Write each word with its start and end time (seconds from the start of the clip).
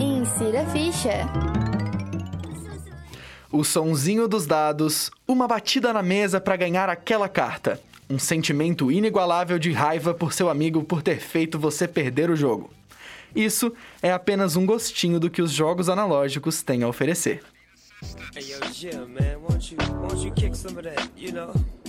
Insira 0.00 0.66
ficha. 0.66 1.28
O 3.52 3.64
sonzinho 3.64 4.28
dos 4.28 4.46
dados, 4.46 5.10
uma 5.26 5.46
batida 5.46 5.92
na 5.92 6.02
mesa 6.02 6.40
para 6.40 6.56
ganhar 6.56 6.88
aquela 6.88 7.28
carta. 7.28 7.80
Um 8.08 8.18
sentimento 8.18 8.90
inigualável 8.90 9.58
de 9.58 9.72
raiva 9.72 10.14
por 10.14 10.32
seu 10.32 10.48
amigo 10.48 10.82
por 10.82 11.02
ter 11.02 11.18
feito 11.18 11.58
você 11.58 11.86
perder 11.86 12.30
o 12.30 12.36
jogo. 12.36 12.70
Isso 13.34 13.72
é 14.02 14.12
apenas 14.12 14.56
um 14.56 14.66
gostinho 14.66 15.20
do 15.20 15.30
que 15.30 15.42
os 15.42 15.52
jogos 15.52 15.88
analógicos 15.88 16.62
têm 16.62 16.82
a 16.82 16.88
oferecer. 16.88 17.42
Hey 18.34 18.42
yo, 18.50 18.72
Jim, 18.72 19.06
man, 19.08 19.36
won't 19.42 19.74
you, 19.74 19.78
won't 20.00 20.24
you 20.24 20.32
kick 20.32 20.56
some 20.56 20.78
of 20.78 20.82
that, 20.84 21.10
you 21.16 21.32
know? 21.32 21.52
You, 21.54 21.79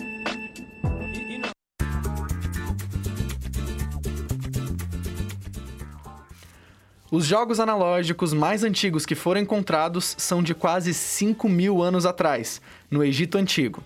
Os 7.14 7.26
jogos 7.26 7.60
analógicos 7.60 8.32
mais 8.32 8.64
antigos 8.64 9.06
que 9.06 9.16
foram 9.16 9.42
encontrados 9.42 10.16
são 10.18 10.42
de 10.42 10.56
quase 10.56 10.94
5 10.94 11.50
mil 11.50 11.84
anos 11.84 12.06
atrás, 12.06 12.62
no 12.90 13.04
Egito 13.04 13.38
Antigo. 13.38 13.84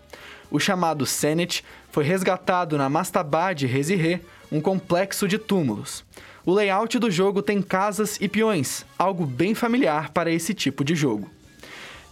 O 0.52 0.60
chamado 0.60 1.08
Senet 1.08 1.66
foi 1.90 2.04
resgatado 2.04 2.78
na 2.78 2.88
Mastabad 2.88 3.66
Reziré, 3.66 4.22
um 4.52 4.62
complexo 4.62 5.28
de 5.28 5.40
túmulos. 5.40 6.06
O 6.46 6.54
layout 6.54 7.00
do 7.00 7.10
jogo 7.10 7.42
tem 7.42 7.64
casas 7.64 8.20
e 8.22 8.30
peões, 8.30 8.86
algo 8.96 9.26
bem 9.26 9.56
familiar 9.56 10.12
para 10.12 10.30
esse 10.30 10.54
tipo 10.54 10.84
de 10.84 10.94
jogo. 10.94 11.28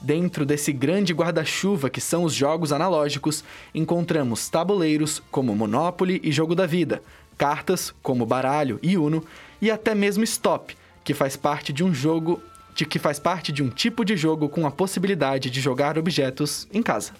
Dentro 0.02 0.44
desse 0.48 0.74
grande 0.74 1.14
guarda-chuva 1.14 1.92
que 1.92 2.02
são 2.02 2.24
os 2.24 2.34
jogos 2.34 2.74
analógicos, 2.74 3.44
encontramos 3.72 4.50
tabuleiros 4.50 5.22
como 5.30 5.56
Monopoly 5.56 6.20
e 6.24 6.32
Jogo 6.32 6.56
da 6.56 6.66
Vida, 6.66 7.04
cartas 7.38 7.94
como 8.02 8.26
Baralho 8.26 8.80
e 8.82 8.98
Uno 8.98 9.24
e 9.62 9.70
até 9.70 9.94
mesmo 9.94 10.24
Stop, 10.24 10.76
que 11.04 11.14
faz 11.14 11.36
parte 11.36 11.74
de 11.74 11.84
um 11.84 11.94
jogo 11.94 12.42
de 12.76 12.86
que 12.86 12.98
faz 12.98 13.20
parte 13.20 13.52
de 13.52 13.62
um 13.62 13.70
tipo 13.70 14.04
de 14.04 14.18
jogo 14.18 14.50
com 14.50 14.66
a 14.66 14.72
possibilidade 14.72 15.50
de 15.50 15.62
jogar 15.62 15.98
objetos 15.98 16.68
em 16.74 16.82
casa. 16.82 17.12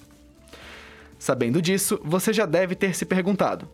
Sabendo 1.20 1.62
disso, 1.62 2.00
você 2.04 2.34
já 2.34 2.46
deve 2.46 2.76
ter 2.76 2.96
se 2.96 3.06
perguntado: 3.06 3.68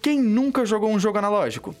quem 0.00 0.20
nunca 0.20 0.64
jogou 0.64 0.90
um 0.90 0.98
jogo 0.98 1.18
analógico? 1.18 1.74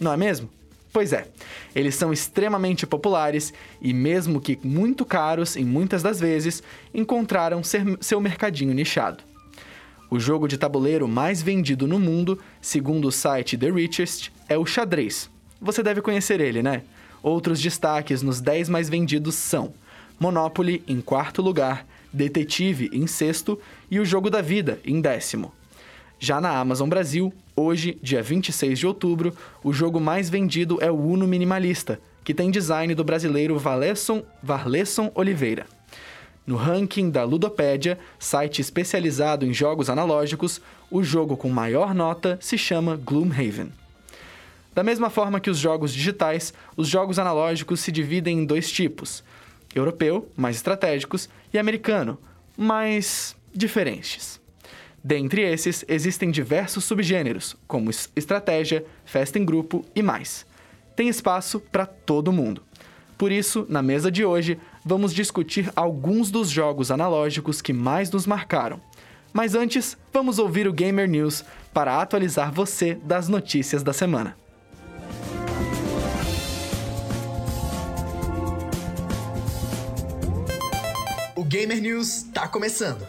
Não 0.00 0.12
é 0.12 0.16
mesmo? 0.16 0.48
Pois 0.92 1.12
é, 1.12 1.26
eles 1.74 1.94
são 1.94 2.12
extremamente 2.12 2.86
populares 2.86 3.52
e, 3.80 3.94
mesmo 3.94 4.40
que 4.40 4.58
muito 4.62 5.06
caros 5.06 5.56
em 5.56 5.64
muitas 5.64 6.02
das 6.02 6.20
vezes, 6.20 6.62
encontraram 6.92 7.62
seu 8.00 8.20
mercadinho 8.20 8.74
nichado. 8.74 9.24
O 10.10 10.20
jogo 10.20 10.46
de 10.46 10.58
tabuleiro 10.58 11.08
mais 11.08 11.40
vendido 11.40 11.86
no 11.86 11.98
mundo, 11.98 12.38
segundo 12.60 13.08
o 13.08 13.12
site 13.12 13.56
The 13.56 13.70
Richest, 13.70 14.30
é 14.46 14.58
o 14.58 14.66
xadrez. 14.66 15.30
Você 15.58 15.82
deve 15.82 16.02
conhecer 16.02 16.40
ele, 16.40 16.62
né? 16.62 16.82
Outros 17.22 17.60
destaques 17.60 18.22
nos 18.22 18.40
10 18.40 18.68
mais 18.68 18.88
vendidos 18.88 19.34
são 19.34 19.72
Monopoly 20.18 20.82
em 20.86 21.00
quarto 21.00 21.42
lugar, 21.42 21.86
Detetive 22.12 22.90
em 22.92 23.06
sexto 23.06 23.58
e 23.90 23.98
o 23.98 24.04
Jogo 24.04 24.28
da 24.28 24.42
Vida 24.42 24.78
em 24.84 25.00
décimo. 25.00 25.52
Já 26.18 26.40
na 26.40 26.56
Amazon 26.56 26.88
Brasil, 26.88 27.32
hoje, 27.56 27.98
dia 28.02 28.22
26 28.22 28.78
de 28.78 28.86
outubro, 28.86 29.34
o 29.64 29.72
jogo 29.72 29.98
mais 29.98 30.30
vendido 30.30 30.78
é 30.80 30.90
o 30.90 30.94
Uno 30.96 31.26
Minimalista, 31.26 31.98
que 32.22 32.32
tem 32.32 32.50
design 32.50 32.94
do 32.94 33.02
brasileiro 33.02 33.58
Valesson, 33.58 34.22
Varlesson 34.40 35.10
Oliveira. 35.14 35.66
No 36.46 36.54
ranking 36.56 37.10
da 37.10 37.24
Ludopédia, 37.24 37.98
site 38.18 38.60
especializado 38.60 39.44
em 39.44 39.52
jogos 39.52 39.90
analógicos, 39.90 40.60
o 40.90 41.02
jogo 41.02 41.36
com 41.36 41.48
maior 41.48 41.94
nota 41.94 42.38
se 42.40 42.56
chama 42.56 42.96
Gloomhaven. 42.96 43.81
Da 44.74 44.82
mesma 44.82 45.10
forma 45.10 45.40
que 45.40 45.50
os 45.50 45.58
jogos 45.58 45.92
digitais, 45.92 46.52
os 46.76 46.88
jogos 46.88 47.18
analógicos 47.18 47.80
se 47.80 47.92
dividem 47.92 48.38
em 48.40 48.44
dois 48.46 48.70
tipos: 48.70 49.22
europeu, 49.74 50.28
mais 50.36 50.56
estratégicos, 50.56 51.28
e 51.52 51.58
americano, 51.58 52.18
mais 52.56 53.36
diferentes. 53.54 54.40
Dentre 55.04 55.42
esses, 55.42 55.84
existem 55.88 56.30
diversos 56.30 56.84
subgêneros, 56.84 57.56
como 57.66 57.90
es- 57.90 58.08
estratégia, 58.14 58.84
festa 59.04 59.38
em 59.38 59.44
grupo 59.44 59.84
e 59.94 60.02
mais. 60.02 60.46
Tem 60.94 61.08
espaço 61.08 61.58
para 61.58 61.84
todo 61.84 62.32
mundo. 62.32 62.62
Por 63.18 63.32
isso, 63.32 63.66
na 63.68 63.82
mesa 63.82 64.10
de 64.10 64.24
hoje, 64.24 64.58
vamos 64.84 65.12
discutir 65.12 65.70
alguns 65.76 66.30
dos 66.30 66.48
jogos 66.48 66.90
analógicos 66.90 67.60
que 67.60 67.72
mais 67.72 68.10
nos 68.10 68.26
marcaram. 68.26 68.80
Mas 69.32 69.54
antes, 69.54 69.96
vamos 70.12 70.38
ouvir 70.38 70.66
o 70.68 70.72
Gamer 70.72 71.08
News 71.08 71.44
para 71.72 72.00
atualizar 72.00 72.52
você 72.52 72.94
das 72.94 73.28
notícias 73.28 73.82
da 73.82 73.92
semana. 73.92 74.36
Gamer 81.52 81.82
News 81.82 82.22
tá 82.32 82.48
começando. 82.48 83.06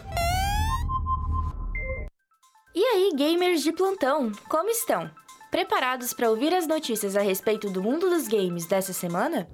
E 2.74 2.84
aí, 2.84 3.10
gamers 3.16 3.62
de 3.62 3.72
plantão, 3.72 4.30
como 4.50 4.68
estão? 4.68 5.10
Preparados 5.50 6.12
para 6.12 6.28
ouvir 6.28 6.52
as 6.52 6.66
notícias 6.66 7.16
a 7.16 7.22
respeito 7.22 7.70
do 7.70 7.82
mundo 7.82 8.10
dos 8.10 8.28
games 8.28 8.66
dessa 8.66 8.92
semana? 8.92 9.48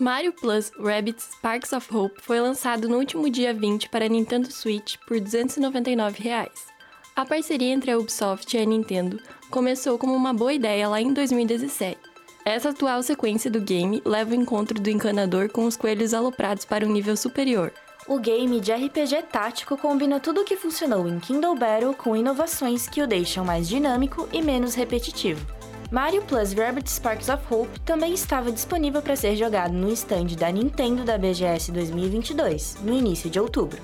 Mario 0.00 0.32
Plus 0.32 0.72
Rabbids 0.76 1.28
Sparks 1.34 1.72
of 1.72 1.96
Hope 1.96 2.20
foi 2.20 2.40
lançado 2.40 2.88
no 2.88 2.96
último 2.96 3.30
dia 3.30 3.54
20 3.54 3.88
para 3.88 4.08
Nintendo 4.08 4.50
Switch 4.50 4.96
por 5.06 5.20
299 5.20 6.20
reais. 6.20 6.66
A 7.14 7.24
parceria 7.24 7.72
entre 7.72 7.92
a 7.92 7.98
Ubisoft 7.98 8.52
e 8.56 8.60
a 8.60 8.64
Nintendo 8.64 9.20
começou 9.48 9.96
como 9.96 10.12
uma 10.12 10.34
boa 10.34 10.52
ideia 10.52 10.88
lá 10.88 11.00
em 11.00 11.12
2017. 11.12 12.11
Essa 12.44 12.70
atual 12.70 13.00
sequência 13.04 13.48
do 13.48 13.60
game 13.60 14.02
leva 14.04 14.32
o 14.32 14.34
encontro 14.34 14.80
do 14.80 14.90
encanador 14.90 15.48
com 15.48 15.64
os 15.64 15.76
coelhos 15.76 16.12
aloprados 16.12 16.64
para 16.64 16.84
um 16.84 16.90
nível 16.90 17.16
superior. 17.16 17.72
O 18.08 18.18
game 18.18 18.60
de 18.60 18.72
RPG 18.72 19.22
tático 19.30 19.76
combina 19.76 20.18
tudo 20.18 20.40
o 20.40 20.44
que 20.44 20.56
funcionou 20.56 21.06
em 21.06 21.20
Kindle 21.20 21.54
Battle 21.54 21.94
com 21.94 22.16
inovações 22.16 22.88
que 22.88 23.00
o 23.00 23.06
deixam 23.06 23.44
mais 23.44 23.68
dinâmico 23.68 24.28
e 24.32 24.42
menos 24.42 24.74
repetitivo. 24.74 25.46
Mario 25.88 26.22
Plus 26.22 26.52
Rabbids 26.52 26.94
Sparks 26.94 27.28
of 27.28 27.42
Hope 27.48 27.78
também 27.80 28.12
estava 28.12 28.50
disponível 28.50 29.00
para 29.00 29.14
ser 29.14 29.36
jogado 29.36 29.72
no 29.72 29.88
stand 29.92 30.34
da 30.36 30.50
Nintendo 30.50 31.04
da 31.04 31.16
BGS 31.16 31.70
2022, 31.70 32.78
no 32.82 32.92
início 32.92 33.30
de 33.30 33.38
outubro. 33.38 33.80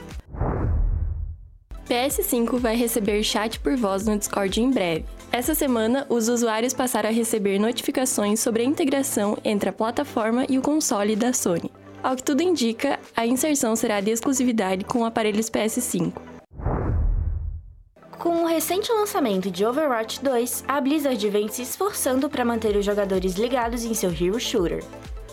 PS5 1.88 2.58
vai 2.58 2.76
receber 2.76 3.22
chat 3.22 3.58
por 3.60 3.74
voz 3.74 4.06
no 4.06 4.18
Discord 4.18 4.60
em 4.60 4.70
breve. 4.70 5.06
Essa 5.32 5.54
semana, 5.54 6.06
os 6.10 6.28
usuários 6.28 6.74
passaram 6.74 7.08
a 7.08 7.12
receber 7.12 7.58
notificações 7.58 8.40
sobre 8.40 8.62
a 8.62 8.64
integração 8.66 9.38
entre 9.42 9.70
a 9.70 9.72
plataforma 9.72 10.44
e 10.50 10.58
o 10.58 10.62
console 10.62 11.16
da 11.16 11.32
Sony. 11.32 11.70
Ao 12.02 12.14
que 12.14 12.22
tudo 12.22 12.42
indica, 12.42 12.98
a 13.16 13.26
inserção 13.26 13.74
será 13.74 14.02
de 14.02 14.10
exclusividade 14.10 14.84
com 14.84 15.02
aparelhos 15.02 15.48
PS5. 15.48 16.12
Com 18.18 18.42
o 18.42 18.46
recente 18.46 18.92
lançamento 18.92 19.50
de 19.50 19.64
Overwatch 19.64 20.22
2, 20.22 20.64
a 20.68 20.80
Blizzard 20.82 21.30
vem 21.30 21.48
se 21.48 21.62
esforçando 21.62 22.28
para 22.28 22.44
manter 22.44 22.76
os 22.76 22.84
jogadores 22.84 23.34
ligados 23.34 23.84
em 23.84 23.94
seu 23.94 24.10
Hero 24.10 24.38
Shooter. 24.38 24.84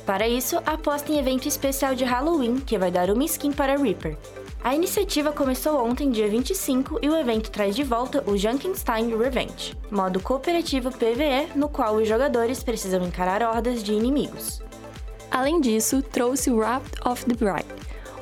Para 0.06 0.28
isso, 0.28 0.58
aposta 0.66 1.12
em 1.12 1.20
evento 1.20 1.48
especial 1.48 1.96
de 1.96 2.06
Halloween, 2.06 2.62
que 2.62 2.78
vai 2.78 2.92
dar 2.92 3.10
uma 3.10 3.26
skin 3.26 3.52
para 3.52 3.76
Reaper. 3.76 4.18
A 4.66 4.74
iniciativa 4.74 5.32
começou 5.32 5.78
ontem, 5.86 6.10
dia 6.10 6.28
25, 6.28 6.98
e 7.00 7.08
o 7.08 7.16
evento 7.16 7.52
traz 7.52 7.76
de 7.76 7.84
volta 7.84 8.24
o 8.26 8.36
Junkenstein 8.36 9.16
Revenge, 9.16 9.78
modo 9.92 10.20
cooperativo 10.20 10.90
PvE 10.90 11.50
no 11.56 11.70
qual 11.70 11.98
os 11.98 12.08
jogadores 12.08 12.64
precisam 12.64 13.06
encarar 13.06 13.44
hordas 13.44 13.84
de 13.84 13.94
inimigos. 13.94 14.64
Além 15.30 15.62
disso, 15.62 16.02
trouxe 16.02 16.50
o 16.50 16.58
Wrath 16.58 17.00
of 17.06 17.24
the 17.26 17.36
Bride, 17.36 17.70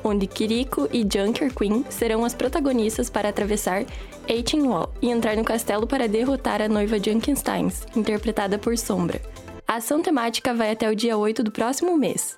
onde 0.04 0.28
Kiriko 0.28 0.90
e 0.92 1.08
Junker 1.10 1.56
Queen 1.56 1.86
serão 1.90 2.26
as 2.26 2.34
protagonistas 2.34 3.10
para 3.10 3.30
atravessar 3.30 3.86
Eighteen 4.28 4.68
Wall 4.68 4.92
e 5.02 5.10
entrar 5.10 5.38
no 5.38 5.46
castelo 5.46 5.88
para 5.88 6.10
derrotar 6.10 6.62
a 6.62 6.68
noiva 6.68 7.02
Junkensteins, 7.02 7.86
interpretada 7.96 8.60
por 8.60 8.78
Sombra. 8.78 9.22
A 9.66 9.76
ação 9.76 10.02
temática 10.02 10.54
vai 10.54 10.72
até 10.72 10.92
o 10.92 10.96
dia 10.96 11.18
8 11.18 11.42
do 11.42 11.54
próximo 11.54 11.98
mês. 11.98 12.36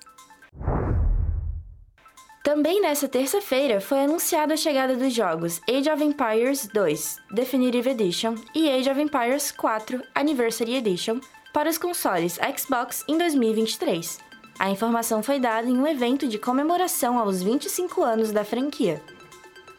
Também 2.46 2.80
nessa 2.80 3.08
terça-feira 3.08 3.80
foi 3.80 4.04
anunciada 4.04 4.54
a 4.54 4.56
chegada 4.56 4.94
dos 4.94 5.12
jogos 5.12 5.60
Age 5.68 5.90
of 5.90 6.04
Empires 6.04 6.68
2 6.72 7.18
Definitive 7.32 7.90
Edition 7.90 8.36
e 8.54 8.70
Age 8.70 8.88
of 8.88 9.00
Empires 9.00 9.50
4 9.50 10.00
Anniversary 10.14 10.76
Edition 10.76 11.18
para 11.52 11.68
os 11.68 11.76
consoles 11.76 12.38
Xbox 12.56 13.04
em 13.08 13.18
2023. 13.18 14.20
A 14.60 14.70
informação 14.70 15.24
foi 15.24 15.40
dada 15.40 15.68
em 15.68 15.76
um 15.76 15.88
evento 15.88 16.28
de 16.28 16.38
comemoração 16.38 17.18
aos 17.18 17.42
25 17.42 18.00
anos 18.04 18.30
da 18.30 18.44
franquia. 18.44 19.02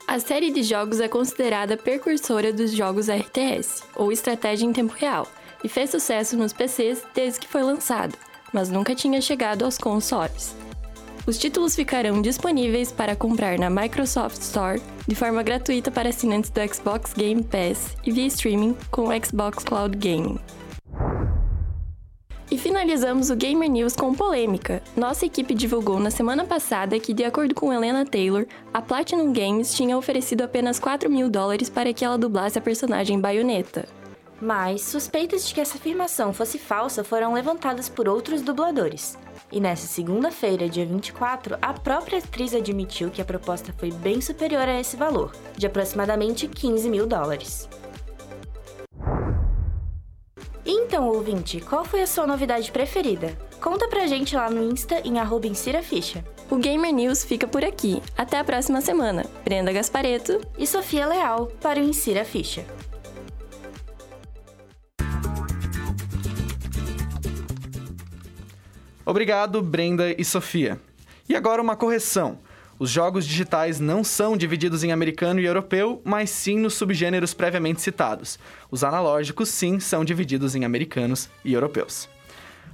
A 0.06 0.20
série 0.20 0.52
de 0.52 0.62
jogos 0.62 1.00
é 1.00 1.08
considerada 1.08 1.78
precursora 1.78 2.52
dos 2.52 2.74
jogos 2.74 3.08
RTS, 3.08 3.82
ou 3.96 4.12
estratégia 4.12 4.66
em 4.66 4.74
tempo 4.74 4.94
real, 4.94 5.26
e 5.64 5.70
fez 5.70 5.90
sucesso 5.90 6.36
nos 6.36 6.52
PCs 6.52 7.02
desde 7.16 7.40
que 7.40 7.48
foi 7.48 7.64
lançado, 7.64 8.18
mas 8.52 8.70
nunca 8.70 8.94
tinha 8.94 9.22
chegado 9.22 9.64
aos 9.64 9.78
consoles. 9.78 10.67
Os 11.28 11.38
títulos 11.38 11.76
ficarão 11.76 12.22
disponíveis 12.22 12.90
para 12.90 13.14
comprar 13.14 13.60
na 13.60 13.70
Microsoft 13.70 14.40
Store 14.40 14.82
de 15.06 15.14
forma 15.14 15.44
gratuita 15.44 15.92
para 15.92 16.08
assinantes 16.08 16.50
do 16.50 16.74
Xbox 16.74 17.12
Game 17.14 17.44
Pass 17.44 17.98
e 18.06 18.14
via 18.14 18.28
streaming 18.28 18.78
com 18.90 19.10
o 19.10 19.26
Xbox 19.26 19.62
Cloud 19.62 19.98
Gaming. 19.98 20.40
E 22.50 22.58
finalizamos 22.58 23.30
o 23.30 23.36
Gamer 23.36 23.70
News 23.70 23.94
com 23.94 24.14
polêmica. 24.14 24.82
Nossa 24.96 25.26
equipe 25.26 25.54
divulgou 25.54 26.00
na 26.00 26.10
semana 26.10 26.46
passada 26.46 26.98
que, 26.98 27.14
de 27.14 27.26
acordo 27.26 27.54
com 27.54 27.74
Helena 27.74 28.06
Taylor, 28.06 28.46
a 28.74 28.82
Platinum 28.82 29.34
Games 29.34 29.74
tinha 29.74 29.98
oferecido 29.98 30.44
apenas 30.44 30.80
4 30.80 31.10
mil 31.10 31.30
dólares 31.30 31.70
para 31.70 31.92
que 31.92 32.06
ela 32.06 32.18
dublasse 32.18 32.58
a 32.58 32.62
personagem 32.62 33.20
Bayonetta. 33.20 33.86
Mas 34.40 34.82
suspeitas 34.82 35.46
de 35.46 35.54
que 35.54 35.60
essa 35.60 35.76
afirmação 35.76 36.32
fosse 36.32 36.58
falsa 36.58 37.04
foram 37.04 37.34
levantadas 37.34 37.90
por 37.90 38.08
outros 38.08 38.42
dubladores. 38.42 39.18
E 39.52 39.60
nessa 39.60 39.88
segunda-feira, 39.88 40.68
dia 40.68 40.86
24, 40.86 41.58
a 41.62 41.74
própria 41.74 42.20
atriz 42.20 42.54
admitiu 42.54 43.10
que 43.10 43.22
a 43.22 43.26
proposta 43.26 43.74
foi 43.78 43.92
bem 43.92 44.20
superior 44.20 44.68
a 44.68 44.80
esse 44.80 44.98
valor, 44.98 45.32
de 45.58 45.66
aproximadamente 45.66 46.48
15 46.48 46.90
mil 46.90 47.08
dólares. 47.08 47.70
Então, 50.66 51.08
ouvinte, 51.08 51.62
qual 51.62 51.86
foi 51.86 52.02
a 52.02 52.08
sua 52.08 52.28
novidade 52.28 52.72
preferida? 52.72 53.38
Conta 53.62 53.88
pra 53.88 54.06
gente 54.06 54.36
lá 54.36 54.50
no 54.50 54.70
Insta 54.70 55.00
em 55.06 55.18
arroba 55.18 55.48
Insira 55.48 55.82
Ficha. 55.82 56.26
O 56.50 56.58
Gamer 56.58 56.94
News 56.94 57.24
fica 57.24 57.48
por 57.48 57.64
aqui. 57.64 58.02
Até 58.18 58.38
a 58.38 58.44
próxima 58.44 58.82
semana. 58.82 59.26
Brenda 59.44 59.72
Gaspareto. 59.72 60.42
E 60.58 60.68
Sofia 60.68 61.08
Leal 61.08 61.48
para 61.62 61.80
o 61.80 61.84
Insira 61.84 62.26
Ficha. 62.26 62.66
Obrigado, 69.10 69.62
Brenda 69.62 70.14
e 70.18 70.26
Sofia. 70.26 70.78
E 71.30 71.34
agora 71.34 71.62
uma 71.62 71.78
correção. 71.78 72.40
Os 72.78 72.90
jogos 72.90 73.26
digitais 73.26 73.80
não 73.80 74.04
são 74.04 74.36
divididos 74.36 74.84
em 74.84 74.92
americano 74.92 75.40
e 75.40 75.46
europeu, 75.46 76.02
mas 76.04 76.30
sim 76.30 76.60
nos 76.60 76.74
subgêneros 76.74 77.34
previamente 77.34 77.82
citados. 77.82 78.38
Os 78.70 78.84
analógicos, 78.84 79.48
sim, 79.48 79.80
são 79.80 80.04
divididos 80.04 80.56
em 80.56 80.66
americanos 80.66 81.30
e 81.46 81.54
europeus. 81.54 82.10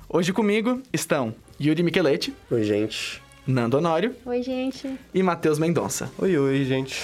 Hoje 0.10 0.34
comigo 0.34 0.82
estão 0.92 1.36
Yuri 1.62 1.84
Micheletti, 1.84 2.34
Oi, 2.50 2.64
gente. 2.64 3.22
Nando 3.46 3.78
Honório 3.78 4.16
Oi, 4.26 4.42
gente. 4.42 4.92
e 5.14 5.22
Matheus 5.22 5.60
Mendonça. 5.60 6.12
Oi, 6.18 6.36
oi, 6.36 6.66
gente. 6.66 7.00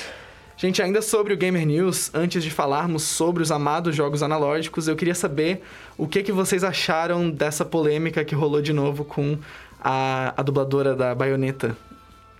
Gente, 0.62 0.82
ainda 0.82 1.02
sobre 1.02 1.34
o 1.34 1.38
Gamer 1.38 1.66
News, 1.66 2.12
antes 2.14 2.44
de 2.44 2.52
falarmos 2.52 3.04
sobre 3.04 3.42
os 3.42 3.50
amados 3.50 3.96
jogos 3.96 4.22
analógicos, 4.22 4.90
eu 4.90 4.96
queria 4.98 5.16
saber 5.16 5.62
o 5.98 6.06
que, 6.06 6.22
que 6.22 6.34
vocês 6.34 6.66
acharam 6.66 7.30
dessa 7.30 7.64
polêmica 7.64 8.26
que 8.26 8.36
rolou 8.36 8.62
de 8.62 8.74
novo 8.74 9.06
com 9.06 9.38
a, 9.80 10.34
a 10.36 10.44
dubladora 10.44 10.94
da 10.94 11.16
Bayonetta. 11.16 11.78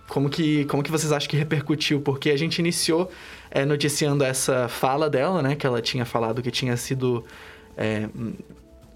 Como 0.06 0.28
que, 0.28 0.66
como 0.66 0.82
que 0.82 0.90
vocês 0.90 1.12
acham 1.12 1.30
que 1.30 1.36
repercutiu? 1.38 2.02
Porque 2.02 2.28
a 2.28 2.36
gente 2.36 2.58
iniciou 2.58 3.10
é, 3.50 3.64
noticiando 3.64 4.22
essa 4.22 4.68
fala 4.68 5.08
dela, 5.08 5.40
né? 5.40 5.56
Que 5.56 5.66
ela 5.66 5.80
tinha 5.80 6.04
falado 6.04 6.42
que 6.42 6.50
tinha 6.50 6.76
sido 6.76 7.24
é, 7.74 8.06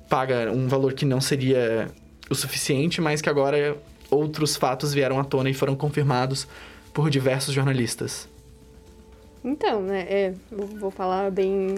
paga 0.06 0.52
um 0.52 0.68
valor 0.68 0.92
que 0.92 1.06
não 1.06 1.22
seria 1.22 1.90
o 2.28 2.34
suficiente, 2.34 3.00
mas 3.00 3.22
que 3.22 3.30
agora 3.30 3.74
outros 4.10 4.54
fatos 4.54 4.92
vieram 4.92 5.18
à 5.18 5.24
tona 5.24 5.48
e 5.48 5.54
foram 5.54 5.74
confirmados 5.74 6.46
por 6.92 7.08
diversos 7.08 7.54
jornalistas. 7.54 8.33
Então, 9.44 9.82
né, 9.82 10.06
é, 10.08 10.34
vou, 10.50 10.90
falar 10.90 11.30
bem 11.30 11.76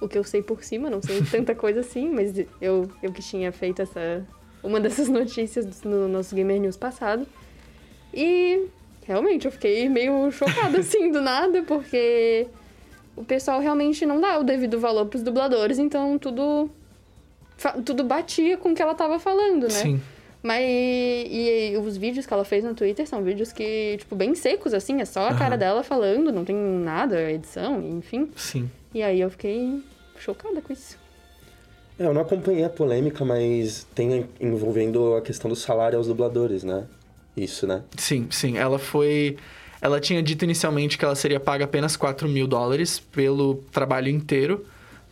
o 0.00 0.08
que 0.08 0.18
eu 0.18 0.24
sei 0.24 0.42
por 0.42 0.64
cima, 0.64 0.90
não 0.90 1.00
sei 1.00 1.22
tanta 1.30 1.54
coisa 1.54 1.80
assim, 1.80 2.10
mas 2.10 2.36
eu, 2.60 2.90
eu 3.00 3.12
que 3.12 3.22
tinha 3.22 3.52
feito 3.52 3.80
essa 3.80 4.26
uma 4.62 4.80
dessas 4.80 5.06
notícias 5.08 5.82
no 5.82 6.08
nosso 6.08 6.34
Gamer 6.34 6.60
News 6.60 6.76
passado. 6.76 7.24
E 8.12 8.66
realmente 9.06 9.46
eu 9.46 9.52
fiquei 9.52 9.88
meio 9.88 10.30
chocada 10.32 10.80
assim 10.80 11.12
do 11.12 11.22
nada, 11.22 11.62
porque 11.62 12.48
o 13.14 13.24
pessoal 13.24 13.60
realmente 13.60 14.04
não 14.04 14.20
dá 14.20 14.38
o 14.38 14.44
devido 14.44 14.80
valor 14.80 15.06
pros 15.06 15.22
dubladores, 15.22 15.78
então 15.78 16.18
tudo 16.18 16.68
tudo 17.84 18.04
batia 18.04 18.56
com 18.56 18.70
o 18.70 18.74
que 18.74 18.80
ela 18.80 18.94
tava 18.94 19.18
falando, 19.18 19.64
né? 19.64 19.70
Sim. 19.70 20.00
Mas 20.42 20.62
e, 20.62 21.72
e 21.72 21.76
os 21.78 21.96
vídeos 21.96 22.24
que 22.24 22.32
ela 22.32 22.44
fez 22.44 22.62
no 22.62 22.74
Twitter 22.74 23.06
são 23.06 23.22
vídeos 23.22 23.52
que, 23.52 23.96
tipo, 23.98 24.14
bem 24.14 24.34
secos, 24.34 24.72
assim, 24.72 25.00
é 25.00 25.04
só 25.04 25.28
a 25.28 25.34
cara 25.34 25.50
Aham. 25.50 25.58
dela 25.58 25.82
falando, 25.82 26.30
não 26.32 26.44
tem 26.44 26.54
nada, 26.56 27.30
edição, 27.30 27.80
enfim. 27.82 28.30
Sim. 28.36 28.70
E 28.94 29.02
aí 29.02 29.20
eu 29.20 29.30
fiquei 29.30 29.82
chocada 30.18 30.60
com 30.60 30.72
isso. 30.72 30.96
É, 31.98 32.04
eu 32.06 32.14
não 32.14 32.22
acompanhei 32.22 32.64
a 32.64 32.70
polêmica, 32.70 33.24
mas 33.24 33.86
tem 33.94 34.28
envolvendo 34.40 35.14
a 35.14 35.20
questão 35.20 35.50
do 35.50 35.56
salário 35.56 35.98
aos 35.98 36.06
dubladores, 36.06 36.62
né? 36.62 36.84
Isso, 37.36 37.66
né? 37.66 37.82
Sim, 37.96 38.28
sim. 38.30 38.56
Ela 38.56 38.78
foi. 38.78 39.36
Ela 39.80 40.00
tinha 40.00 40.22
dito 40.22 40.44
inicialmente 40.44 40.96
que 40.98 41.04
ela 41.04 41.14
seria 41.14 41.38
paga 41.38 41.64
apenas 41.64 41.96
4 41.96 42.28
mil 42.28 42.46
dólares 42.46 42.98
pelo 42.98 43.56
trabalho 43.72 44.08
inteiro 44.08 44.64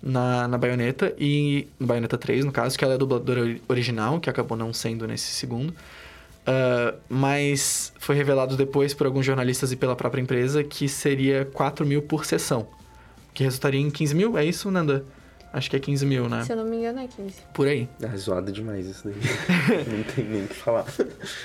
na, 0.02 0.46
na 0.48 0.58
Bayonetta. 0.58 1.14
E. 1.18 1.66
No 1.78 1.86
Bayonetta 1.86 2.16
3, 2.18 2.44
no 2.44 2.52
caso, 2.52 2.78
que 2.78 2.84
ela 2.84 2.94
é 2.94 2.96
a 2.96 2.98
dubladora 2.98 3.40
ori- 3.42 3.62
original, 3.68 4.20
que 4.20 4.28
acabou 4.30 4.56
não 4.56 4.72
sendo 4.72 5.06
nesse 5.06 5.30
segundo. 5.32 5.74
Ah, 6.46 6.94
mas 7.08 7.92
foi 7.98 8.14
revelado 8.14 8.56
depois 8.56 8.94
por 8.94 9.06
alguns 9.06 9.26
jornalistas 9.26 9.72
e 9.72 9.76
pela 9.76 9.96
própria 9.96 10.20
empresa 10.22 10.62
que 10.62 10.88
seria 10.88 11.44
4 11.52 11.84
mil 11.84 12.02
por 12.02 12.24
sessão. 12.24 12.68
Que 13.34 13.42
resultaria 13.44 13.80
em 13.80 13.90
15 13.90 14.14
mil? 14.14 14.38
É 14.38 14.44
isso, 14.44 14.70
Nanda? 14.70 15.04
Acho 15.56 15.70
que 15.70 15.76
é 15.76 15.78
15 15.78 16.04
mil, 16.04 16.28
né? 16.28 16.44
Se 16.44 16.52
eu 16.52 16.56
não 16.58 16.66
me 16.66 16.76
engano, 16.76 17.00
é 17.00 17.08
15. 17.08 17.34
Por 17.54 17.66
aí. 17.66 17.88
É 18.02 18.14
zoado 18.14 18.52
demais 18.52 18.86
isso 18.86 19.08
daí. 19.08 19.14
não 19.90 20.02
tem 20.02 20.22
nem 20.22 20.44
o 20.44 20.48
que 20.48 20.54
falar. 20.54 20.84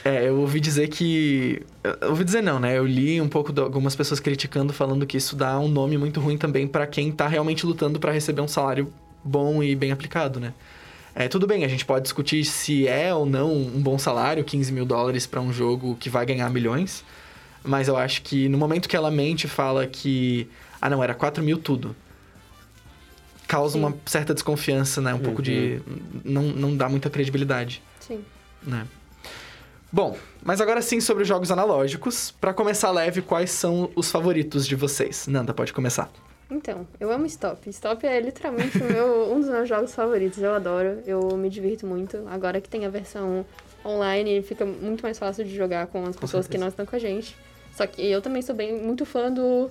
É, 0.04 0.28
eu 0.28 0.38
ouvi 0.38 0.60
dizer 0.60 0.90
que. 0.90 1.66
Eu 2.02 2.10
ouvi 2.10 2.26
dizer 2.26 2.42
não, 2.44 2.60
né? 2.60 2.78
Eu 2.78 2.86
li 2.86 3.22
um 3.22 3.30
pouco 3.30 3.54
de 3.54 3.62
algumas 3.62 3.96
pessoas 3.96 4.20
criticando, 4.20 4.74
falando 4.74 5.06
que 5.06 5.16
isso 5.16 5.34
dá 5.34 5.58
um 5.58 5.70
nome 5.70 5.98
muito 5.98 6.20
ruim 6.20 6.38
também 6.38 6.68
pra 6.68 6.86
quem 6.86 7.10
tá 7.10 7.26
realmente 7.26 7.66
lutando 7.66 8.02
pra 8.02 8.12
receber 8.12 8.42
um 8.42 8.50
salário 8.50 8.92
bom 9.24 9.64
e 9.64 9.74
bem 9.78 9.94
aplicado, 9.94 10.42
né? 10.42 10.54
É, 11.16 11.30
tudo 11.30 11.48
bem, 11.48 11.64
a 11.64 11.70
gente 11.70 11.86
pode 11.86 12.04
discutir 12.04 12.44
se 12.44 12.90
é 12.90 13.14
ou 13.14 13.26
não 13.26 13.54
um 13.54 13.82
bom 13.82 13.98
salário, 13.98 14.44
15 14.44 14.74
mil 14.74 14.86
dólares 14.86 15.26
pra 15.26 15.40
um 15.40 15.54
jogo 15.54 15.96
que 15.98 16.10
vai 16.10 16.26
ganhar 16.26 16.50
milhões. 16.50 17.02
Mas 17.64 17.88
eu 17.88 17.96
acho 17.96 18.24
que 18.24 18.50
no 18.50 18.58
momento 18.58 18.90
que 18.90 18.96
ela 18.98 19.10
mente 19.10 19.46
e 19.46 19.48
fala 19.48 19.88
que. 19.88 20.50
Ah, 20.82 20.90
não, 20.90 21.02
era 21.02 21.14
4 21.14 21.42
mil 21.42 21.58
tudo. 21.58 21.96
Causa 23.52 23.74
Sim. 23.74 23.80
uma 23.80 23.94
certa 24.06 24.34
desconfiança, 24.34 25.02
né? 25.02 25.14
Um 25.14 25.20
pouco 25.20 25.42
de. 25.42 25.82
Não, 26.24 26.44
não 26.44 26.78
dá 26.78 26.88
muita 26.88 27.10
credibilidade 27.10 27.84
Sim. 28.00 28.24
né? 28.64 28.88
Bom, 29.92 30.16
mas 30.42 30.62
agora 30.62 30.82
sim 30.82 31.02
sobre 31.02 31.24
os 31.24 31.28
jogos 31.28 31.52
analógicos. 31.52 32.32
Pra 32.40 32.54
começar 32.54 32.90
leve, 32.92 33.22
quais 33.22 33.52
são 33.52 33.92
os 33.94 34.10
favoritos 34.10 34.66
de 34.66 34.74
vocês? 34.74 35.28
Nanda, 35.28 35.54
pode 35.54 35.74
começar. 35.74 36.10
Então, 36.50 36.88
eu 36.98 37.12
amo 37.12 37.26
Stop. 37.26 37.70
Stop 37.70 38.06
é 38.06 38.22
literalmente 38.22 38.78
meu- 38.82 39.34
um 39.34 39.42
dos 39.42 39.50
meus 39.50 39.68
jogos 39.68 39.94
favoritos. 39.94 40.42
Eu 40.42 40.54
adoro, 40.54 41.00
eu 41.06 41.36
me 41.36 41.50
divirto 41.50 41.86
muito. 41.86 42.26
Agora 42.30 42.62
que 42.62 42.70
tem 42.70 42.86
a 42.86 42.90
versão 42.90 43.46
online, 43.86 44.42
fica 44.44 44.66
muito 44.66 45.02
mais 45.02 45.20
fácil 45.20 45.44
de 45.44 45.54
jogar 45.54 45.88
com 45.88 46.06
as 46.06 46.16
pessoas 46.16 46.48
que 46.48 46.58
não 46.58 46.70
estão 46.70 46.86
com 46.86 46.96
a 46.96 47.00
gente. 47.00 47.36
Só 47.76 47.86
que 47.86 48.02
eu 48.02 48.22
também 48.22 48.42
sou 48.42 48.56
bem 48.56 48.82
muito 48.82 49.06
fã 49.06 49.30
do 49.30 49.70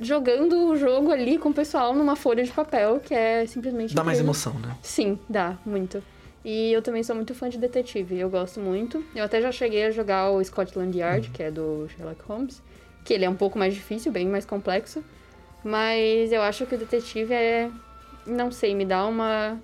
jogando 0.00 0.68
o 0.68 0.76
jogo 0.76 1.10
ali 1.10 1.38
com 1.38 1.48
o 1.50 1.54
pessoal 1.54 1.94
numa 1.94 2.14
folha 2.16 2.44
de 2.44 2.50
papel, 2.50 3.00
que 3.00 3.14
é 3.14 3.46
simplesmente 3.46 3.94
Dá 3.94 4.04
mais 4.04 4.18
incrível. 4.18 4.32
emoção, 4.34 4.54
né? 4.60 4.76
Sim, 4.82 5.18
dá, 5.28 5.56
muito. 5.64 6.02
E 6.44 6.72
eu 6.72 6.80
também 6.80 7.02
sou 7.02 7.16
muito 7.16 7.34
fã 7.34 7.48
de 7.48 7.58
detetive, 7.58 8.18
eu 8.18 8.30
gosto 8.30 8.60
muito. 8.60 9.04
Eu 9.14 9.24
até 9.24 9.40
já 9.40 9.50
cheguei 9.50 9.84
a 9.84 9.90
jogar 9.90 10.30
o 10.30 10.42
Scotland 10.42 10.96
Yard, 10.96 11.30
que 11.30 11.42
é 11.42 11.50
do 11.50 11.88
Sherlock 11.88 12.22
Holmes, 12.26 12.62
que 13.04 13.12
ele 13.12 13.24
é 13.24 13.28
um 13.28 13.34
pouco 13.34 13.58
mais 13.58 13.74
difícil, 13.74 14.12
bem 14.12 14.26
mais 14.26 14.44
complexo. 14.44 15.02
Mas 15.64 16.32
eu 16.32 16.40
acho 16.42 16.64
que 16.66 16.74
o 16.74 16.78
detetive 16.78 17.34
é. 17.34 17.70
Não 18.26 18.50
sei, 18.50 18.74
me 18.74 18.84
dá 18.84 19.04
uma. 19.06 19.58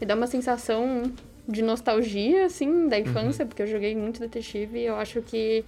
Me 0.00 0.06
dá 0.06 0.14
uma 0.14 0.26
sensação 0.26 1.10
de 1.48 1.62
nostalgia, 1.62 2.44
assim, 2.46 2.88
da 2.88 2.98
infância, 2.98 3.46
porque 3.46 3.62
eu 3.62 3.66
joguei 3.66 3.96
muito 3.96 4.20
detetive 4.20 4.78
e 4.80 4.84
eu 4.86 4.96
acho 4.96 5.22
que 5.22 5.64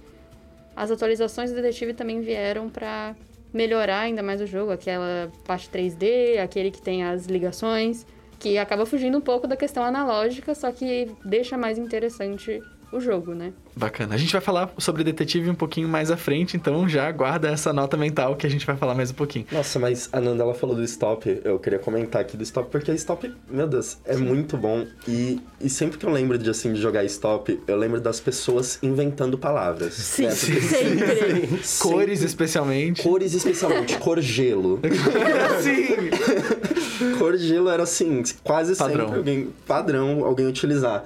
as 0.75 0.91
atualizações 0.91 1.49
do 1.49 1.55
detetive 1.55 1.93
também 1.93 2.21
vieram 2.21 2.69
pra 2.69 3.15
melhorar 3.55 4.01
ainda 4.01 4.21
mais 4.21 4.41
o 4.41 4.45
jogo, 4.45 4.71
aquela 4.71 5.31
parte 5.45 5.69
3D, 5.69 6.39
aquele 6.43 6.69
que 6.69 6.81
tem 6.81 7.05
as 7.05 7.25
ligações, 7.25 8.05
que 8.37 8.57
acaba 8.57 8.85
fugindo 8.85 9.17
um 9.17 9.21
pouco 9.21 9.47
da 9.47 9.55
questão 9.55 9.81
analógica, 9.83 10.53
só 10.53 10.71
que 10.71 11.09
deixa 11.23 11.57
mais 11.57 11.77
interessante 11.77 12.61
o 12.97 13.01
jogo, 13.01 13.33
né? 13.33 13.51
Bacana. 13.75 14.15
A 14.15 14.17
gente 14.17 14.31
vai 14.31 14.41
falar 14.41 14.73
sobre 14.77 15.03
detetive 15.03 15.49
um 15.49 15.55
pouquinho 15.55 15.87
mais 15.87 16.09
à 16.09 16.17
frente, 16.17 16.55
então 16.55 16.87
já 16.87 17.11
guarda 17.11 17.49
essa 17.49 17.73
nota 17.73 17.97
mental 17.97 18.35
que 18.35 18.47
a 18.47 18.49
gente 18.49 18.65
vai 18.65 18.75
falar 18.77 18.95
mais 18.95 19.11
um 19.11 19.13
pouquinho. 19.13 19.45
Nossa, 19.51 19.77
mas 19.79 20.09
a 20.11 20.19
Nanda, 20.21 20.43
ela 20.43 20.53
falou 20.53 20.75
do 20.75 20.83
Stop. 20.83 21.41
Eu 21.43 21.59
queria 21.59 21.79
comentar 21.79 22.21
aqui 22.21 22.37
do 22.37 22.43
Stop, 22.43 22.69
porque 22.71 22.91
Stop, 22.93 23.31
meu 23.49 23.67
Deus, 23.67 23.97
é 24.05 24.15
muito 24.15 24.57
bom. 24.57 24.85
E, 25.07 25.41
e 25.59 25.69
sempre 25.69 25.97
que 25.97 26.05
eu 26.05 26.11
lembro 26.11 26.37
de, 26.37 26.49
assim, 26.49 26.73
de 26.73 26.81
jogar 26.81 27.03
Stop, 27.05 27.59
eu 27.67 27.75
lembro 27.75 27.99
das 27.99 28.19
pessoas 28.19 28.79
inventando 28.81 29.37
palavras. 29.37 29.93
Sim, 29.93 30.27
né? 30.27 30.35
Porque 30.35 30.61
sempre. 30.61 31.59
Cores, 31.79 32.21
especialmente. 32.21 33.03
Cores 33.03 33.33
especialmente, 33.33 33.97
cor 33.97 34.21
gelo. 34.21 34.79
Sim! 35.61 37.17
Cor 37.17 37.37
gelo 37.37 37.69
era 37.69 37.83
assim, 37.83 38.23
quase 38.43 38.75
Padrão. 38.75 38.99
sempre 39.05 39.17
alguém 39.17 39.49
padrão 39.67 40.23
alguém 40.23 40.47
utilizar. 40.47 41.03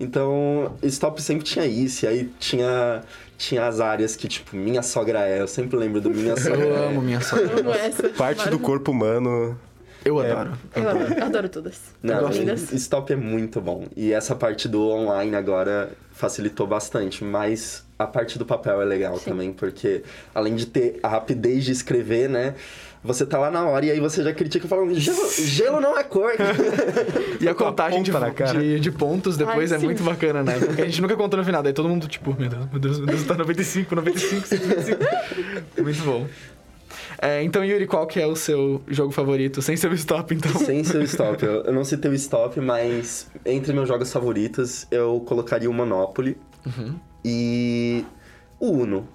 Então, 0.00 0.76
Stop 0.82 1.20
sempre 1.20 1.44
tinha 1.44 1.66
isso, 1.66 2.04
e 2.04 2.08
aí 2.08 2.30
tinha 2.38 3.02
tinha 3.36 3.66
as 3.66 3.78
áreas 3.80 4.16
que 4.16 4.26
tipo 4.26 4.56
minha 4.56 4.82
sogra 4.82 5.20
é, 5.26 5.40
eu 5.40 5.46
sempre 5.46 5.76
lembro 5.76 6.00
do 6.00 6.10
minha 6.10 6.36
sogra. 6.36 6.60
Eu 6.60 6.76
é. 6.76 6.86
amo 6.88 7.00
minha 7.00 7.20
sogra. 7.20 7.60
Amo 7.60 7.70
essa. 7.70 8.08
Parte 8.10 8.48
do 8.50 8.58
corpo 8.58 8.90
humano. 8.90 9.58
Eu 10.04 10.22
É, 10.22 10.30
adoro. 10.30 10.52
Eu 10.74 10.88
adoro, 10.88 11.24
adoro 11.24 11.48
todas. 11.48 11.80
Não. 12.02 12.30
Stop 12.74 13.12
é 13.12 13.16
muito 13.16 13.60
bom. 13.60 13.86
E 13.96 14.12
essa 14.12 14.34
parte 14.34 14.68
do 14.68 14.88
online 14.88 15.36
agora 15.36 15.90
facilitou 16.12 16.66
bastante, 16.66 17.24
mas 17.24 17.84
a 17.98 18.06
parte 18.06 18.38
do 18.38 18.46
papel 18.46 18.80
é 18.80 18.84
legal 18.84 19.16
Sim. 19.18 19.30
também, 19.30 19.52
porque 19.52 20.02
além 20.34 20.54
de 20.54 20.66
ter 20.66 20.98
a 21.02 21.08
rapidez 21.08 21.64
de 21.64 21.72
escrever, 21.72 22.28
né? 22.28 22.54
Você 23.02 23.24
tá 23.24 23.38
lá 23.38 23.50
na 23.50 23.64
hora 23.64 23.86
e 23.86 23.90
aí 23.90 24.00
você 24.00 24.22
já 24.22 24.32
critica 24.32 24.66
falando, 24.66 24.94
gelo, 24.94 25.30
gelo 25.30 25.80
não 25.80 25.96
é 25.96 26.02
cor. 26.02 26.32
E 27.40 27.48
a 27.48 27.54
contagem 27.54 28.02
de, 28.02 28.10
de, 28.10 28.80
de 28.80 28.90
pontos 28.90 29.36
depois 29.36 29.70
Ai, 29.70 29.76
é 29.76 29.80
sim. 29.80 29.86
muito 29.86 30.02
bacana, 30.02 30.42
né? 30.42 30.58
Porque 30.58 30.82
a 30.82 30.84
gente 30.86 31.00
nunca 31.00 31.16
contou 31.16 31.38
no 31.38 31.44
final, 31.44 31.62
daí 31.62 31.72
todo 31.72 31.88
mundo, 31.88 32.08
tipo, 32.08 32.34
meu 32.36 32.48
Deus, 32.48 32.66
meu 32.70 32.80
Deus, 32.80 32.98
meu 32.98 33.06
Deus, 33.06 33.22
tá 33.22 33.34
95, 33.36 33.94
95, 33.94 34.46
125. 34.48 35.82
muito 35.82 36.02
bom. 36.02 36.26
É, 37.20 37.42
então, 37.42 37.64
Yuri, 37.64 37.86
qual 37.86 38.06
que 38.06 38.20
é 38.20 38.26
o 38.26 38.36
seu 38.36 38.80
jogo 38.88 39.12
favorito? 39.12 39.60
Sem 39.60 39.76
seu 39.76 39.92
stop, 39.94 40.34
então. 40.34 40.52
Sem 40.58 40.84
seu 40.84 41.02
stop. 41.02 41.44
Eu, 41.44 41.64
eu 41.64 41.72
não 41.72 41.84
citei 41.84 42.10
o 42.10 42.14
stop, 42.14 42.60
mas 42.60 43.28
entre 43.44 43.72
meus 43.72 43.88
jogos 43.88 44.12
favoritos, 44.12 44.86
eu 44.90 45.20
colocaria 45.20 45.68
o 45.68 45.72
Monopoly 45.72 46.36
e 47.24 48.04
o 48.60 48.70
Uno. 48.70 49.08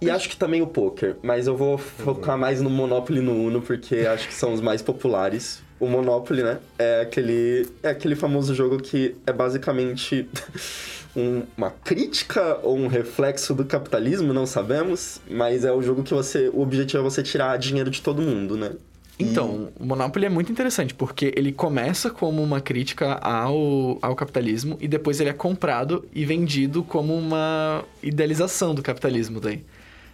E 0.00 0.08
acho 0.10 0.28
que 0.28 0.36
também 0.36 0.62
o 0.62 0.66
poker, 0.66 1.16
mas 1.22 1.46
eu 1.46 1.56
vou 1.56 1.76
focar 1.76 2.38
mais 2.38 2.60
no 2.62 2.70
Monopoly 2.70 3.18
e 3.18 3.22
no 3.22 3.32
Uno, 3.32 3.60
porque 3.60 3.96
acho 3.96 4.28
que 4.28 4.34
são 4.34 4.52
os 4.52 4.60
mais 4.60 4.80
populares. 4.80 5.60
O 5.80 5.86
Monopoly, 5.88 6.42
né, 6.42 6.58
é 6.78 7.00
aquele, 7.02 7.68
é 7.82 7.88
aquele 7.90 8.14
famoso 8.16 8.54
jogo 8.54 8.78
que 8.78 9.16
é 9.26 9.32
basicamente 9.32 10.28
um- 11.16 11.42
uma 11.56 11.70
crítica 11.70 12.58
ou 12.62 12.76
um 12.76 12.86
reflexo 12.86 13.54
do 13.54 13.64
capitalismo, 13.64 14.32
não 14.32 14.46
sabemos, 14.46 15.20
mas 15.28 15.64
é 15.64 15.72
o 15.72 15.82
jogo 15.82 16.02
que 16.02 16.14
você, 16.14 16.48
o 16.52 16.60
objetivo 16.60 16.98
é 17.00 17.02
você 17.02 17.22
tirar 17.22 17.56
dinheiro 17.58 17.90
de 17.90 18.00
todo 18.00 18.22
mundo, 18.22 18.56
né? 18.56 18.72
Então, 19.20 19.68
o 19.80 19.84
Monopoly 19.84 20.26
é 20.26 20.28
muito 20.28 20.52
interessante, 20.52 20.94
porque 20.94 21.32
ele 21.36 21.50
começa 21.50 22.08
como 22.08 22.40
uma 22.40 22.60
crítica 22.60 23.14
ao, 23.14 23.98
ao 24.00 24.14
capitalismo 24.14 24.76
e 24.80 24.86
depois 24.86 25.18
ele 25.18 25.28
é 25.30 25.32
comprado 25.32 26.04
e 26.14 26.24
vendido 26.24 26.84
como 26.84 27.16
uma 27.16 27.84
idealização 28.00 28.76
do 28.76 28.80
capitalismo 28.80 29.40
daí. 29.40 29.64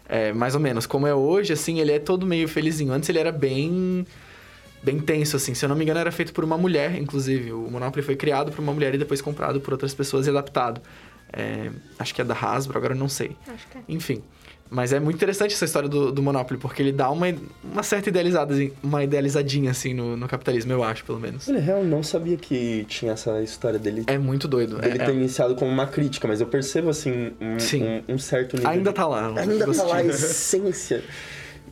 É, 0.08 0.32
mais 0.32 0.54
ou 0.54 0.60
menos. 0.60 0.86
Como 0.86 1.06
é 1.06 1.14
hoje, 1.14 1.52
assim, 1.52 1.80
ele 1.80 1.92
é 1.92 1.98
todo 1.98 2.26
meio 2.26 2.46
felizinho. 2.48 2.92
Antes 2.92 3.08
ele 3.08 3.18
era 3.18 3.32
bem... 3.32 4.06
Bem 4.82 4.98
tenso, 4.98 5.36
assim. 5.36 5.54
Se 5.54 5.64
eu 5.64 5.68
não 5.68 5.76
me 5.76 5.82
engano, 5.82 5.98
era 5.98 6.12
feito 6.12 6.32
por 6.32 6.44
uma 6.44 6.58
mulher, 6.58 6.94
inclusive. 6.96 7.52
O 7.52 7.70
Monopoly 7.70 8.04
foi 8.04 8.16
criado 8.16 8.52
por 8.52 8.60
uma 8.60 8.72
mulher 8.72 8.94
e 8.94 8.98
depois 8.98 9.22
comprado 9.22 9.58
por 9.58 9.72
outras 9.72 9.94
pessoas 9.94 10.26
e 10.26 10.30
adaptado. 10.30 10.82
É, 11.32 11.70
acho 11.98 12.14
que 12.14 12.20
é 12.20 12.24
da 12.24 12.34
Hasbro, 12.34 12.76
agora 12.76 12.92
eu 12.92 12.98
não 12.98 13.08
sei. 13.08 13.34
Acho 13.48 13.66
que 13.68 13.78
é. 13.78 13.80
Enfim. 13.88 14.22
Mas 14.70 14.92
é 14.92 14.98
muito 14.98 15.16
interessante 15.16 15.54
essa 15.54 15.64
história 15.64 15.88
do, 15.88 16.10
do 16.10 16.22
Monopoly, 16.22 16.58
porque 16.58 16.82
ele 16.82 16.90
dá 16.90 17.10
uma, 17.10 17.26
uma 17.62 17.82
certa 17.82 18.08
idealizada, 18.08 18.54
uma 18.82 19.04
idealizadinha, 19.04 19.70
assim, 19.70 19.94
no, 19.94 20.16
no 20.16 20.26
capitalismo, 20.26 20.72
eu 20.72 20.82
acho, 20.82 21.04
pelo 21.04 21.20
menos. 21.20 21.48
Olha, 21.48 21.60
real, 21.60 21.84
não 21.84 22.02
sabia 22.02 22.36
que 22.36 22.84
tinha 22.88 23.12
essa 23.12 23.40
história 23.42 23.78
dele. 23.78 24.04
É 24.06 24.18
muito 24.18 24.48
doido. 24.48 24.78
Dele 24.78 24.94
É- 25.00 25.04
ter 25.04 25.12
é- 25.12 25.14
iniciado 25.14 25.54
como 25.54 25.70
uma 25.70 25.86
crítica, 25.86 26.26
mas 26.26 26.40
eu 26.40 26.46
percebo, 26.46 26.88
assim, 26.88 27.32
um, 27.40 27.58
Sim. 27.58 27.84
um- 28.08 28.14
um 28.14 28.18
certo 28.18 28.56
nível. 28.56 28.70
Ainda 28.70 28.90
de- 28.90 28.96
tá 28.96 29.06
lá. 29.06 29.28
Ainda 29.38 29.72
tá 29.72 29.82
lá 29.84 29.96
a 29.96 30.04
essência. 30.04 31.04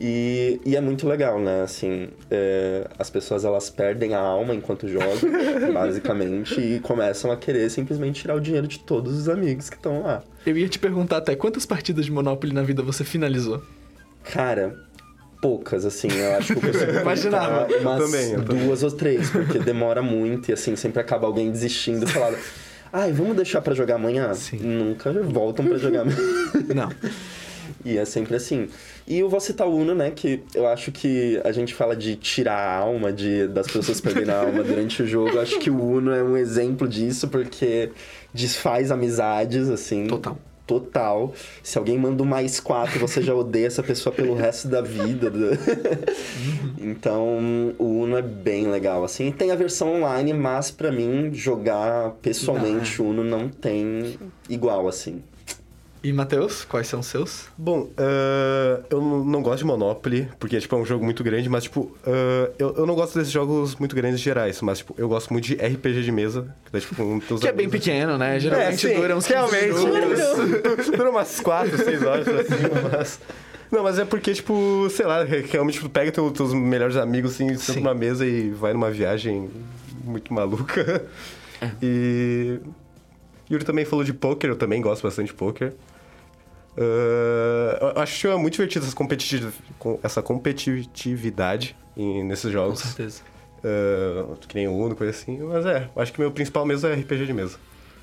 E, 0.05 0.59
e 0.65 0.75
é 0.75 0.81
muito 0.81 1.07
legal, 1.07 1.39
né? 1.39 1.61
Assim, 1.61 2.09
é, 2.29 2.85
as 2.99 3.09
pessoas 3.09 3.45
elas 3.45 3.69
perdem 3.69 4.13
a 4.13 4.19
alma 4.19 4.53
enquanto 4.53 4.85
jogam, 4.85 5.15
basicamente, 5.73 6.59
e 6.59 6.81
começam 6.81 7.31
a 7.31 7.37
querer 7.37 7.69
simplesmente 7.69 8.19
tirar 8.19 8.35
o 8.35 8.39
dinheiro 8.41 8.67
de 8.67 8.79
todos 8.79 9.17
os 9.17 9.29
amigos 9.29 9.69
que 9.69 9.77
estão 9.77 10.01
lá. 10.03 10.21
Eu 10.45 10.57
ia 10.57 10.67
te 10.67 10.77
perguntar 10.77 11.17
até 11.17 11.37
quantas 11.37 11.65
partidas 11.65 12.03
de 12.03 12.11
Monopoly 12.11 12.51
na 12.53 12.63
vida 12.63 12.83
você 12.83 13.05
finalizou? 13.05 13.63
Cara, 14.25 14.75
poucas, 15.41 15.85
assim, 15.85 16.09
eu 16.11 16.35
acho 16.35 16.53
que 16.53 16.65
eu 16.65 16.73
consigo 16.73 16.91
Imaginava. 16.99 17.67
umas 17.79 18.03
Também, 18.03 18.31
eu 18.33 18.43
também. 18.43 18.65
duas 18.67 18.83
ou 18.83 18.91
três, 18.91 19.29
porque 19.29 19.57
demora 19.57 20.01
muito 20.01 20.49
e, 20.49 20.53
assim, 20.53 20.75
sempre 20.75 20.99
acaba 20.99 21.25
alguém 21.27 21.49
desistindo 21.49 22.03
e 22.03 22.09
falando... 22.09 22.37
Ai, 22.91 23.11
vamos 23.13 23.37
deixar 23.37 23.61
pra 23.61 23.73
jogar 23.73 23.95
amanhã? 23.95 24.33
Sim. 24.33 24.57
Nunca 24.57 25.11
voltam 25.13 25.65
pra 25.65 25.77
jogar 25.77 26.01
amanhã. 26.01 26.17
Não. 26.75 26.89
E 27.83 27.97
é 27.97 28.05
sempre 28.05 28.35
assim. 28.35 28.67
E 29.05 29.19
eu 29.19 29.29
vou 29.29 29.39
citar 29.39 29.67
o 29.67 29.75
Uno, 29.75 29.93
né? 29.93 30.11
Que 30.11 30.41
eu 30.53 30.67
acho 30.67 30.91
que 30.91 31.39
a 31.43 31.51
gente 31.51 31.73
fala 31.73 31.95
de 31.95 32.15
tirar 32.15 32.57
a 32.57 32.77
alma, 32.77 33.11
de, 33.11 33.47
das 33.47 33.67
pessoas 33.67 33.99
perderem 33.99 34.33
a 34.33 34.41
alma 34.41 34.63
durante 34.63 35.03
o 35.03 35.07
jogo. 35.07 35.31
Eu 35.31 35.41
acho 35.41 35.59
que 35.59 35.69
o 35.69 35.81
Uno 35.81 36.11
é 36.11 36.23
um 36.23 36.37
exemplo 36.37 36.87
disso, 36.87 37.27
porque 37.27 37.91
desfaz 38.33 38.91
amizades, 38.91 39.69
assim. 39.69 40.07
Total. 40.07 40.37
Total. 40.65 41.33
Se 41.61 41.77
alguém 41.77 41.97
manda 41.97 42.23
um 42.23 42.25
mais 42.25 42.59
quatro, 42.59 42.97
você 42.97 43.21
já 43.21 43.35
odeia 43.35 43.67
essa 43.67 43.83
pessoa 43.83 44.15
pelo 44.15 44.33
resto 44.33 44.69
da 44.69 44.81
vida. 44.81 45.29
então, 46.79 47.75
o 47.77 48.01
Uno 48.01 48.15
é 48.17 48.21
bem 48.21 48.67
legal, 48.67 49.03
assim. 49.03 49.29
Tem 49.31 49.51
a 49.51 49.55
versão 49.55 49.95
online, 49.95 50.31
mas 50.33 50.71
pra 50.71 50.89
mim, 50.89 51.33
jogar 51.33 52.11
pessoalmente 52.21 53.01
o 53.01 53.05
Uno 53.05 53.25
não 53.25 53.49
tem 53.49 54.17
igual, 54.47 54.87
assim. 54.87 55.21
E, 56.03 56.11
Matheus, 56.11 56.65
quais 56.65 56.87
são 56.87 56.99
os 56.99 57.05
seus? 57.05 57.45
Bom, 57.57 57.89
ah, 57.97 58.83
eu 58.89 59.01
não 59.01 59.41
gosto 59.41 59.59
de 59.59 59.65
Monopoly, 59.65 60.27
porque 60.37 60.59
tipo, 60.59 60.75
é 60.75 60.77
um 60.77 60.85
jogo 60.85 61.05
muito 61.05 61.23
grande, 61.23 61.47
mas 61.47 61.63
tipo, 61.63 61.95
ah, 62.05 62.51
eu, 62.59 62.75
eu 62.75 62.85
não 62.85 62.93
gosto 62.93 63.17
desses 63.17 63.31
jogos 63.31 63.77
muito 63.77 63.95
grandes 63.95 64.19
gerais, 64.19 64.61
mas 64.61 64.79
tipo, 64.79 64.93
eu 64.97 65.07
gosto 65.07 65.31
muito 65.31 65.45
de 65.45 65.55
RPG 65.55 66.03
de 66.03 66.11
mesa, 66.11 66.53
que, 66.69 66.75
é, 66.75 66.79
tipo, 66.81 67.01
um 67.01 67.19
Que 67.21 67.47
é 67.47 67.53
bem 67.53 67.69
pequeno, 67.69 68.17
né? 68.17 68.37
Geralmente 68.37 68.85
sim, 68.85 68.95
dura 68.95 69.15
uns 69.15 69.25
15 69.25 69.37
realmente. 69.37 70.91
Dura 70.97 71.09
umas 71.09 71.39
4, 71.39 71.77
6 71.77 72.03
horas 72.03 72.27
assim, 72.27 72.63
mas... 72.91 73.19
Não, 73.71 73.81
mas 73.81 73.97
é 73.97 74.03
porque, 74.03 74.33
tipo, 74.33 74.87
sei 74.91 75.05
lá, 75.05 75.23
realmente 75.23 75.79
tu 75.79 75.89
pega 75.89 76.11
teu, 76.11 76.29
teus 76.31 76.53
melhores 76.53 76.97
amigos, 76.97 77.31
assim, 77.31 77.55
senta 77.55 77.79
numa 77.79 77.93
mesa 77.93 78.25
e 78.25 78.49
vai 78.49 78.73
numa 78.73 78.91
viagem 78.91 79.49
muito 80.03 80.33
maluca. 80.33 81.05
É. 81.61 81.71
E... 81.81 82.59
Yuri 83.49 83.63
também 83.63 83.85
falou 83.85 84.03
de 84.03 84.13
poker, 84.13 84.49
eu 84.49 84.55
também 84.55 84.81
gosto 84.81 85.01
bastante 85.01 85.27
de 85.27 85.33
poker. 85.33 85.73
Ah, 86.77 87.93
eu 87.95 88.01
acho 88.01 88.19
que 88.21 88.27
é 88.27 88.35
muito 88.35 88.53
divertido 88.53 88.85
essa, 88.85 88.95
competitiv... 88.95 89.51
com- 89.79 89.99
essa 90.03 90.21
competitividade 90.21 91.75
em- 91.95 92.23
nesses 92.23 92.45
Com 92.45 92.51
jogos. 92.51 92.79
certeza. 92.79 93.21
Ah, 93.63 94.35
que 94.47 94.55
nem 94.55 94.67
o 94.67 94.73
Uno, 94.73 94.95
coisa 94.95 95.11
assim. 95.11 95.37
Mas 95.39 95.65
é, 95.65 95.89
acho 95.95 96.11
que 96.13 96.19
meu 96.19 96.31
principal 96.31 96.65
mesmo 96.65 96.87
é 96.87 96.93
RPG 96.93 97.25
de 97.25 97.33
mesa. 97.33 97.57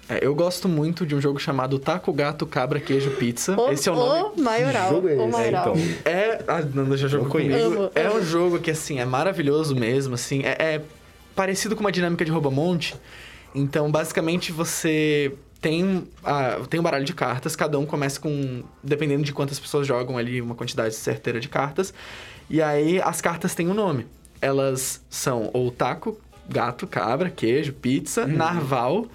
É, 0.08 0.18
eu 0.26 0.34
gosto 0.34 0.68
muito 0.68 1.06
de 1.06 1.14
um 1.14 1.20
jogo 1.20 1.38
chamado 1.38 1.78
Taco, 1.78 2.12
Gato, 2.12 2.44
Cabra, 2.44 2.80
Queijo, 2.80 3.10
Pizza. 3.12 3.54
O, 3.60 3.70
Esse 3.70 3.88
é 3.88 3.92
o 3.92 3.94
nome. 3.94 4.32
o 4.36 4.42
maioral. 4.42 4.88
Que 4.88 4.94
jogo 4.94 5.08
é 5.08 5.12
o 5.12 5.22
esse? 5.22 5.30
maioral. 5.30 5.74
então. 5.76 6.12
É. 6.12 6.42
A 6.48 6.60
Nanda 6.62 6.96
já 6.96 7.06
jogou 7.06 7.28
comigo. 7.28 7.54
Amo, 7.54 7.90
é 7.94 8.06
amo. 8.06 8.16
um 8.16 8.22
jogo 8.24 8.58
que, 8.58 8.72
assim, 8.72 8.98
é 8.98 9.04
maravilhoso 9.04 9.76
mesmo, 9.76 10.14
assim. 10.14 10.42
É, 10.44 10.56
é 10.76 10.82
parecido 11.36 11.76
com 11.76 11.80
uma 11.82 11.92
dinâmica 11.92 12.24
de 12.24 12.30
rouba-monte. 12.32 12.96
Então, 13.54 13.88
basicamente, 13.88 14.50
você 14.50 15.32
tem, 15.60 16.08
ah, 16.24 16.60
tem 16.68 16.80
um 16.80 16.82
baralho 16.82 17.04
de 17.04 17.12
cartas. 17.12 17.54
Cada 17.54 17.78
um 17.78 17.84
começa 17.86 18.18
com... 18.20 18.62
Dependendo 18.82 19.22
de 19.24 19.32
quantas 19.32 19.58
pessoas 19.58 19.86
jogam 19.86 20.16
ali, 20.16 20.40
uma 20.40 20.54
quantidade 20.54 20.94
certeira 20.94 21.38
de 21.40 21.48
cartas. 21.48 21.92
E 22.48 22.60
aí, 22.62 23.00
as 23.00 23.20
cartas 23.20 23.54
têm 23.54 23.68
um 23.68 23.74
nome. 23.74 24.06
Elas 24.40 25.04
são 25.10 25.50
ou 25.52 25.70
taco, 25.70 26.18
gato, 26.48 26.86
cabra, 26.86 27.28
queijo, 27.30 27.72
pizza, 27.74 28.26
narval, 28.26 29.06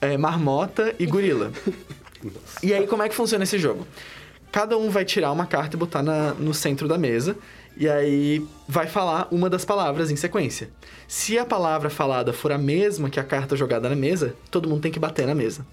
é, 0.00 0.16
marmota 0.16 0.94
e 0.98 1.04
gorila. 1.06 1.52
E 2.62 2.72
aí, 2.72 2.86
como 2.86 3.02
é 3.02 3.08
que 3.08 3.14
funciona 3.14 3.44
esse 3.44 3.58
jogo? 3.58 3.86
Cada 4.52 4.78
um 4.78 4.88
vai 4.88 5.04
tirar 5.04 5.32
uma 5.32 5.46
carta 5.46 5.76
e 5.76 5.78
botar 5.78 6.02
na- 6.02 6.32
no 6.34 6.54
centro 6.54 6.86
da 6.88 6.96
mesa. 6.96 7.36
E 7.76 7.88
aí 7.88 8.46
vai 8.68 8.86
falar 8.86 9.28
uma 9.30 9.48
das 9.48 9.64
palavras 9.64 10.10
em 10.10 10.16
sequência. 10.16 10.70
Se 11.06 11.38
a 11.38 11.44
palavra 11.44 11.88
falada 11.88 12.32
for 12.32 12.50
a 12.50 12.58
mesma 12.58 13.08
que 13.08 13.20
a 13.20 13.24
carta 13.24 13.54
jogada 13.56 13.88
na 13.88 13.96
mesa, 13.96 14.34
todo 14.50 14.68
mundo 14.68 14.80
tem 14.80 14.90
que 14.90 14.98
bater 14.98 15.26
na 15.26 15.34
mesa. 15.34 15.64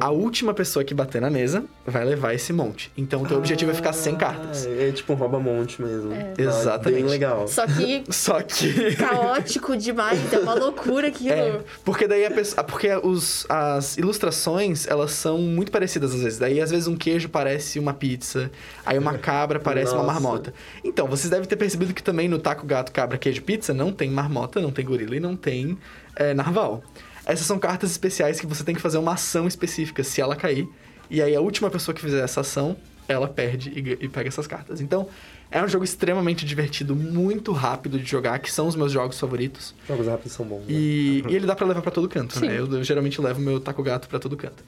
A 0.00 0.10
última 0.10 0.52
pessoa 0.52 0.84
que 0.84 0.94
bater 0.94 1.20
na 1.20 1.30
mesa 1.30 1.64
vai 1.86 2.04
levar 2.04 2.34
esse 2.34 2.52
monte. 2.52 2.90
Então 2.96 3.22
o 3.22 3.26
teu 3.26 3.38
objetivo 3.38 3.70
é 3.70 3.74
ficar 3.74 3.92
sem 3.92 4.16
cartas. 4.16 4.66
Ah, 4.66 4.70
é 4.70 4.92
tipo 4.92 5.12
um 5.12 5.16
rouba-monte 5.16 5.80
mesmo. 5.80 6.12
É. 6.12 6.34
Ah, 6.38 6.42
Exatamente. 6.42 7.02
Bem 7.02 7.10
legal. 7.10 7.48
Só 7.48 7.66
que 7.66 8.04
Só 8.10 8.40
que. 8.42 8.96
caótico 8.96 9.76
demais, 9.76 10.32
é 10.32 10.38
uma 10.38 10.54
loucura 10.54 11.08
aquilo. 11.08 11.32
É, 11.32 11.60
porque 11.84 12.06
daí 12.06 12.24
a 12.24 12.30
pessoa. 12.30 12.62
Porque 12.64 12.88
os, 13.02 13.46
as 13.48 13.96
ilustrações, 13.96 14.86
elas 14.86 15.12
são 15.12 15.38
muito 15.38 15.72
parecidas 15.72 16.14
às 16.14 16.22
vezes. 16.22 16.38
Daí, 16.38 16.60
às 16.60 16.70
vezes, 16.70 16.86
um 16.86 16.96
queijo 16.96 17.28
parece 17.28 17.78
uma 17.78 17.92
pizza, 17.94 18.50
aí 18.84 18.98
uma 18.98 19.18
cabra 19.18 19.58
parece 19.58 19.92
uma 19.92 20.02
Nossa. 20.02 20.20
marmota. 20.20 20.54
Então, 20.84 21.06
vocês 21.06 21.30
devem 21.30 21.46
ter 21.48 21.56
percebido 21.56 21.94
que 21.94 22.02
também 22.02 22.21
no 22.28 22.38
taco, 22.38 22.66
gato, 22.66 22.92
cabra, 22.92 23.18
queijo, 23.18 23.42
pizza 23.42 23.72
não 23.72 23.92
tem 23.92 24.10
marmota, 24.10 24.60
não 24.60 24.70
tem 24.70 24.84
gorila 24.84 25.16
e 25.16 25.20
não 25.20 25.36
tem 25.36 25.76
é, 26.16 26.34
narval. 26.34 26.82
Essas 27.24 27.46
são 27.46 27.58
cartas 27.58 27.90
especiais 27.90 28.40
que 28.40 28.46
você 28.46 28.64
tem 28.64 28.74
que 28.74 28.80
fazer 28.80 28.98
uma 28.98 29.12
ação 29.12 29.46
específica 29.46 30.02
se 30.02 30.20
ela 30.20 30.34
cair. 30.34 30.68
E 31.08 31.20
aí, 31.22 31.34
a 31.36 31.40
última 31.40 31.70
pessoa 31.70 31.94
que 31.94 32.00
fizer 32.00 32.22
essa 32.24 32.40
ação, 32.40 32.76
ela 33.06 33.28
perde 33.28 33.70
e, 33.70 34.04
e 34.04 34.08
pega 34.08 34.28
essas 34.28 34.46
cartas. 34.46 34.80
Então, 34.80 35.08
é 35.50 35.62
um 35.62 35.68
jogo 35.68 35.84
extremamente 35.84 36.46
divertido, 36.46 36.96
muito 36.96 37.52
rápido 37.52 37.98
de 37.98 38.10
jogar, 38.10 38.38
que 38.38 38.50
são 38.50 38.66
os 38.66 38.74
meus 38.74 38.90
jogos 38.90 39.20
favoritos. 39.20 39.74
Jogos 39.86 40.06
rápidos 40.06 40.32
são 40.32 40.46
bons. 40.46 40.60
né? 40.60 40.66
E, 40.68 41.22
e 41.28 41.36
ele 41.36 41.46
dá 41.46 41.54
pra 41.54 41.66
levar 41.66 41.82
pra 41.82 41.90
todo 41.90 42.08
canto, 42.08 42.38
Sim. 42.38 42.46
né? 42.46 42.58
Eu, 42.58 42.66
eu 42.72 42.82
geralmente 42.82 43.20
levo 43.20 43.40
meu 43.40 43.60
taco 43.60 43.82
gato 43.82 44.08
pra 44.08 44.18
todo 44.18 44.36
canto. 44.36 44.64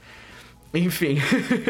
Enfim. 0.75 1.19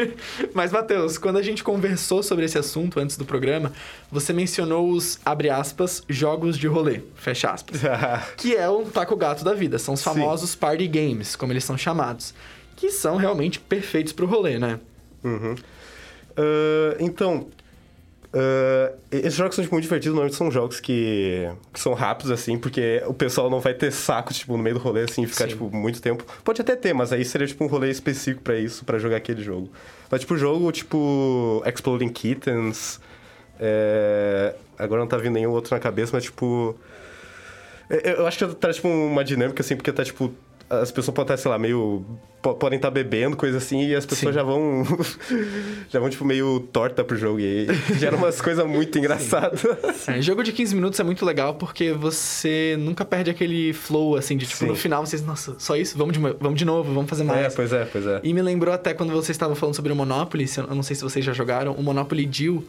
Mas, 0.53 0.71
Matheus, 0.71 1.17
quando 1.17 1.37
a 1.37 1.41
gente 1.41 1.63
conversou 1.63 2.23
sobre 2.23 2.45
esse 2.45 2.57
assunto 2.57 2.99
antes 2.99 3.15
do 3.15 3.23
programa, 3.23 3.71
você 4.11 4.33
mencionou 4.33 4.89
os, 4.89 5.19
abre 5.23 5.49
aspas, 5.49 6.03
jogos 6.09 6.57
de 6.57 6.67
rolê, 6.67 7.01
fecha 7.15 7.51
aspas. 7.51 7.81
que 8.35 8.55
é 8.55 8.67
o 8.67 8.83
taco 8.85 9.15
gato 9.15 9.43
da 9.43 9.53
vida. 9.53 9.77
São 9.77 9.93
os 9.93 9.99
Sim. 9.99 10.05
famosos 10.05 10.55
party 10.55 10.87
games, 10.87 11.35
como 11.35 11.53
eles 11.53 11.63
são 11.63 11.77
chamados. 11.77 12.33
Que 12.75 12.89
são 12.89 13.15
realmente 13.15 13.59
perfeitos 13.59 14.11
pro 14.11 14.25
rolê, 14.25 14.57
né? 14.57 14.79
Ah, 16.35 16.95
então, 16.99 17.47
ah, 18.37 18.91
esses 19.09 19.33
jogos 19.33 19.55
são 19.55 19.63
tipo, 19.63 19.73
muito 19.73 19.83
divertidos, 19.83 20.13
normalmente 20.13 20.35
são 20.35 20.51
jogos 20.51 20.81
que, 20.81 21.49
que 21.71 21.79
são 21.79 21.93
rápidos, 21.93 22.31
assim, 22.31 22.57
porque 22.57 23.01
o 23.07 23.13
pessoal 23.13 23.49
não 23.49 23.61
vai 23.61 23.73
ter 23.73 23.91
saco, 23.91 24.33
tipo, 24.33 24.57
no 24.57 24.61
meio 24.61 24.75
do 24.75 24.81
rolê, 24.81 25.03
assim, 25.03 25.23
e 25.23 25.27
ficar, 25.27 25.45
Sim. 25.45 25.51
tipo, 25.51 25.73
muito 25.73 26.01
tempo. 26.01 26.25
Pode 26.43 26.61
até 26.61 26.75
ter, 26.75 26.93
mas 26.93 27.13
aí 27.13 27.23
seria, 27.23 27.47
tipo, 27.47 27.63
um 27.63 27.67
rolê 27.67 27.89
específico 27.89 28.43
pra 28.43 28.59
isso, 28.59 28.83
pra 28.83 28.99
jogar 28.99 29.17
aquele 29.17 29.41
jogo. 29.41 29.69
Mas, 30.11 30.19
tipo, 30.21 30.37
jogo, 30.37 30.69
tipo, 30.73 31.63
Exploding 31.65 32.09
Kittens, 32.09 32.99
é, 33.57 34.53
agora 34.77 34.99
não 34.99 35.07
tá 35.07 35.15
vindo 35.15 35.33
nenhum 35.33 35.51
outro 35.51 35.73
na 35.73 35.79
cabeça, 35.79 36.11
mas, 36.13 36.25
tipo... 36.25 36.75
Eu 37.89 37.99
eu 37.99 38.27
acho 38.27 38.37
que 38.37 38.55
tá, 38.55 38.73
tipo, 38.73 38.89
uma 38.89 39.23
dinâmica, 39.23 39.61
assim, 39.61 39.77
porque 39.77 39.93
tá, 39.93 40.03
tipo... 40.03 40.33
As 40.69 40.91
pessoas 40.91 41.13
podem 41.13 41.33
estar, 41.35 41.37
sei 41.43 41.51
lá, 41.51 41.59
meio... 41.59 42.03
po- 42.41 42.55
Podem 42.55 42.77
estar 42.77 42.89
bebendo, 42.89 43.37
coisa 43.37 43.57
assim, 43.57 43.85
e 43.87 43.95
as 43.95 44.05
pessoas 44.05 44.33
Sim. 44.33 44.39
já 44.39 44.43
vão... 44.43 44.83
já 45.89 45.99
vão, 45.99 46.09
tipo, 46.09 46.25
meio 46.25 46.59
torta 46.71 47.03
pro 47.03 47.15
jogo. 47.17 47.39
E 47.39 47.67
gera 47.99 48.15
umas 48.15 48.41
coisas 48.41 48.65
muito 48.65 48.97
engraçadas. 48.97 49.63
É, 50.07 50.21
jogo 50.21 50.43
de 50.43 50.51
15 50.51 50.75
minutos 50.75 50.99
é 50.99 51.03
muito 51.03 51.25
legal 51.25 51.55
porque 51.55 51.91
você 51.93 52.75
nunca 52.79 53.05
perde 53.05 53.29
aquele 53.29 53.73
flow, 53.73 54.15
assim, 54.15 54.35
de 54.37 54.45
tipo, 54.45 54.57
Sim. 54.59 54.67
no 54.67 54.75
final 54.75 55.05
vocês, 55.05 55.23
nossa, 55.25 55.55
só 55.59 55.75
isso? 55.75 55.97
Vamos 55.97 56.13
de, 56.13 56.19
mo- 56.19 56.35
vamos 56.39 56.57
de 56.57 56.65
novo, 56.65 56.93
vamos 56.93 57.09
fazer 57.09 57.23
É, 57.23 57.25
mais. 57.25 57.53
pois 57.55 57.71
é, 57.71 57.85
pois 57.85 58.05
é. 58.05 58.19
E 58.23 58.33
me 58.33 58.41
lembrou 58.41 58.73
até 58.73 58.93
quando 58.93 59.11
vocês 59.11 59.35
estavam 59.35 59.55
falando 59.55 59.75
sobre 59.75 59.91
o 59.91 59.95
Monopoly, 59.95 60.45
eu 60.57 60.75
não 60.75 60.83
sei 60.83 60.95
se 60.95 61.03
vocês 61.03 61.23
já 61.23 61.33
jogaram, 61.33 61.73
o 61.73 61.83
Monopoly 61.83 62.25
Deal, 62.25 62.63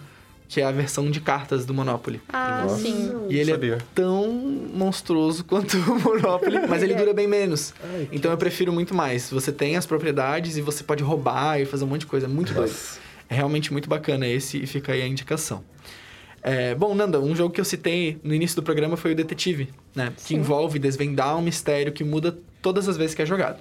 que 0.48 0.60
é 0.60 0.64
a 0.64 0.70
versão 0.70 1.10
de 1.10 1.20
cartas 1.20 1.64
do 1.66 1.74
Monopoly. 1.74 2.20
Ah, 2.32 2.62
Nossa. 2.64 2.82
sim. 2.82 3.12
E 3.28 3.36
ele 3.38 3.50
sabia. 3.50 3.74
é 3.74 3.78
tão 3.94 4.30
monstruoso 4.74 5.44
quanto 5.44 5.76
o 5.76 6.00
Monopoly, 6.00 6.66
mas 6.68 6.82
ele 6.82 6.94
dura 6.94 7.12
bem 7.12 7.26
menos. 7.26 7.74
Então 8.12 8.30
eu 8.30 8.36
prefiro 8.38 8.72
muito 8.72 8.94
mais. 8.94 9.30
Você 9.30 9.50
tem 9.52 9.76
as 9.76 9.86
propriedades 9.86 10.56
e 10.56 10.60
você 10.60 10.84
pode 10.84 11.02
roubar 11.02 11.60
e 11.60 11.64
fazer 11.66 11.84
um 11.84 11.88
monte 11.88 12.00
de 12.00 12.06
coisa. 12.06 12.26
É 12.26 12.28
muito 12.28 12.52
doido. 12.54 12.74
É 13.28 13.34
realmente 13.34 13.72
muito 13.72 13.88
bacana 13.88 14.26
esse 14.26 14.62
e 14.62 14.66
fica 14.66 14.92
aí 14.92 15.02
a 15.02 15.06
indicação. 15.06 15.64
É, 16.42 16.76
bom, 16.76 16.94
Nanda, 16.94 17.20
um 17.20 17.34
jogo 17.34 17.52
que 17.52 17.60
eu 17.60 17.64
citei 17.64 18.20
no 18.22 18.32
início 18.32 18.54
do 18.54 18.62
programa 18.62 18.96
foi 18.96 19.10
o 19.12 19.14
Detetive, 19.16 19.68
né? 19.96 20.12
Que 20.16 20.22
Sim. 20.22 20.36
envolve 20.36 20.78
desvendar 20.78 21.36
um 21.36 21.42
mistério 21.42 21.92
que 21.92 22.04
muda 22.04 22.38
todas 22.62 22.88
as 22.88 22.96
vezes 22.96 23.16
que 23.16 23.22
é 23.22 23.26
jogado. 23.26 23.58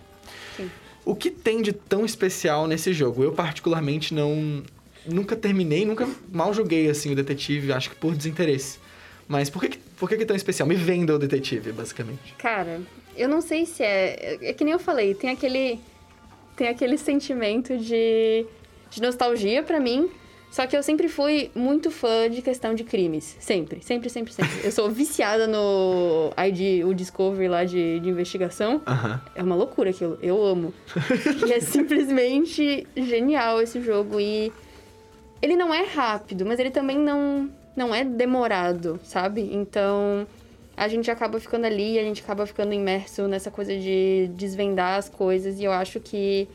Sim. 0.56 0.70
O 1.04 1.16
que 1.16 1.32
tem 1.32 1.64
de 1.64 1.74
tão 1.74 2.06
especial 2.06 2.68
nesse 2.68 2.94
jogo? 2.94 3.24
Eu, 3.24 3.32
particularmente, 3.32 4.14
não. 4.14 4.62
Nunca 5.08 5.36
terminei, 5.36 5.86
nunca 5.86 6.08
mal 6.32 6.54
joguei 6.54 6.90
assim 6.90 7.12
o 7.12 7.16
detetive, 7.16 7.72
acho 7.72 7.90
que 7.90 7.96
por 7.96 8.16
desinteresse. 8.16 8.80
Mas 9.28 9.50
por 9.50 9.62
que, 9.62 9.78
por 9.98 10.08
que, 10.10 10.18
que 10.18 10.24
é 10.24 10.26
tão 10.26 10.36
especial? 10.36 10.68
Me 10.68 10.76
venda 10.76 11.16
o 11.16 11.20
detetive, 11.20 11.72
basicamente. 11.72 12.34
Cara, 12.38 12.82
eu 13.18 13.28
não 13.28 13.42
sei 13.42 13.66
se 13.66 13.84
é. 13.84 14.38
É 14.42 14.54
que 14.54 14.64
nem 14.64 14.74
eu 14.74 14.80
falei, 14.80 15.14
tem 15.16 15.30
aquele. 15.30 15.80
Tem 16.56 16.70
aquele 16.70 16.98
sentimento 16.98 17.78
de, 17.78 18.46
de 18.90 19.02
nostalgia 19.02 19.62
pra 19.62 19.80
mim. 19.80 20.10
Só 20.56 20.66
que 20.66 20.78
eu 20.78 20.82
sempre 20.82 21.10
fui 21.10 21.52
muito 21.54 21.92
fã 21.92 22.30
de 22.30 22.42
questão 22.42 22.74
de 22.74 22.86
crimes. 22.86 23.36
Sempre, 23.42 23.84
sempre, 23.84 24.10
sempre, 24.10 24.32
sempre. 24.32 24.54
Eu 24.64 24.72
sou 24.72 24.90
viciada 24.90 25.48
no 25.48 26.32
ID, 26.38 26.86
o 26.86 26.94
Discovery 26.94 27.50
lá 27.50 27.66
de, 27.66 28.00
de 28.00 28.08
investigação. 28.08 28.82
Aham. 28.88 29.22
É 29.36 29.44
uma 29.44 29.54
loucura 29.54 29.90
aquilo. 29.90 30.18
Eu 30.22 30.42
amo. 30.42 30.74
e 31.46 31.52
é 31.52 31.60
simplesmente 31.60 32.88
genial 32.96 33.62
esse 33.62 33.82
jogo. 33.82 34.18
E 34.18 34.54
ele 35.42 35.56
não 35.56 35.74
é 35.74 35.84
rápido, 35.84 36.46
mas 36.46 36.60
ele 36.60 36.72
também 36.72 36.98
não, 36.98 37.50
não 37.76 37.94
é 37.94 38.04
demorado, 38.04 39.00
sabe? 39.04 39.50
Então 39.54 40.28
a 40.78 40.88
gente 40.88 41.10
acaba 41.10 41.40
ficando 41.40 41.66
ali, 41.66 41.98
a 41.98 42.04
gente 42.04 42.22
acaba 42.22 42.46
ficando 42.46 42.74
imerso 42.74 43.28
nessa 43.28 43.50
coisa 43.50 43.78
de 43.78 44.30
desvendar 44.34 44.98
as 44.98 45.08
coisas. 45.08 45.60
E 45.60 45.64
eu 45.64 45.72
acho 45.72 46.00
que 46.00 46.48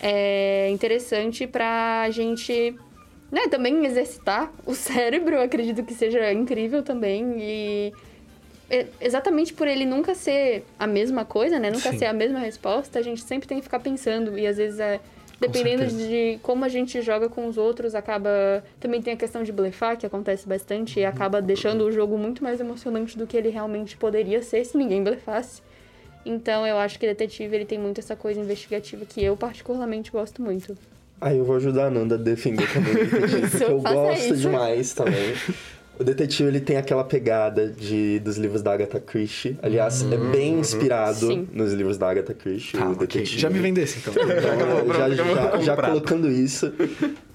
é 0.00 0.68
interessante 0.70 1.46
pra 1.46 2.08
gente. 2.10 2.76
Né, 3.30 3.48
também 3.48 3.86
exercitar 3.86 4.52
o 4.66 4.74
cérebro, 4.76 5.36
eu 5.36 5.42
acredito 5.42 5.82
que 5.82 5.94
seja 5.94 6.30
incrível 6.32 6.82
também. 6.82 7.36
E 7.38 7.92
exatamente 9.00 9.52
por 9.52 9.68
ele 9.68 9.84
nunca 9.84 10.14
ser 10.14 10.64
a 10.78 10.86
mesma 10.86 11.24
coisa, 11.24 11.58
né? 11.58 11.70
Nunca 11.70 11.90
Sim. 11.92 11.98
ser 11.98 12.06
a 12.06 12.12
mesma 12.12 12.38
resposta, 12.38 12.98
a 12.98 13.02
gente 13.02 13.22
sempre 13.22 13.48
tem 13.48 13.58
que 13.58 13.64
ficar 13.64 13.80
pensando. 13.80 14.38
E 14.38 14.46
às 14.46 14.56
vezes 14.56 14.78
é. 14.80 15.00
Dependendo 15.48 15.86
de 15.86 16.38
como 16.42 16.64
a 16.64 16.68
gente 16.68 17.00
joga 17.02 17.28
com 17.28 17.46
os 17.46 17.58
outros, 17.58 17.94
acaba. 17.94 18.64
Também 18.80 19.02
tem 19.02 19.14
a 19.14 19.16
questão 19.16 19.42
de 19.42 19.52
blefar, 19.52 19.96
que 19.96 20.06
acontece 20.06 20.48
bastante, 20.48 21.00
e 21.00 21.04
acaba 21.04 21.42
deixando 21.42 21.84
o 21.84 21.92
jogo 21.92 22.16
muito 22.16 22.42
mais 22.42 22.60
emocionante 22.60 23.18
do 23.18 23.26
que 23.26 23.36
ele 23.36 23.48
realmente 23.48 23.96
poderia 23.96 24.42
ser 24.42 24.64
se 24.64 24.76
ninguém 24.76 25.02
blefasse. 25.02 25.62
Então 26.24 26.66
eu 26.66 26.78
acho 26.78 26.98
que 26.98 27.06
Detetive 27.06 27.54
ele 27.54 27.64
tem 27.64 27.78
muito 27.78 27.98
essa 27.98 28.14
coisa 28.14 28.40
investigativa 28.40 29.04
que 29.04 29.22
eu 29.22 29.36
particularmente 29.36 30.10
gosto 30.10 30.40
muito. 30.40 30.76
Aí 31.20 31.38
eu 31.38 31.44
vou 31.44 31.56
ajudar 31.56 31.86
a 31.86 31.90
Nanda 31.90 32.16
a 32.16 32.18
defender 32.18 32.66
também 32.72 32.94
o 32.94 32.96
detetive, 32.96 33.46
Isso, 33.46 33.58
porque 33.58 33.72
eu 33.72 33.80
gosto 33.80 34.24
isso. 34.24 34.36
demais 34.36 34.92
também. 34.92 35.34
O 35.98 36.04
detetive, 36.04 36.48
ele 36.48 36.60
tem 36.60 36.76
aquela 36.78 37.04
pegada 37.04 37.68
de, 37.68 38.18
dos 38.20 38.36
livros 38.36 38.62
da 38.62 38.72
Agatha 38.72 38.98
Christie. 38.98 39.58
Aliás, 39.62 40.02
é 40.10 40.16
bem 40.16 40.58
inspirado 40.58 41.26
Sim. 41.26 41.46
nos 41.52 41.72
livros 41.72 41.98
da 41.98 42.10
Agatha 42.10 42.32
Christie, 42.34 42.78
Tá, 42.78 42.88
o 42.88 42.96
detetive. 42.96 43.38
Já 43.38 43.50
me 43.50 43.58
vendesse, 43.58 43.98
então. 43.98 44.14
Então, 44.22 44.84
Pronto, 44.84 44.98
já, 44.98 45.06
acabou 45.06 45.36
já, 45.36 45.60
já 45.60 45.76
colocando 45.76 46.30
isso. 46.30 46.72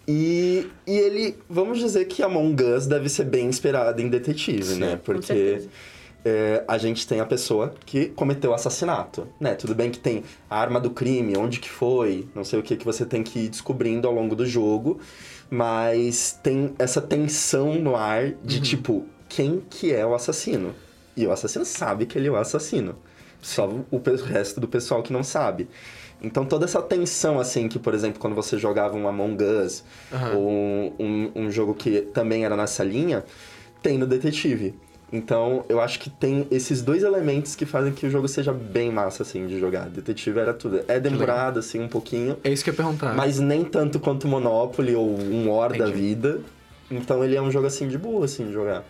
E, 0.07 0.67
e 0.85 0.97
ele, 0.97 1.35
vamos 1.49 1.79
dizer 1.79 2.05
que 2.05 2.23
Among 2.23 2.61
Us 2.63 2.87
deve 2.87 3.09
ser 3.09 3.25
bem 3.25 3.45
inspirado 3.45 4.01
em 4.01 4.07
detetive, 4.09 4.75
né? 4.75 4.97
Porque 5.03 5.27
certeza. 5.27 5.69
é, 6.25 6.63
a 6.67 6.77
gente 6.77 7.05
tem 7.05 7.19
a 7.19 7.25
pessoa 7.25 7.73
que 7.85 8.05
cometeu 8.07 8.51
o 8.51 8.53
assassinato, 8.53 9.27
né? 9.39 9.53
Tudo 9.53 9.75
bem 9.75 9.91
que 9.91 9.99
tem 9.99 10.23
a 10.49 10.59
arma 10.59 10.79
do 10.79 10.91
crime, 10.91 11.37
onde 11.37 11.59
que 11.59 11.69
foi, 11.69 12.25
não 12.33 12.43
sei 12.45 12.57
o 12.57 12.63
que 12.63 12.77
que 12.77 12.85
você 12.85 13.05
tem 13.05 13.21
que 13.21 13.39
ir 13.39 13.49
descobrindo 13.49 14.07
ao 14.07 14.13
longo 14.13 14.33
do 14.35 14.45
jogo, 14.45 14.99
mas 15.49 16.39
tem 16.43 16.73
essa 16.77 17.01
tensão 17.01 17.75
no 17.75 17.95
ar 17.95 18.31
de 18.43 18.59
tipo, 18.61 19.05
quem 19.29 19.61
que 19.69 19.93
é 19.93 20.05
o 20.05 20.13
assassino? 20.13 20.73
E 21.15 21.25
o 21.25 21.31
assassino 21.31 21.65
sabe 21.65 22.05
que 22.05 22.17
ele 22.17 22.27
é 22.27 22.31
o 22.31 22.35
assassino. 22.35 22.95
Só 23.41 23.67
o 23.67 24.01
resto 24.25 24.59
do 24.59 24.67
pessoal 24.67 25.01
que 25.01 25.13
não 25.13 25.23
sabe. 25.23 25.67
Então 26.21 26.45
toda 26.45 26.65
essa 26.65 26.81
tensão, 26.81 27.39
assim, 27.39 27.67
que, 27.67 27.77
por 27.77 27.93
exemplo, 27.93 28.19
quando 28.19 28.35
você 28.35 28.57
jogava 28.57 28.95
um 28.95 29.07
Among 29.07 29.43
Us, 29.43 29.83
Aham. 30.11 30.35
ou 30.35 30.49
um, 30.49 30.93
um, 30.99 31.31
um 31.35 31.51
jogo 31.51 31.73
que 31.75 32.01
também 32.01 32.43
era 32.43 32.55
nessa 32.55 32.83
linha, 32.83 33.23
tem 33.81 33.97
no 33.97 34.07
Detetive. 34.07 34.75
Então, 35.11 35.63
eu 35.69 35.79
acho 35.79 35.99
que 35.99 36.09
tem 36.09 36.45
esses 36.51 36.81
dois 36.81 37.01
elementos 37.01 37.55
que 37.55 37.65
fazem 37.65 37.93
que 37.93 38.05
o 38.05 38.09
jogo 38.09 38.27
seja 38.27 38.51
bem 38.51 38.91
massa, 38.91 39.23
assim, 39.23 39.47
de 39.47 39.57
jogar. 39.59 39.87
Detetive 39.89 40.37
era 40.39 40.53
tudo. 40.53 40.81
É 40.87 40.99
demorado, 40.99 41.59
assim, 41.59 41.79
um 41.79 41.87
pouquinho, 41.87 42.37
É 42.43 42.51
isso 42.51 42.61
que 42.63 42.69
eu 42.69 42.73
ia 42.73 42.77
perguntar. 42.77 43.15
mas 43.15 43.39
nem 43.39 43.63
tanto 43.63 43.99
quanto 44.01 44.27
Monopoly 44.27 44.95
ou 44.95 45.17
um 45.17 45.49
War 45.49 45.69
da 45.69 45.77
Entendi. 45.87 45.93
vida. 45.93 46.41
Então, 46.91 47.23
ele 47.23 47.35
é 47.37 47.41
um 47.41 47.49
jogo, 47.49 47.67
assim, 47.67 47.87
de 47.87 47.97
boa, 47.97 48.25
assim, 48.25 48.47
de 48.47 48.51
jogar. 48.53 48.83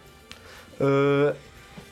Ah, 0.82 1.34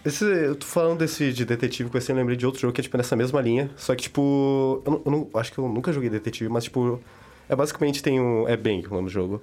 esse, 0.04 0.24
eu 0.26 0.56
tô 0.56 0.66
falando 0.66 1.00
desse 1.00 1.32
de 1.32 1.46
detetive 1.46 1.90
que 1.90 1.98
eu 1.98 2.02
sempre 2.02 2.22
lembrei 2.22 2.38
de 2.38 2.46
outro 2.46 2.62
jogo 2.62 2.74
que 2.74 2.82
é 2.82 2.84
tipo 2.84 2.98
nessa 2.98 3.16
mesma 3.16 3.40
linha. 3.42 3.70
Só 3.76 3.94
que, 3.96 4.04
tipo, 4.04 4.82
eu, 4.86 4.92
não, 4.92 5.02
eu 5.06 5.12
não- 5.12 5.40
acho 5.40 5.52
que 5.52 5.58
eu 5.60 5.68
nunca 5.70 5.92
joguei 5.94 6.10
detetive, 6.10 6.50
mas, 6.50 6.64
tipo, 6.66 7.00
é 7.48 7.56
basicamente 7.56 8.02
tem 8.02 8.20
um. 8.20 8.48
É 8.48 8.58
bem 8.58 8.84
o 8.86 8.90
nome 8.94 9.04
do 9.06 9.12
jogo. 9.12 9.42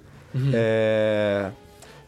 É. 0.53 1.51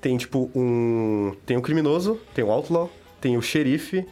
Tem, 0.05 0.17
tipo, 0.17 0.51
um. 0.53 1.35
Tem 1.47 1.57
um 1.57 1.61
criminoso, 1.61 2.19
tem 2.31 2.45
um 2.45 2.51
outlaw, 2.51 2.93
tem 3.19 3.37
o 3.37 3.41
xerife 3.41 4.05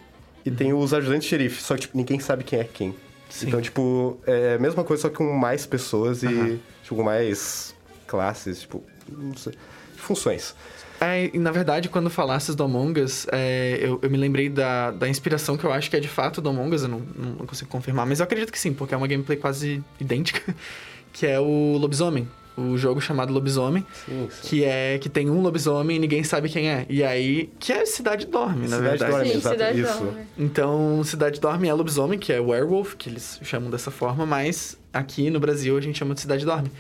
e 0.43 0.49
tem 0.49 0.73
os 0.73 0.91
ajudantes 0.91 1.27
xerife. 1.27 1.61
Só 1.61 1.75
que, 1.75 1.81
tipo, 1.81 1.95
ninguém 1.95 2.19
sabe 2.19 2.43
quem 2.43 2.57
é 2.57 2.63
quem. 2.63 2.95
Sim. 3.29 3.47
Então, 3.47 3.61
tipo, 3.61 4.17
é 4.25 4.55
a 4.55 4.57
mesma 4.57 4.83
coisa, 4.83 5.03
só 5.03 5.09
que 5.09 5.17
com 5.17 5.31
mais 5.31 5.67
pessoas 5.67 6.23
e, 6.23 6.25
Aham. 6.25 6.59
tipo, 6.81 6.95
com 6.95 7.03
mais 7.03 7.75
classes, 8.07 8.61
tipo, 8.61 8.83
não 9.07 9.37
sei, 9.37 9.53
funções. 9.95 10.55
É, 10.99 11.29
na 11.37 11.51
verdade, 11.51 11.87
quando 11.89 12.09
falasses 12.09 12.55
do 12.55 12.63
Among 12.63 12.99
Us, 12.99 13.27
é, 13.31 13.77
eu, 13.79 13.99
eu 14.01 14.09
me 14.09 14.17
lembrei 14.17 14.49
da, 14.49 14.89
da 14.89 15.07
inspiração 15.07 15.55
que 15.55 15.63
eu 15.63 15.71
acho 15.71 15.91
que 15.91 15.95
é 15.95 15.99
de 15.99 16.07
fato 16.07 16.41
do 16.41 16.49
Among 16.49 16.73
Us, 16.73 16.81
eu 16.81 16.89
não, 16.89 17.01
não 17.15 17.45
consigo 17.45 17.69
confirmar, 17.69 18.07
mas 18.07 18.19
eu 18.19 18.23
acredito 18.23 18.51
que 18.51 18.57
sim, 18.57 18.73
porque 18.73 18.95
é 18.95 18.97
uma 18.97 19.05
gameplay 19.05 19.37
quase 19.37 19.83
idêntica, 19.99 20.55
que 21.13 21.27
é 21.27 21.39
o 21.39 21.77
Lobisomem. 21.77 22.27
O 22.55 22.77
jogo 22.77 23.01
chamado 23.01 23.33
Lobisomem, 23.33 23.83
Sim, 24.05 24.27
sim. 24.29 24.47
que 24.47 24.63
é 24.63 24.99
que 24.99 25.09
tem 25.09 25.27
um 25.29 25.41
lobisomem 25.41 25.97
e 25.97 25.99
ninguém 25.99 26.23
sabe 26.23 26.49
quem 26.49 26.69
é. 26.69 26.85
E 26.87 27.03
aí, 27.03 27.49
que 27.59 27.73
é 27.73 27.83
Cidade 27.85 28.27
Dorme, 28.27 28.67
na 28.67 28.77
Cidade 28.77 28.89
verdade. 28.99 29.11
Dorme. 29.11 29.29
Sim, 29.29 29.37
exato, 29.37 29.55
Cidade 29.55 29.81
isso. 29.81 30.03
Dorme. 30.03 30.21
Então, 30.37 31.03
Cidade 31.03 31.39
Dorme 31.41 31.67
é 31.67 31.73
lobisomem, 31.73 32.19
que 32.19 32.31
é 32.31 32.39
werewolf, 32.39 32.93
que 32.95 33.09
eles 33.09 33.39
chamam 33.43 33.71
dessa 33.71 33.89
forma, 33.89 34.25
mas 34.25 34.77
aqui 34.93 35.31
no 35.31 35.39
Brasil 35.39 35.75
a 35.75 35.81
gente 35.81 35.97
chama 35.97 36.13
de 36.13 36.21
Cidade 36.21 36.45
Dorme. 36.45 36.71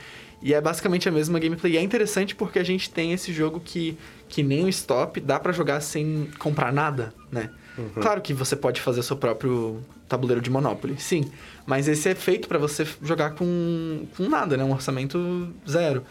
E 0.43 0.53
é 0.53 0.59
basicamente 0.61 1.07
a 1.09 1.11
mesma 1.11 1.39
gameplay. 1.39 1.73
E 1.73 1.77
é 1.77 1.81
interessante 1.81 2.35
porque 2.35 2.59
a 2.59 2.63
gente 2.63 2.89
tem 2.91 3.13
esse 3.13 3.31
jogo 3.33 3.59
que, 3.63 3.97
que 4.27 4.43
nem 4.43 4.65
o 4.65 4.69
Stop, 4.69 5.19
dá 5.21 5.39
pra 5.39 5.53
jogar 5.53 5.79
sem 5.81 6.27
comprar 6.37 6.71
nada, 6.71 7.13
né? 7.31 7.49
Claro 8.01 8.21
que 8.21 8.33
você 8.33 8.55
pode 8.55 8.81
fazer 8.81 8.99
o 8.99 9.03
seu 9.03 9.15
próprio 9.17 9.81
tabuleiro 10.07 10.41
de 10.41 10.49
Monopoly, 10.49 10.99
sim. 10.99 11.31
Mas 11.65 11.87
esse 11.87 12.09
é 12.09 12.15
feito 12.15 12.47
pra 12.47 12.59
você 12.59 12.85
jogar 13.01 13.31
com, 13.31 14.05
com 14.15 14.29
nada, 14.29 14.55
né? 14.57 14.63
Um 14.63 14.71
orçamento 14.71 15.51
zero. 15.67 16.03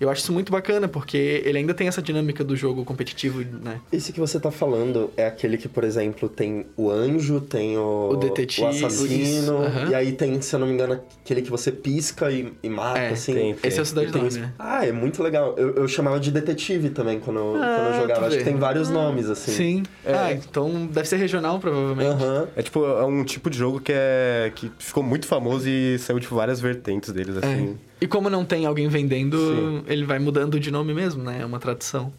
Eu 0.00 0.08
acho 0.08 0.22
isso 0.22 0.32
muito 0.32 0.50
bacana, 0.50 0.88
porque 0.88 1.42
ele 1.44 1.58
ainda 1.58 1.74
tem 1.74 1.86
essa 1.86 2.00
dinâmica 2.00 2.42
do 2.42 2.56
jogo 2.56 2.84
competitivo, 2.86 3.44
né? 3.62 3.80
Esse 3.92 4.12
que 4.12 4.18
você 4.18 4.40
tá 4.40 4.50
falando 4.50 5.10
é 5.16 5.26
aquele 5.26 5.58
que, 5.58 5.68
por 5.68 5.84
exemplo, 5.84 6.26
tem 6.28 6.64
o 6.76 6.90
anjo, 6.90 7.40
tem 7.40 7.76
o, 7.76 8.10
O 8.12 8.16
detetive, 8.16 8.62
o 8.66 8.68
assassino, 8.68 9.58
aham. 9.64 9.90
e 9.90 9.94
aí 9.94 10.12
tem, 10.12 10.40
se 10.40 10.54
eu 10.54 10.60
não 10.60 10.66
me 10.66 10.72
engano, 10.72 10.98
aquele 11.22 11.42
que 11.42 11.50
você 11.50 11.70
pisca 11.70 12.30
e, 12.30 12.50
e 12.62 12.68
mata, 12.70 12.98
É, 12.98 13.10
assim. 13.10 13.34
tem, 13.34 13.56
Esse 13.62 13.78
é 13.78 13.82
o 13.82 13.84
Cidade 13.84 14.08
E 14.08 14.12
tem 14.12 14.22
né? 14.40 14.52
Ah, 14.58 14.86
é 14.86 14.90
muito 14.92 15.22
legal. 15.22 15.54
Eu, 15.58 15.74
eu 15.74 15.86
chamava 15.88 16.18
de 16.18 16.30
detetive 16.30 16.88
também 16.90 17.20
quando, 17.20 17.40
quando 17.40 17.56
eu 17.62 17.62
Ah, 17.62 17.98
jogava. 18.00 18.20
tu 18.20 18.26
Acho 18.26 18.30
vê. 18.36 18.38
que 18.38 18.44
tem 18.44 18.56
vários 18.56 18.88
nomes, 18.88 19.28
assim. 19.28 19.52
Sim. 19.52 19.82
Ah, 20.06 20.32
então 20.32 20.86
deve 20.86 21.06
ser 21.08 21.16
regional, 21.16 21.58
provavelmente. 21.60 22.08
Aham. 22.10 22.48
É 22.56 22.62
tipo, 22.62 22.84
é 22.86 23.04
um 23.04 23.22
tipo 23.24 23.50
de 23.50 23.58
jogo 23.58 23.80
que 23.80 23.92
é. 23.94 24.50
que 24.54 24.70
ficou 24.78 25.02
muito 25.02 25.26
famoso 25.26 25.68
e 25.68 25.98
saiu 25.98 26.18
de 26.18 26.26
várias 26.26 26.58
vertentes 26.58 27.10
deles, 27.12 27.36
assim. 27.36 27.76
É. 27.86 27.89
E 28.00 28.06
como 28.06 28.30
não 28.30 28.44
tem 28.44 28.64
alguém 28.66 28.88
vendendo, 28.88 29.84
ele 29.86 30.04
vai 30.04 30.18
mudando 30.18 30.58
de 30.58 30.70
nome 30.70 30.94
mesmo, 30.94 31.22
né? 31.22 31.40
É 31.42 31.44
uma 31.46 31.58
tradição. 31.58 32.12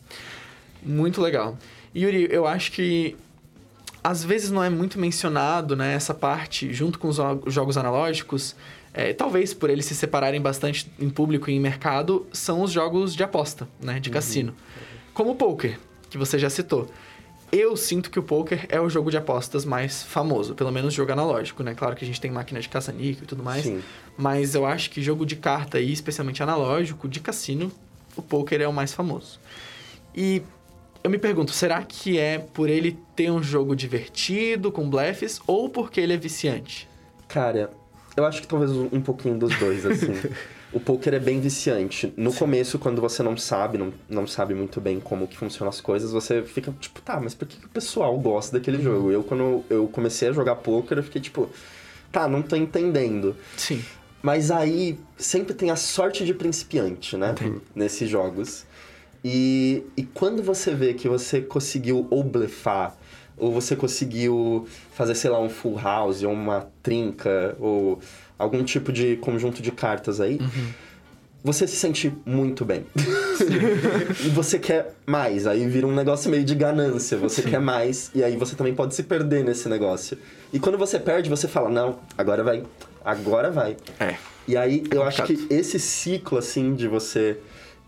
Muito 0.83 1.21
legal. 1.21 1.57
Yuri, 1.95 2.27
eu 2.31 2.45
acho 2.45 2.71
que 2.71 3.15
às 4.03 4.23
vezes 4.23 4.51
não 4.51 4.63
é 4.63 4.69
muito 4.69 4.99
mencionado, 4.99 5.75
né? 5.75 5.93
Essa 5.93 6.13
parte, 6.13 6.71
junto 6.73 6.97
com 6.99 7.07
os 7.07 7.17
jo- 7.17 7.41
jogos 7.47 7.77
analógicos, 7.77 8.55
é, 8.93 9.13
talvez 9.13 9.53
por 9.53 9.69
eles 9.69 9.85
se 9.85 9.95
separarem 9.95 10.41
bastante 10.41 10.91
em 10.99 11.09
público 11.09 11.49
e 11.49 11.53
em 11.53 11.59
mercado, 11.59 12.25
são 12.31 12.61
os 12.61 12.71
jogos 12.71 13.15
de 13.15 13.23
aposta, 13.23 13.67
né? 13.81 13.99
De 13.99 14.09
cassino. 14.09 14.53
Como 15.13 15.31
o 15.31 15.35
poker, 15.35 15.79
que 16.09 16.17
você 16.17 16.37
já 16.37 16.49
citou. 16.49 16.89
Eu 17.51 17.75
sinto 17.75 18.09
que 18.09 18.17
o 18.17 18.23
poker 18.23 18.65
é 18.69 18.79
o 18.79 18.89
jogo 18.89 19.11
de 19.11 19.17
apostas 19.17 19.65
mais 19.65 20.03
famoso, 20.03 20.55
pelo 20.55 20.71
menos 20.71 20.93
jogo 20.93 21.11
analógico, 21.11 21.63
né? 21.63 21.75
Claro 21.75 21.95
que 21.95 22.05
a 22.05 22.07
gente 22.07 22.21
tem 22.21 22.31
máquina 22.31 22.61
de 22.61 22.69
caça-níquel 22.69 23.23
e 23.23 23.27
tudo 23.27 23.43
mais. 23.43 23.63
Sim. 23.63 23.81
Mas 24.17 24.55
eu 24.55 24.65
acho 24.65 24.89
que 24.89 25.01
jogo 25.01 25.25
de 25.25 25.35
carta 25.35 25.79
e 25.79 25.91
especialmente 25.91 26.41
analógico, 26.41 27.09
de 27.09 27.19
cassino, 27.19 27.69
o 28.15 28.21
poker 28.21 28.61
é 28.61 28.67
o 28.67 28.73
mais 28.73 28.93
famoso. 28.93 29.37
E 30.15 30.41
eu 31.03 31.09
me 31.09 31.17
pergunto, 31.17 31.51
será 31.51 31.83
que 31.83 32.17
é 32.17 32.39
por 32.39 32.69
ele 32.69 32.97
ter 33.15 33.29
um 33.31 33.43
jogo 33.43 33.75
divertido, 33.75 34.71
com 34.71 34.89
blefs, 34.89 35.41
ou 35.45 35.69
porque 35.69 35.99
ele 35.99 36.13
é 36.13 36.17
viciante? 36.17 36.87
Cara, 37.27 37.69
eu 38.15 38.25
acho 38.25 38.41
que 38.41 38.47
talvez 38.47 38.71
um 38.71 39.01
pouquinho 39.01 39.37
dos 39.37 39.57
dois, 39.57 39.85
assim. 39.85 40.13
o 40.73 40.79
poker 40.79 41.13
é 41.13 41.19
bem 41.19 41.39
viciante. 41.39 42.13
No 42.15 42.33
começo, 42.33 42.79
quando 42.79 43.01
você 43.01 43.21
não 43.21 43.35
sabe, 43.35 43.77
não, 43.77 43.93
não 44.09 44.25
sabe 44.25 44.53
muito 44.53 44.79
bem 44.79 44.99
como 44.99 45.27
que 45.27 45.37
funcionam 45.37 45.69
as 45.69 45.81
coisas, 45.81 46.11
você 46.11 46.41
fica 46.43 46.73
tipo, 46.79 47.01
tá, 47.01 47.19
mas 47.19 47.33
por 47.33 47.47
que, 47.47 47.57
que 47.57 47.65
o 47.65 47.69
pessoal 47.69 48.17
gosta 48.17 48.57
daquele 48.57 48.81
jogo? 48.81 49.11
Eu, 49.11 49.23
quando 49.23 49.63
eu 49.69 49.87
comecei 49.87 50.29
a 50.29 50.31
jogar 50.31 50.55
poker, 50.55 50.97
eu 50.97 51.03
fiquei 51.03 51.21
tipo, 51.21 51.49
tá, 52.11 52.27
não 52.27 52.41
tô 52.41 52.55
entendendo. 52.55 53.35
Sim. 53.57 53.83
Mas 54.21 54.51
aí 54.51 54.97
sempre 55.17 55.53
tem 55.53 55.71
a 55.71 55.75
sorte 55.75 56.23
de 56.23 56.33
principiante, 56.33 57.17
né? 57.17 57.33
Nesses 57.75 58.09
jogos. 58.09 58.65
E, 59.23 59.83
e 59.97 60.03
quando 60.03 60.41
você 60.41 60.73
vê 60.73 60.93
que 60.93 61.09
você 61.09 61.41
conseguiu 61.41 62.07
ou 62.09 62.23
blefar, 62.23 62.95
ou 63.41 63.51
você 63.51 63.75
conseguiu 63.75 64.67
fazer, 64.93 65.15
sei 65.15 65.31
lá, 65.31 65.41
um 65.41 65.49
full 65.49 65.75
house, 65.75 66.21
ou 66.21 66.31
uma 66.31 66.67
trinca, 66.83 67.55
ou 67.59 67.99
algum 68.37 68.63
tipo 68.63 68.93
de 68.93 69.15
conjunto 69.15 69.63
de 69.63 69.71
cartas 69.71 70.21
aí, 70.21 70.39
você 71.43 71.65
se 71.65 71.75
sente 71.75 72.13
muito 72.23 72.63
bem. 72.63 72.85
e 74.23 74.29
você 74.29 74.59
quer 74.59 74.93
mais, 75.07 75.47
aí 75.47 75.67
vira 75.67 75.87
um 75.87 75.91
negócio 75.91 76.29
meio 76.29 76.45
de 76.45 76.53
ganância, 76.53 77.17
você 77.17 77.41
quer 77.41 77.59
mais, 77.59 78.11
e 78.13 78.23
aí 78.23 78.37
você 78.37 78.55
também 78.55 78.75
pode 78.75 78.93
se 78.93 79.01
perder 79.01 79.43
nesse 79.43 79.67
negócio. 79.67 80.19
E 80.53 80.59
quando 80.59 80.77
você 80.77 80.99
perde, 80.99 81.27
você 81.27 81.47
fala, 81.47 81.67
não, 81.67 81.97
agora 82.15 82.43
vai, 82.43 82.63
agora 83.03 83.49
vai. 83.49 83.75
É. 83.99 84.17
E 84.47 84.55
aí 84.55 84.83
eu 84.91 85.01
acho 85.01 85.23
que 85.23 85.47
esse 85.49 85.79
ciclo, 85.79 86.37
assim, 86.37 86.75
de 86.75 86.87
você 86.87 87.39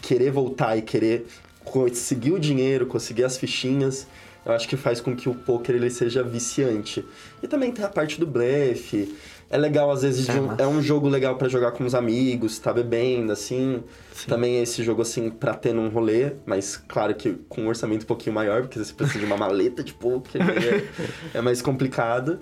querer 0.02 0.32
voltar 0.32 0.76
e 0.76 0.82
querer 0.82 1.28
conseguir 1.64 2.32
o 2.32 2.40
dinheiro, 2.40 2.88
conseguir 2.88 3.24
as 3.24 3.38
fichinhas, 3.38 4.08
eu 4.46 4.52
acho 4.54 4.68
que 4.68 4.76
faz 4.78 5.00
com 5.02 5.16
que 5.16 5.30
o 5.30 5.34
poker 5.36 5.76
ele 5.76 5.90
seja 5.90 6.24
viciante. 6.24 7.06
E 7.42 7.48
também 7.48 7.72
tem 7.72 7.84
a 7.86 7.90
parte 7.90 8.20
do 8.20 8.28
blefe. 8.28 9.16
É 9.50 9.58
legal, 9.58 9.92
às 9.92 10.02
vezes, 10.02 10.28
É 10.30 10.34
um- 10.42 10.56
é 10.58 10.68
um 10.68 10.82
jogo 10.82 11.08
legal 11.08 11.36
pra 11.36 11.48
jogar 11.48 11.72
com 11.74 11.86
os 11.86 11.94
amigos, 11.94 12.58
tá 12.58 12.74
bebendo, 12.74 13.32
assim. 13.32 13.84
Também 14.28 14.56
é 14.58 14.64
esse 14.64 14.84
jogo, 14.84 15.02
assim, 15.04 15.30
pra 15.30 15.54
ter 15.54 15.74
num 15.74 15.90
rolê, 15.90 16.32
mas 16.46 16.76
claro 16.76 17.14
que 17.14 17.34
com 17.48 17.62
um 17.62 17.68
orçamento 17.68 18.04
um 18.04 18.08
pouquinho 18.08 18.34
maior, 18.34 18.62
porque 18.64 18.80
você 18.80 18.92
precisa 18.94 19.20
de 19.20 19.26
uma 19.26 19.38
maleta 19.38 19.84
de 19.84 19.94
poker, 19.94 20.42
aí 20.42 20.68
é, 20.68 20.88
é 21.38 21.42
mais 21.42 21.62
complicado. 21.62 22.40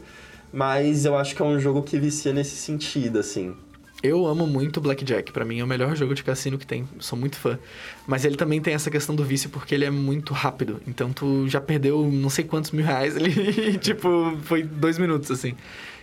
Mas 0.54 1.06
eu 1.06 1.18
acho 1.18 1.36
que 1.36 1.42
é 1.42 1.46
um 1.46 1.60
jogo 1.60 1.82
que 1.82 1.98
vicia 2.00 2.32
nesse 2.34 2.56
sentido, 2.56 3.20
assim. 3.20 3.56
Eu 4.04 4.26
amo 4.26 4.48
muito 4.48 4.82
Blackjack, 4.82 5.32
pra 5.32 5.46
mim 5.46 5.60
é 5.60 5.64
o 5.64 5.68
melhor 5.68 5.96
jogo 5.96 6.16
de 6.16 6.24
cassino 6.24 6.58
que 6.58 6.66
tem, 6.66 6.88
sou 7.00 7.18
muito 7.18 7.38
fã. 7.38 7.60
Mas 8.08 8.26
ele 8.26 8.36
também 8.36 8.60
tem 8.60 8.74
essa 8.74 8.90
questão 8.90 9.16
do 9.16 9.24
vício 9.24 9.50
porque 9.50 9.76
ele 9.76 9.86
é 9.86 9.92
muito 9.92 10.34
rápido. 10.34 10.82
Então 10.88 11.12
tu 11.14 11.48
já 11.48 11.62
perdeu 11.62 12.10
não 12.12 12.30
sei 12.30 12.44
quantos 12.46 12.72
mil 12.72 12.86
reais 12.86 13.16
ali, 13.16 13.78
tipo, 13.80 14.36
foi 14.44 14.64
dois 14.64 14.98
minutos 14.98 15.30
assim. 15.30 15.54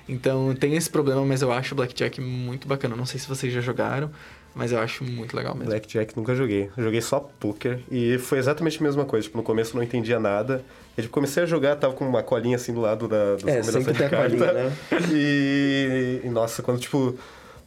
Então 0.09 0.55
tem 0.55 0.75
esse 0.77 0.89
problema, 0.89 1.25
mas 1.25 1.43
eu 1.43 1.53
acho 1.53 1.75
o 1.75 1.77
Blackjack 1.77 2.21
muito 2.21 2.67
bacana. 2.69 2.95
Não 2.97 3.05
sei 3.05 3.19
se 3.21 3.29
vocês 3.29 3.53
já 3.53 3.61
jogaram, 3.61 4.11
mas 4.55 4.73
eu 4.73 4.79
acho 4.79 5.05
muito 5.05 5.37
legal 5.37 5.55
mesmo. 5.55 5.69
Blackjack 5.69 6.17
nunca 6.17 6.35
joguei. 6.35 6.71
Eu 6.77 6.85
joguei 6.85 7.01
só 7.03 7.21
poker 7.39 7.81
e 7.91 8.17
foi 8.17 8.39
exatamente 8.39 8.79
a 8.81 8.83
mesma 8.83 9.05
coisa. 9.05 9.25
Tipo, 9.25 9.37
no 9.37 9.43
começo 9.45 9.73
eu 9.73 9.77
não 9.77 9.83
entendia 9.83 10.19
nada. 10.19 10.65
E 10.97 11.03
tipo, 11.03 11.13
comecei 11.13 11.43
a 11.43 11.47
jogar, 11.47 11.77
tava 11.77 11.93
com 11.95 12.09
uma 12.09 12.23
colinha 12.23 12.57
assim 12.57 12.73
do 12.73 12.81
lado 12.81 13.07
da, 13.07 13.33
das 13.35 13.43
É, 13.45 13.61
combinações 13.61 13.85
sempre 13.85 13.93
de 13.93 14.09
carta. 14.09 14.29
colinha, 14.31 14.53
né? 14.53 14.73
E, 15.13 16.21
e, 16.25 16.29
nossa, 16.31 16.63
quando 16.63 16.79
tipo. 16.81 17.15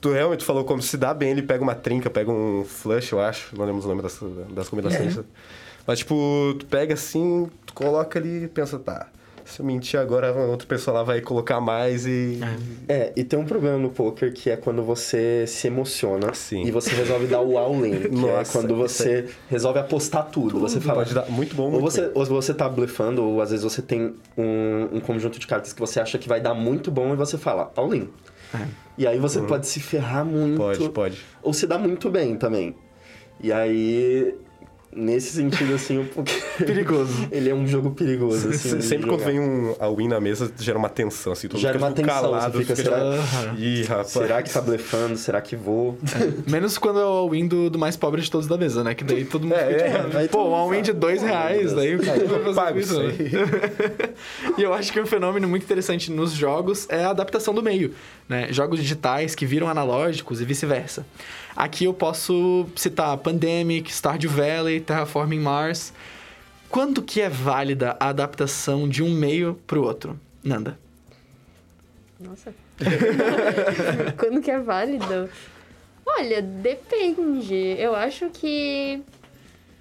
Tu 0.01 0.11
realmente 0.11 0.43
falou 0.43 0.65
como 0.65 0.81
se 0.81 0.97
dá 0.97 1.13
bem, 1.13 1.29
ele 1.29 1.43
pega 1.43 1.63
uma 1.63 1.75
trinca, 1.75 2.09
pega 2.09 2.31
um 2.31 2.65
flush, 2.65 3.11
eu 3.11 3.21
acho. 3.21 3.55
Não 3.55 3.65
lembro 3.65 3.79
os 3.79 3.85
nomes 3.85 4.03
das, 4.03 4.19
das 4.49 4.67
combinações. 4.67 5.19
É. 5.19 5.23
Mas, 5.85 5.99
tipo, 5.99 6.55
tu 6.57 6.65
pega 6.65 6.95
assim, 6.95 7.49
tu 7.65 7.73
coloca 7.73 8.17
ali 8.17 8.45
e 8.45 8.47
pensa, 8.47 8.79
tá. 8.79 9.07
Se 9.45 9.59
eu 9.59 9.65
mentir 9.65 9.99
agora, 9.99 10.31
outra 10.33 10.67
pessoa 10.67 10.97
lá 10.97 11.03
vai 11.03 11.19
colocar 11.19 11.59
mais 11.59 12.05
e. 12.05 12.39
É, 12.87 13.11
e 13.15 13.23
tem 13.23 13.37
um 13.37 13.45
problema 13.45 13.77
no 13.77 13.89
poker 13.89 14.31
que 14.33 14.49
é 14.49 14.55
quando 14.55 14.81
você 14.81 15.45
se 15.45 15.67
emociona 15.67 16.33
Sim. 16.33 16.63
e 16.63 16.71
você 16.71 16.95
resolve 16.95 17.27
dar 17.27 17.41
o 17.41 17.57
all-in, 17.57 18.01
que 18.01 18.07
Nossa, 18.09 18.57
é 18.57 18.61
quando 18.61 18.75
você 18.75 19.29
resolve 19.49 19.79
apostar 19.79 20.29
tudo. 20.29 20.59
Você 20.61 20.75
Tudo 20.75 20.85
fala, 20.85 20.99
pode 20.99 21.13
dar 21.13 21.29
muito 21.29 21.55
bom, 21.55 21.65
ou 21.65 21.71
muito 21.71 21.83
você, 21.83 22.01
ruim. 22.01 22.11
ou 22.15 22.25
você 22.25 22.53
tá 22.53 22.69
blefando, 22.69 23.23
ou 23.23 23.41
às 23.41 23.49
vezes 23.49 23.63
você 23.63 23.81
tem 23.81 24.15
um, 24.37 24.89
um 24.93 24.99
conjunto 24.99 25.37
de 25.37 25.45
cartas 25.45 25.73
que 25.73 25.79
você 25.79 25.99
acha 25.99 26.17
que 26.17 26.29
vai 26.29 26.39
dar 26.39 26.53
muito 26.53 26.89
bom 26.89 27.11
e 27.11 27.15
você 27.15 27.37
fala 27.37 27.71
all-in. 27.75 28.07
E 28.97 29.07
aí 29.07 29.17
você 29.17 29.41
pode 29.41 29.65
se 29.65 29.79
ferrar 29.79 30.23
muito. 30.23 30.57
Pode, 30.57 30.89
pode. 30.89 31.25
Ou 31.41 31.53
se 31.53 31.65
dá 31.65 31.79
muito 31.79 32.07
bem 32.09 32.35
também. 32.35 32.75
E 33.39 33.51
aí, 33.51 34.35
nesse 34.93 35.31
sentido, 35.31 35.73
assim, 35.73 35.99
um 35.99 36.05
pouco... 36.05 36.29
Perigoso. 36.57 37.27
Ele 37.31 37.49
é 37.49 37.55
um 37.55 37.65
jogo 37.67 37.91
perigoso, 37.91 38.49
assim. 38.49 38.81
Sempre 38.81 39.07
quando 39.07 39.19
jogar. 39.21 39.31
vem 39.31 39.39
um 39.39 39.75
all-in 39.79 40.07
na 40.07 40.19
mesa, 40.19 40.51
gera 40.59 40.77
uma 40.77 40.89
tensão, 40.89 41.33
assim. 41.33 41.47
Todo 41.47 41.59
Gera 41.59 41.73
mundo 41.79 41.83
uma 41.83 41.89
fica, 41.95 42.01
tipo, 42.03 42.13
tensão, 42.13 42.31
calado, 42.31 42.59
fica, 42.59 42.75
fica, 42.75 42.89
será- 42.89 43.17
tipo, 43.49 43.59
Ih, 43.61 43.83
rapaz. 43.83 44.07
Será 44.07 44.41
que 44.43 44.49
tá 44.51 44.61
blefando? 44.61 45.17
Será 45.17 45.41
que 45.41 45.55
vou? 45.55 45.97
Menos 46.47 46.77
quando 46.77 46.99
é 46.99 47.05
o 47.05 47.07
all-in 47.07 47.47
do, 47.47 47.69
do 47.69 47.79
mais 47.79 47.95
pobre 47.95 48.21
de 48.21 48.29
todos 48.29 48.47
da 48.47 48.57
mesa, 48.57 48.83
né? 48.83 48.93
Que 48.93 49.03
daí 49.03 49.25
todo 49.25 49.43
mundo 49.43 49.55
É, 49.55 49.67
fica, 49.67 49.83
é, 49.85 50.03
tipo, 50.03 50.17
aí 50.17 50.27
pô, 50.27 50.49
um 50.49 50.55
all-in 50.55 50.81
de 50.81 50.93
dois 50.93 51.19
"Pô, 51.21 51.25
meu 51.27 51.33
reais, 51.35 51.73
daí 51.73 51.97
pago 52.53 52.79
isso, 52.79 53.01
né? 53.01 53.13
E 54.57 54.61
eu 54.63 54.73
acho 54.73 54.91
que 54.91 54.99
um 54.99 55.05
fenômeno 55.05 55.47
muito 55.47 55.63
interessante 55.63 56.11
nos 56.11 56.31
jogos 56.33 56.85
é 56.89 57.03
a 57.03 57.09
adaptação 57.09 57.53
do 57.53 57.63
meio, 57.63 57.93
né? 58.27 58.47
Jogos 58.51 58.79
digitais 58.79 59.35
que 59.35 59.45
viram 59.45 59.67
analógicos 59.67 60.41
e 60.41 60.45
vice-versa. 60.45 61.05
Aqui 61.55 61.85
eu 61.85 61.93
posso 61.93 62.65
citar 62.75 63.17
Pandemic, 63.17 63.91
Stardew 63.91 64.29
Valley, 64.29 64.79
Terraforming 64.79 65.39
Mars. 65.39 65.93
Quando 66.69 67.01
que 67.01 67.19
é 67.19 67.29
válida 67.29 67.97
a 67.99 68.09
adaptação 68.09 68.87
de 68.87 69.03
um 69.03 69.13
meio 69.13 69.59
pro 69.67 69.83
outro? 69.83 70.19
Nanda. 70.43 70.79
Nossa. 72.19 72.53
Quando 74.17 74.41
que 74.41 74.49
é 74.49 74.59
válido? 74.59 75.29
Olha, 76.05 76.41
depende. 76.41 77.55
Eu 77.77 77.95
acho 77.95 78.29
que 78.29 79.01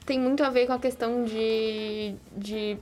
tem 0.04 0.18
muito 0.18 0.42
a 0.42 0.50
ver 0.50 0.66
com 0.66 0.72
a 0.72 0.78
questão 0.78 1.24
de, 1.24 2.14
de 2.36 2.76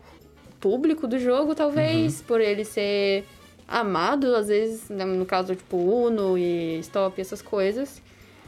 público 0.60 1.06
do 1.06 1.18
jogo, 1.18 1.54
talvez, 1.54 2.22
por 2.22 2.40
ele 2.40 2.64
ser 2.64 3.24
amado, 3.66 4.34
às 4.34 4.48
vezes, 4.48 4.88
né, 4.88 5.04
no 5.04 5.26
caso, 5.26 5.54
tipo, 5.54 5.76
Uno 5.76 6.38
e 6.38 6.78
Stop, 6.78 7.20
essas 7.20 7.42
coisas. 7.42 8.00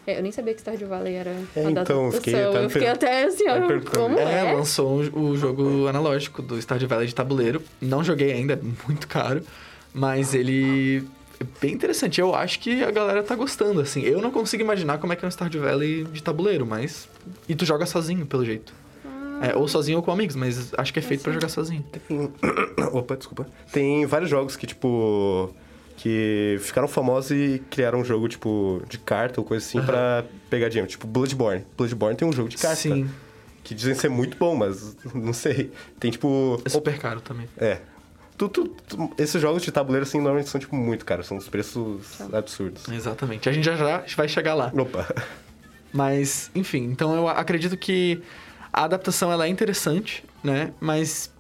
É, 0.07 0.19
eu 0.19 0.23
nem 0.23 0.33
sabia 0.33 0.55
que 0.55 0.61
Stardew 0.61 0.89
Valley 0.89 1.15
era 1.15 1.31
É, 1.55 1.67
a 1.67 1.71
então, 1.71 2.07
eu 2.07 2.13
fiquei 2.13 2.35
Eu 2.35 2.69
fiquei 2.71 2.83
per- 2.89 2.93
até 2.95 3.25
assim, 3.25 3.45
ó, 3.49 3.81
como 3.95 4.19
É, 4.19 4.47
é? 4.47 4.53
lançou 4.53 4.99
o 5.01 5.37
jogo 5.37 5.87
analógico 5.89 6.41
do 6.43 6.59
Stardew 6.61 6.89
Valley 6.89 7.07
de 7.07 7.15
tabuleiro. 7.15 7.63
Não 7.81 8.03
joguei 8.03 8.33
ainda, 8.33 8.55
é 8.55 8.59
muito 8.89 9.07
caro. 9.07 9.43
Mas 9.93 10.35
ele 10.35 11.05
é 11.39 11.45
bem 11.61 11.73
interessante. 11.75 12.21
Eu 12.21 12.35
acho 12.35 12.61
que 12.61 12.83
a 12.83 12.91
galera 12.91 13.23
tá 13.23 13.35
gostando, 13.35 13.81
assim. 13.81 14.03
Eu 14.03 14.21
não 14.23 14.31
consigo 14.31 14.63
imaginar 14.63 14.99
como 14.99 15.13
é 15.13 15.17
que 15.17 15.25
é 15.25 15.29
um 15.29 15.31
Stardew 15.31 15.63
Valley 15.63 16.05
de 16.05 16.23
tabuleiro, 16.23 16.65
mas... 16.67 17.09
E 17.49 17.55
tu 17.55 17.65
joga 17.67 17.85
sozinho, 17.87 18.25
pelo 18.27 18.45
jeito. 18.45 18.73
É, 19.43 19.57
ou 19.57 19.67
sozinho 19.67 19.97
ou 19.99 20.03
com 20.03 20.11
amigos, 20.13 20.37
mas 20.37 20.73
acho 20.77 20.93
que 20.93 20.99
é 20.99 21.03
feito 21.03 21.23
pra 21.23 21.33
jogar 21.33 21.49
sozinho. 21.49 21.83
Tem... 22.07 22.31
Opa, 22.93 23.17
desculpa. 23.17 23.47
Tem 23.73 24.05
vários 24.07 24.29
jogos 24.31 24.55
que, 24.57 24.67
tipo... 24.67 25.51
Que 26.03 26.57
ficaram 26.61 26.89
famosos 26.89 27.31
e 27.31 27.63
criaram 27.71 28.01
um 28.01 28.05
jogo, 28.05 28.27
tipo, 28.27 28.83
de 28.89 28.99
carta 28.99 29.39
ou 29.39 29.45
coisa 29.47 29.65
assim 29.65 29.83
pra 29.83 30.25
pegar 30.49 30.71
dinheiro. 30.71 30.89
Tipo, 30.91 31.07
Bloodborne. 31.07 31.65
Bloodborne 31.77 32.17
tem 32.17 32.27
um 32.27 32.33
jogo 32.33 32.49
de 32.49 32.57
carta. 32.57 32.77
Sim. 32.77 33.07
Que 33.63 33.75
dizem 33.75 33.95
ser 33.95 34.09
muito 34.09 34.37
bom, 34.39 34.57
mas 34.57 34.97
não 35.15 35.35
sei. 35.35 35.71
Tem, 35.99 36.11
tipo... 36.11 36.59
É 36.65 36.69
super 36.71 36.99
caro 36.99 37.21
também. 37.21 37.47
É. 37.59 37.81
Tu, 38.39 38.49
tu- 38.49 38.69
tu- 38.89 39.11
esses 39.19 39.41
jogos 39.43 39.63
de 39.63 39.71
tabuleiro, 39.71 40.07
assim, 40.07 40.17
normalmente 40.17 40.49
são, 40.49 40.59
tipo, 40.59 40.75
muito 40.75 41.05
caros. 41.05 41.27
São 41.27 41.37
dos 41.37 41.51
preços 41.51 42.19
absurdos. 42.33 42.89
Exatamente. 42.89 43.47
A 43.51 43.53
gente 43.53 43.65
já 43.67 43.77
já 43.77 44.03
vai 44.17 44.27
chegar 44.27 44.55
lá. 44.55 44.73
Opa. 44.75 45.07
Mas, 45.93 46.51
enfim, 46.55 46.85
então 46.85 47.15
eu 47.15 47.29
acredito 47.29 47.77
que 47.77 48.23
a 48.73 48.85
adaptação 48.85 49.31
ela 49.31 49.45
é 49.45 49.49
interessante, 49.49 50.25
né? 50.43 50.73
Mas 50.81 51.31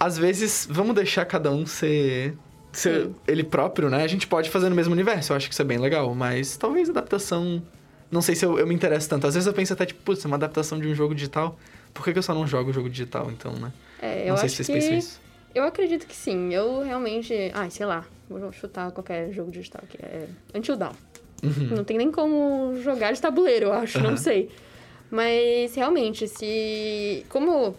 às 0.00 0.16
vezes 0.16 0.66
vamos 0.70 0.94
deixar 0.94 1.26
cada 1.26 1.50
um 1.50 1.66
ser, 1.66 2.34
ser 2.78 3.04
Sim. 3.04 3.14
ele 3.26 3.44
próprio, 3.44 3.88
né? 3.88 4.02
A 4.02 4.06
gente 4.06 4.26
pode 4.26 4.50
fazer 4.50 4.68
no 4.68 4.76
mesmo 4.76 4.92
universo, 4.92 5.32
eu 5.32 5.36
acho 5.36 5.48
que 5.48 5.52
isso 5.52 5.62
é 5.62 5.64
bem 5.64 5.78
legal, 5.78 6.14
mas 6.14 6.56
talvez 6.56 6.88
adaptação. 6.90 7.62
Não 8.10 8.22
sei 8.22 8.34
se 8.34 8.44
eu, 8.44 8.58
eu 8.58 8.66
me 8.66 8.74
interesso 8.74 9.08
tanto. 9.08 9.26
Às 9.26 9.34
vezes 9.34 9.46
eu 9.46 9.52
penso 9.52 9.72
até, 9.72 9.84
tipo, 9.84 10.00
putz, 10.02 10.24
é 10.24 10.28
uma 10.28 10.36
adaptação 10.36 10.78
de 10.78 10.86
um 10.86 10.94
jogo 10.94 11.14
digital. 11.14 11.58
Por 11.92 12.04
que, 12.04 12.12
que 12.12 12.18
eu 12.18 12.22
só 12.22 12.34
não 12.34 12.46
jogo 12.46 12.72
jogo 12.72 12.88
digital, 12.88 13.30
então, 13.30 13.52
né? 13.52 13.72
É, 14.00 14.24
eu 14.24 14.28
não 14.28 14.36
sei 14.36 14.46
acho 14.46 14.56
se 14.56 14.64
vocês 14.64 14.66
que... 14.66 14.72
pensam 14.72 14.98
isso. 14.98 15.20
Eu 15.54 15.64
acredito 15.64 16.06
que 16.06 16.14
sim. 16.14 16.52
Eu 16.52 16.82
realmente... 16.82 17.50
Ai, 17.54 17.70
sei 17.70 17.86
lá. 17.86 18.04
Vou 18.28 18.52
chutar 18.52 18.92
qualquer 18.92 19.32
jogo 19.32 19.50
digital 19.50 19.82
que 19.88 19.96
é... 19.96 20.28
Until 20.54 20.76
Dawn. 20.76 20.92
Não 21.74 21.82
tem 21.82 21.96
nem 21.96 22.12
como 22.12 22.76
jogar 22.82 23.12
de 23.12 23.20
tabuleiro, 23.20 23.66
eu 23.66 23.72
acho. 23.72 23.98
Não 23.98 24.10
Aham. 24.10 24.16
sei. 24.16 24.50
Mas, 25.10 25.74
realmente, 25.74 26.28
se... 26.28 27.24
Como, 27.28 27.74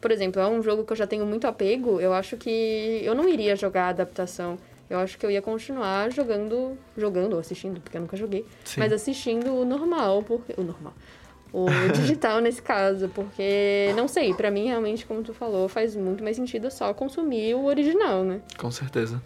por 0.00 0.10
exemplo, 0.10 0.40
é 0.40 0.46
um 0.46 0.62
jogo 0.62 0.84
que 0.84 0.92
eu 0.92 0.96
já 0.96 1.06
tenho 1.06 1.26
muito 1.26 1.46
apego, 1.46 2.00
eu 2.00 2.12
acho 2.12 2.36
que 2.36 3.00
eu 3.02 3.14
não 3.14 3.28
iria 3.28 3.56
jogar 3.56 3.84
a 3.84 3.88
adaptação. 3.88 4.58
Eu 4.88 4.98
acho 4.98 5.18
que 5.18 5.26
eu 5.26 5.30
ia 5.30 5.42
continuar 5.42 6.10
jogando... 6.10 6.78
Jogando 6.96 7.34
ou 7.34 7.40
assistindo, 7.40 7.80
porque 7.80 7.96
eu 7.98 8.00
nunca 8.00 8.16
joguei. 8.16 8.46
Sim. 8.64 8.80
Mas 8.80 8.92
assistindo 8.92 9.52
o 9.52 9.64
normal, 9.64 10.22
porque... 10.22 10.54
O 10.56 10.62
normal. 10.62 10.94
O 11.52 11.66
digital 11.92 12.40
nesse 12.40 12.62
caso, 12.62 13.08
porque, 13.14 13.92
não 13.96 14.08
sei, 14.08 14.32
pra 14.32 14.50
mim 14.50 14.66
realmente, 14.66 15.04
como 15.04 15.22
tu 15.22 15.34
falou, 15.34 15.68
faz 15.68 15.94
muito 15.94 16.22
mais 16.22 16.36
sentido 16.36 16.70
só 16.70 16.92
consumir 16.94 17.54
o 17.54 17.64
original, 17.64 18.24
né? 18.24 18.40
Com 18.56 18.70
certeza. 18.70 19.20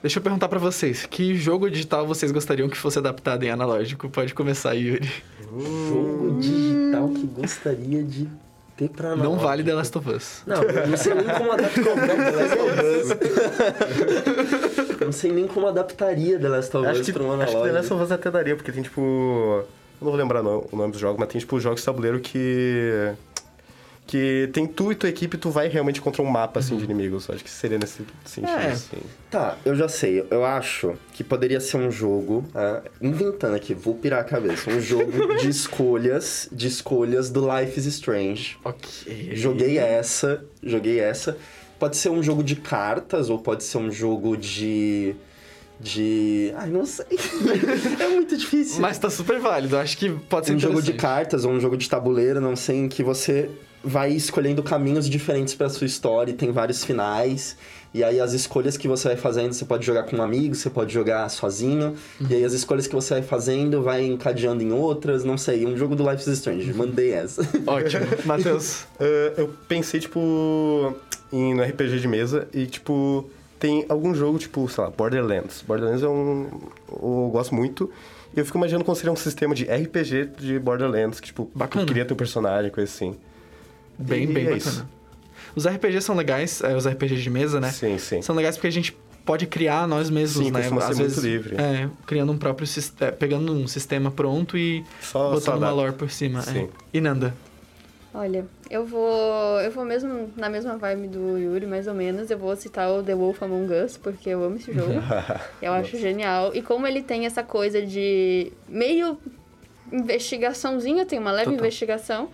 Deixa 0.00 0.18
eu 0.18 0.22
perguntar 0.22 0.48
pra 0.48 0.58
vocês, 0.58 1.06
que 1.06 1.34
jogo 1.34 1.68
digital 1.70 2.06
vocês 2.06 2.32
gostariam 2.32 2.68
que 2.68 2.76
fosse 2.76 2.98
adaptado 2.98 3.42
em 3.42 3.50
analógico? 3.50 4.08
Pode 4.08 4.32
começar, 4.32 4.74
Yuri. 4.74 5.12
Jogo 5.42 6.40
digital 6.40 7.08
que 7.08 7.26
gostaria 7.26 8.02
de 8.02 8.28
ter 8.88 8.88
pra 8.88 9.10
Não 9.10 9.14
analógico. 9.16 9.42
vale 9.44 9.62
The 9.64 9.74
Last 9.74 9.98
of 9.98 10.10
Us. 10.10 10.42
Não, 10.46 10.62
eu 10.62 10.86
não 10.88 10.96
sei 10.96 11.14
nem 11.14 11.24
como 11.28 11.52
adaptar 11.52 11.82
The 11.84 12.30
Last 12.36 12.58
of 12.58 12.70
Us. 12.80 13.10
Eu 15.00 15.04
não 15.06 15.12
sei 15.12 15.32
nem 15.32 15.46
como 15.46 15.66
adaptaria 15.66 16.38
The 16.38 16.48
Last 16.48 16.76
of 16.76 16.86
Acho 16.86 17.00
Us 17.00 17.06
que, 17.06 17.12
pra 17.12 17.22
um 17.22 17.32
acho 17.32 17.38
que 17.38 17.46
The 17.46 17.52
analógico. 17.56 17.74
Last 17.76 17.92
of 17.94 18.02
Us 18.04 18.12
até 18.12 18.30
daria, 18.30 18.56
porque 18.56 18.72
tem, 18.72 18.82
tipo... 18.82 19.00
Eu 19.00 20.04
não 20.04 20.10
vou 20.12 20.16
lembrar 20.16 20.42
o 20.42 20.68
nome 20.72 20.92
dos 20.92 21.00
jogos, 21.00 21.18
mas 21.18 21.28
tem, 21.28 21.38
tipo, 21.38 21.60
jogos 21.60 21.80
de 21.80 21.86
tabuleiro 21.86 22.20
que... 22.20 23.12
Que 24.10 24.50
tem 24.52 24.66
tu 24.66 24.90
e 24.90 24.96
tua 24.96 25.08
equipe, 25.08 25.38
tu 25.38 25.50
vai 25.50 25.68
realmente 25.68 26.00
contra 26.00 26.20
um 26.20 26.24
mapa, 26.26 26.58
assim, 26.58 26.76
de 26.76 26.82
inimigos. 26.82 27.30
Acho 27.30 27.44
que 27.44 27.50
seria 27.50 27.78
nesse 27.78 28.02
sentido, 28.24 28.50
É. 28.58 28.66
assim. 28.72 28.96
Tá, 29.30 29.56
eu 29.64 29.76
já 29.76 29.88
sei. 29.88 30.26
Eu 30.28 30.44
acho 30.44 30.94
que 31.12 31.22
poderia 31.22 31.60
ser 31.60 31.76
um 31.76 31.92
jogo, 31.92 32.44
ah, 32.52 32.82
inventando 33.00 33.54
aqui, 33.54 33.72
vou 33.72 33.94
pirar 33.94 34.18
a 34.18 34.24
cabeça, 34.24 34.68
um 34.68 34.80
jogo 34.80 35.12
de 35.38 35.48
escolhas, 35.48 36.48
de 36.50 36.66
escolhas 36.66 37.30
do 37.30 37.40
Life 37.48 37.78
is 37.78 37.86
Strange. 37.86 38.58
Ok. 38.64 39.30
Joguei 39.36 39.78
essa, 39.78 40.44
joguei 40.60 40.98
essa. 40.98 41.38
Pode 41.78 41.96
ser 41.96 42.08
um 42.08 42.20
jogo 42.20 42.42
de 42.42 42.56
cartas 42.56 43.30
ou 43.30 43.38
pode 43.38 43.62
ser 43.62 43.78
um 43.78 43.92
jogo 43.92 44.36
de 44.36 45.14
de, 45.78 46.52
ai, 46.56 46.68
não 46.68 46.84
sei. 46.84 47.06
é 48.00 48.08
muito 48.08 48.36
difícil. 48.36 48.80
Mas 48.80 48.98
tá 48.98 49.08
super 49.08 49.38
válido, 49.38 49.78
acho 49.78 49.96
que 49.96 50.10
pode 50.10 50.46
ser 50.46 50.54
um 50.54 50.58
jogo 50.58 50.82
de 50.82 50.94
cartas 50.94 51.44
ou 51.44 51.52
um 51.52 51.60
jogo 51.60 51.76
de 51.76 51.88
tabuleiro, 51.88 52.40
não 52.40 52.56
sei, 52.56 52.76
em 52.76 52.88
que 52.88 53.02
você 53.04 53.48
vai 53.82 54.12
escolhendo 54.12 54.62
caminhos 54.62 55.08
diferentes 55.08 55.54
pra 55.54 55.68
sua 55.68 55.86
história 55.86 56.30
e 56.32 56.34
tem 56.34 56.52
vários 56.52 56.84
finais. 56.84 57.56
E 57.92 58.04
aí 58.04 58.20
as 58.20 58.32
escolhas 58.32 58.76
que 58.76 58.86
você 58.86 59.08
vai 59.08 59.16
fazendo, 59.16 59.52
você 59.52 59.64
pode 59.64 59.84
jogar 59.84 60.04
com 60.04 60.16
um 60.16 60.22
amigo, 60.22 60.54
você 60.54 60.70
pode 60.70 60.92
jogar 60.92 61.28
sozinho. 61.28 61.96
E 62.28 62.34
aí 62.34 62.44
as 62.44 62.52
escolhas 62.52 62.86
que 62.86 62.94
você 62.94 63.14
vai 63.14 63.22
fazendo 63.22 63.82
vai 63.82 64.04
encadeando 64.06 64.62
em 64.62 64.72
outras, 64.72 65.24
não 65.24 65.36
sei, 65.36 65.66
um 65.66 65.76
jogo 65.76 65.96
do 65.96 66.08
Life 66.08 66.22
is 66.22 66.38
Strange. 66.38 66.72
Mandei 66.72 67.12
essa. 67.12 67.42
Ótimo. 67.66 68.06
Matheus. 68.24 68.86
Ah, 69.00 69.34
eu 69.36 69.52
pensei, 69.66 69.98
tipo, 69.98 70.94
em, 71.32 71.54
no 71.54 71.62
RPG 71.64 71.98
de 71.98 72.06
mesa 72.06 72.46
e, 72.52 72.66
tipo, 72.66 73.28
tem 73.58 73.84
algum 73.88 74.14
jogo, 74.14 74.38
tipo, 74.38 74.68
sei 74.68 74.84
lá, 74.84 74.90
Borderlands. 74.90 75.62
Borderlands 75.66 76.02
é 76.02 76.08
um... 76.08 76.48
Eu 76.92 77.28
gosto 77.32 77.54
muito. 77.54 77.90
E 78.36 78.38
eu 78.38 78.44
fico 78.44 78.56
imaginando 78.56 78.84
como 78.84 78.94
seria 78.94 79.10
um 79.12 79.16
sistema 79.16 79.52
de 79.52 79.64
RPG 79.64 80.30
de 80.38 80.58
Borderlands, 80.60 81.18
que, 81.18 81.26
tipo, 81.26 81.50
Bacana. 81.52 81.84
cria 81.86 82.04
teu 82.04 82.14
personagem, 82.14 82.70
coisa 82.70 82.88
assim. 82.88 83.16
Bem, 84.00 84.24
E 84.24 84.26
bem 84.26 84.42
é 84.46 84.50
bacana. 84.50 84.56
isso. 84.58 84.88
Os 85.54 85.66
RPGs 85.66 86.02
são 86.04 86.14
legais, 86.14 86.62
é, 86.62 86.74
os 86.76 86.86
RPGs 86.86 87.22
de 87.22 87.30
mesa, 87.30 87.60
né? 87.60 87.70
Sim, 87.70 87.98
sim. 87.98 88.22
São 88.22 88.34
legais 88.36 88.56
porque 88.56 88.68
a 88.68 88.72
gente 88.72 88.96
pode 89.24 89.46
criar 89.46 89.86
nós 89.86 90.08
mesmos, 90.10 90.46
Sim, 90.46 90.50
né? 90.52 90.62
ser 90.62 90.70
muito 90.96 91.20
livre. 91.20 91.56
É, 91.56 91.88
criando 92.06 92.32
um 92.32 92.38
próprio 92.38 92.66
sistema, 92.66 93.12
pegando 93.12 93.52
um 93.52 93.66
sistema 93.66 94.10
pronto 94.10 94.56
e 94.56 94.84
Só, 95.00 95.08
só 95.10 95.30
botando 95.32 95.46
uma 95.58 95.66
adapta. 95.66 95.74
lore 95.74 95.92
por 95.92 96.10
cima. 96.10 96.38
é. 96.40 96.42
Sim. 96.42 96.68
E 96.92 97.00
Nanda? 97.00 97.34
Olha, 98.12 98.44
eu 98.68 98.84
vou. 98.84 99.60
Eu 99.60 99.70
vou 99.70 99.84
mesmo 99.84 100.32
na 100.36 100.48
mesma 100.48 100.76
vibe 100.76 101.06
do 101.08 101.38
Yuri, 101.38 101.64
mais 101.66 101.86
ou 101.86 101.94
menos. 101.94 102.28
Eu 102.28 102.38
vou 102.38 102.56
citar 102.56 102.90
o 102.90 103.02
The 103.04 103.14
Wolf 103.14 103.40
Among 103.40 103.72
Us, 103.72 103.96
porque 103.96 104.30
eu 104.30 104.42
amo 104.42 104.56
esse 104.56 104.72
jogo. 104.72 104.94
eu 105.62 105.72
acho 105.72 105.96
genial. 105.96 106.50
E 106.52 106.60
como 106.60 106.86
ele 106.88 107.02
tem 107.02 107.24
essa 107.26 107.42
coisa 107.44 107.80
de 107.86 108.50
meio 108.68 109.16
investigaçãozinha, 109.92 111.04
tem 111.06 111.18
uma 111.18 111.30
leve 111.30 111.44
Total. 111.50 111.58
investigação. 111.60 112.28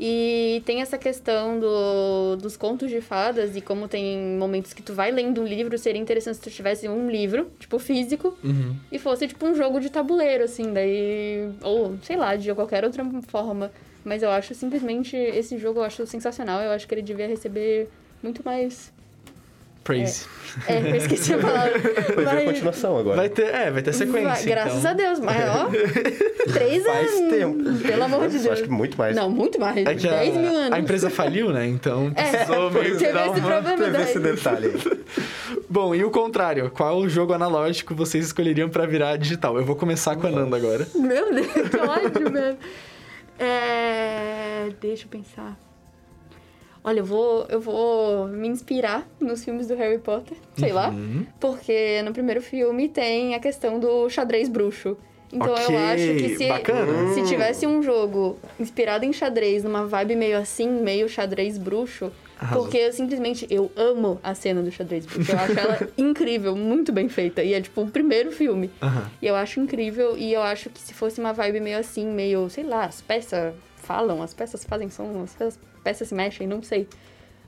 E 0.00 0.62
tem 0.64 0.80
essa 0.80 0.96
questão 0.96 1.58
do, 1.58 2.36
dos 2.36 2.56
contos 2.56 2.88
de 2.88 3.00
fadas 3.00 3.56
e 3.56 3.60
como 3.60 3.88
tem 3.88 4.16
momentos 4.38 4.72
que 4.72 4.82
tu 4.82 4.94
vai 4.94 5.10
lendo 5.10 5.40
um 5.40 5.44
livro, 5.44 5.76
seria 5.76 6.00
interessante 6.00 6.36
se 6.36 6.42
tu 6.42 6.50
tivesse 6.50 6.88
um 6.88 7.10
livro, 7.10 7.50
tipo, 7.58 7.78
físico, 7.78 8.36
Uhum. 8.44 8.76
e 8.92 8.98
fosse 8.98 9.26
tipo 9.26 9.44
um 9.46 9.54
jogo 9.54 9.80
de 9.80 9.90
tabuleiro, 9.90 10.44
assim, 10.44 10.72
daí. 10.72 11.50
Ou, 11.62 11.96
sei 12.02 12.16
lá, 12.16 12.36
de 12.36 12.54
qualquer 12.54 12.84
outra 12.84 13.04
forma. 13.26 13.72
Mas 14.04 14.22
eu 14.22 14.30
acho 14.30 14.54
simplesmente. 14.54 15.16
Esse 15.16 15.58
jogo 15.58 15.80
eu 15.80 15.84
acho 15.84 16.06
sensacional. 16.06 16.60
Eu 16.60 16.70
acho 16.70 16.86
que 16.86 16.94
ele 16.94 17.02
devia 17.02 17.26
receber 17.26 17.88
muito 18.22 18.42
mais. 18.44 18.92
Praise. 19.88 20.26
É, 20.66 20.80
eu 20.90 20.96
esqueci 20.96 21.32
a 21.34 21.38
palavra. 21.38 21.78
Vai 22.14 22.24
ver 22.26 22.42
a 22.42 22.44
continuação 22.44 22.98
agora. 22.98 23.16
Vai 23.16 23.28
ter, 23.28 23.46
é, 23.54 23.70
vai 23.70 23.80
ter 23.82 23.92
sequência. 23.94 24.28
Vai- 24.28 24.44
graças 24.44 24.78
então. 24.78 24.90
a 24.90 24.94
Deus, 24.94 25.20
mas 25.20 25.36
ó. 25.48 25.70
Três 26.52 26.84
Faz 26.84 27.12
anos. 27.12 27.30
tempo. 27.30 27.86
Pelo 27.86 28.04
amor 28.04 28.28
de 28.28 28.36
Eu 28.36 28.42
Deus. 28.42 28.52
acho 28.54 28.62
que 28.64 28.70
muito 28.70 28.98
mais. 28.98 29.16
Não, 29.16 29.30
muito 29.30 29.58
mais. 29.58 29.76
É 29.86 29.94
que 29.94 30.06
10 30.06 30.36
mil 30.36 30.46
a, 30.48 30.60
anos. 30.60 30.72
a 30.72 30.78
empresa 30.78 31.08
faliu, 31.10 31.50
né? 31.52 31.66
Então 31.66 32.12
É, 32.14 32.22
precisou 32.22 32.70
meio 32.70 32.84
que 32.96 32.98
teve 32.98 33.12
dar 33.12 33.28
esse 33.28 33.40
uma... 33.40 33.48
problema 33.48 33.84
Teve 33.84 34.02
esse 34.02 34.18
detalhe 34.18 34.66
aí. 34.66 35.00
Bom, 35.70 35.94
e 35.94 36.04
o 36.04 36.10
contrário, 36.10 36.70
qual 36.70 37.08
jogo 37.08 37.32
analógico 37.32 37.94
vocês 37.94 38.26
escolheriam 38.26 38.68
pra 38.68 38.84
virar 38.84 39.16
digital? 39.16 39.56
Eu 39.56 39.64
vou 39.64 39.76
começar 39.76 40.16
com 40.16 40.26
a 40.26 40.30
Nanda 40.30 40.56
agora. 40.56 40.86
Meu 40.94 41.32
Deus, 41.32 41.46
que 41.46 41.76
ódio 41.78 42.30
mesmo. 42.30 42.58
É... 43.38 44.68
Deixa 44.80 45.04
eu 45.04 45.08
pensar. 45.08 45.56
Olha, 46.82 47.00
eu 47.00 47.04
vou, 47.04 47.44
eu 47.48 47.60
vou 47.60 48.26
me 48.28 48.48
inspirar 48.48 49.06
nos 49.20 49.44
filmes 49.44 49.66
do 49.66 49.74
Harry 49.74 49.98
Potter, 49.98 50.36
sei 50.56 50.72
lá. 50.72 50.88
Uhum. 50.90 51.26
Porque 51.40 52.00
no 52.02 52.12
primeiro 52.12 52.40
filme 52.40 52.88
tem 52.88 53.34
a 53.34 53.40
questão 53.40 53.78
do 53.78 54.08
xadrez 54.08 54.48
bruxo. 54.48 54.96
Então 55.30 55.52
Ok, 55.52 55.74
eu 55.74 55.78
acho 55.78 56.14
que 56.14 56.36
se, 56.36 56.48
bacana. 56.48 57.12
se 57.12 57.22
tivesse 57.24 57.66
um 57.66 57.82
jogo 57.82 58.38
inspirado 58.58 59.04
em 59.04 59.12
xadrez, 59.12 59.62
numa 59.62 59.84
vibe 59.84 60.16
meio 60.16 60.38
assim, 60.38 60.66
meio 60.68 61.06
xadrez 61.06 61.58
bruxo, 61.58 62.10
Arrasou. 62.40 62.62
porque 62.62 62.78
eu 62.78 62.92
simplesmente 62.94 63.46
eu 63.50 63.70
amo 63.76 64.18
a 64.22 64.34
cena 64.34 64.62
do 64.62 64.70
xadrez 64.72 65.04
bruxo. 65.04 65.30
Eu 65.30 65.38
acho 65.38 65.58
ela 65.58 65.88
incrível, 65.98 66.56
muito 66.56 66.92
bem 66.92 67.10
feita. 67.10 67.42
E 67.42 67.52
é 67.52 67.60
tipo 67.60 67.82
o 67.82 67.90
primeiro 67.90 68.32
filme. 68.32 68.70
Aham. 68.80 69.10
E 69.20 69.26
eu 69.26 69.34
acho 69.36 69.60
incrível, 69.60 70.16
e 70.16 70.32
eu 70.32 70.40
acho 70.40 70.70
que 70.70 70.80
se 70.80 70.94
fosse 70.94 71.20
uma 71.20 71.34
vibe 71.34 71.60
meio 71.60 71.78
assim, 71.78 72.06
meio, 72.06 72.48
sei 72.48 72.64
lá, 72.64 72.84
as 72.86 73.02
peças 73.02 73.52
falam, 73.76 74.22
as 74.22 74.32
peças 74.32 74.64
fazem 74.64 74.88
som, 74.88 75.20
as 75.22 75.34
peças, 75.34 75.58
peças 75.88 76.08
se 76.08 76.14
mexem, 76.14 76.46
não 76.46 76.62
sei. 76.62 76.86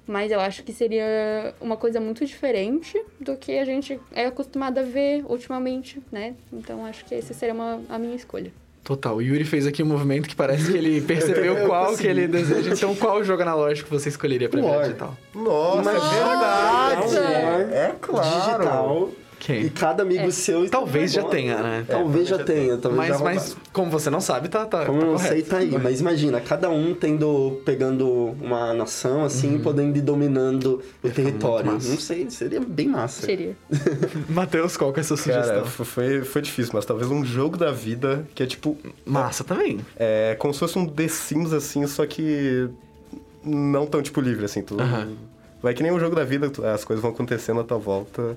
Mas 0.07 0.33
eu 0.33 0.41
acho 0.41 0.63
que 0.65 0.73
seria 0.73 1.55
uma 1.61 1.77
coisa 1.77 2.01
muito 2.01 2.25
diferente 2.25 3.01
do 3.21 3.37
que 3.37 3.59
a 3.59 3.65
gente 3.67 4.01
é 4.13 4.25
acostumado 4.27 4.79
a 4.79 4.83
ver 4.83 5.23
ultimamente, 5.29 6.01
né? 6.11 6.35
Então 6.53 6.87
acho 6.87 7.05
que 7.05 7.15
essa 7.15 7.35
seria 7.35 7.55
uma, 7.55 7.81
a 7.89 7.99
minha 7.99 8.17
escolha. 8.17 8.51
Total. 8.83 9.15
O 9.17 9.21
Yuri 9.23 9.45
fez 9.45 9.67
aqui 9.67 9.83
um 9.83 9.87
movimento 9.87 10.27
que 10.27 10.35
parece 10.35 10.73
que 10.73 10.77
ele 10.79 11.03
percebeu 11.07 11.55
Eu 11.59 11.67
qual 11.67 11.89
consegui. 11.89 12.03
que 12.03 12.09
ele 12.09 12.27
deseja. 12.27 12.73
Então, 12.73 12.95
qual 12.97 13.23
jogo 13.23 13.43
analógico 13.43 13.91
você 13.91 14.09
escolheria 14.09 14.49
pra 14.49 14.59
virar 14.59 14.73
War. 14.73 14.83
digital? 14.85 15.17
Nossa, 15.35 15.91
é 15.91 15.95
Imagina, 15.97 16.27
verdade! 16.27 17.17
War, 17.19 17.61
É 17.73 17.95
claro! 18.01 18.31
Digital. 18.59 19.11
E 19.49 19.71
cada 19.71 20.03
amigo 20.03 20.25
É. 20.25 20.31
seu... 20.31 20.69
Talvez 20.69 21.13
já 21.13 21.23
tenha, 21.25 21.63
né? 21.63 21.85
Talvez 21.89 22.29
já 22.29 22.39
tenha, 22.39 22.77
talvez 22.77 23.09
já 23.09 23.19
Mas, 23.19 23.37
mas 23.37 23.57
como 23.73 23.91
você 23.91 24.11
não 24.11 24.21
sabe, 24.21 24.49
tá, 24.49 24.67
tá, 24.67 24.85
Como 24.87 24.99
tá 25.01 25.05
eu 25.07 25.11
não 25.13 25.17
correto. 25.17 25.35
sei, 25.35 25.43
tá 25.43 25.57
aí. 25.59 25.71
Mas 25.83 26.01
imagina, 26.01 26.41
cada 26.41 26.69
um 26.71 26.95
tendo, 26.95 27.61
pegando 27.65 28.07
uma 28.41 28.73
nação, 28.75 29.25
assim, 29.25 29.59
podendo 29.59 29.97
ir 29.97 30.03
dominando 30.03 30.83
o 31.03 31.09
território. 31.11 31.67
Uhum. 31.71 31.73
muito 31.73 31.85
massa. 31.85 31.89
Não 31.91 31.99
sei, 31.99 32.31
seria 32.31 32.61
bem 32.61 32.89
massa. 32.89 33.27
Seria. 33.27 33.57
Matheus, 34.29 34.77
qual 34.77 34.93
que 34.93 35.01
é 35.01 35.03
a 35.03 35.05
sua 35.05 35.17
Cara, 35.17 35.43
sugestão? 35.43 35.65
f- 35.65 35.85
foi, 35.85 36.23
foi 36.23 36.43
difícil, 36.43 36.73
mas 36.75 36.85
talvez 36.85 37.11
um 37.11 37.25
jogo 37.25 37.57
da 37.57 37.71
vida 37.73 38.27
que 38.35 38.43
é 38.43 38.47
tipo. 38.47 38.77
Massa 39.05 39.43
também. 39.45 39.81
É 39.97 40.37
como 40.39 40.53
se 40.53 40.61
fosse 40.61 40.79
um 40.79 40.87
The 40.87 41.09
Sims, 41.09 41.53
assim, 41.53 41.87
só 41.87 42.05
que 42.07 42.69
não 43.45 43.87
tão, 43.87 44.03
tipo, 44.03 44.21
livre, 44.21 44.45
assim. 44.45 44.63
Tu, 44.63 44.79
Aham. 44.81 45.09
Vai 45.63 45.75
que 45.75 45.83
nem 45.83 45.93
um 45.93 46.01
jogo 46.01 46.17
da 46.17 46.25
vida, 46.25 46.51
as 46.75 46.85
coisas 46.85 47.03
vão 47.03 47.11
acontecendo 47.11 47.61
à 47.61 47.65
tua 47.65 47.77
volta 47.79 48.37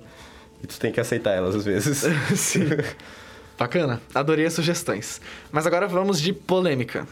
e 0.64 0.68
tu 0.68 0.80
tem 0.80 0.92
que 0.92 1.00
aceitar 1.00 1.32
elas 1.32 1.54
às 1.54 1.66
vezes. 1.66 2.04
Sim. 2.36 2.70
Bacana, 3.58 4.02
adorei 4.16 4.46
as 4.46 4.54
sugestões. 4.54 5.22
Mas 5.52 5.68
agora 5.68 5.88
vamos 5.88 6.20
de 6.20 6.34
polêmica. 6.34 7.08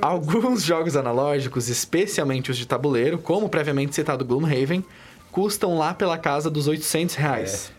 Alguns 0.00 0.64
jogos 0.64 0.96
analógicos, 0.96 1.68
especialmente 1.68 2.50
os 2.50 2.56
de 2.56 2.66
tabuleiro, 2.66 3.18
como 3.18 3.48
previamente 3.48 3.94
citado 3.94 4.24
Gloomhaven, 4.24 4.84
custam 5.30 5.78
lá 5.78 5.94
pela 5.94 6.18
casa 6.18 6.50
dos 6.50 6.66
800 6.66 7.14
reais. 7.14 7.72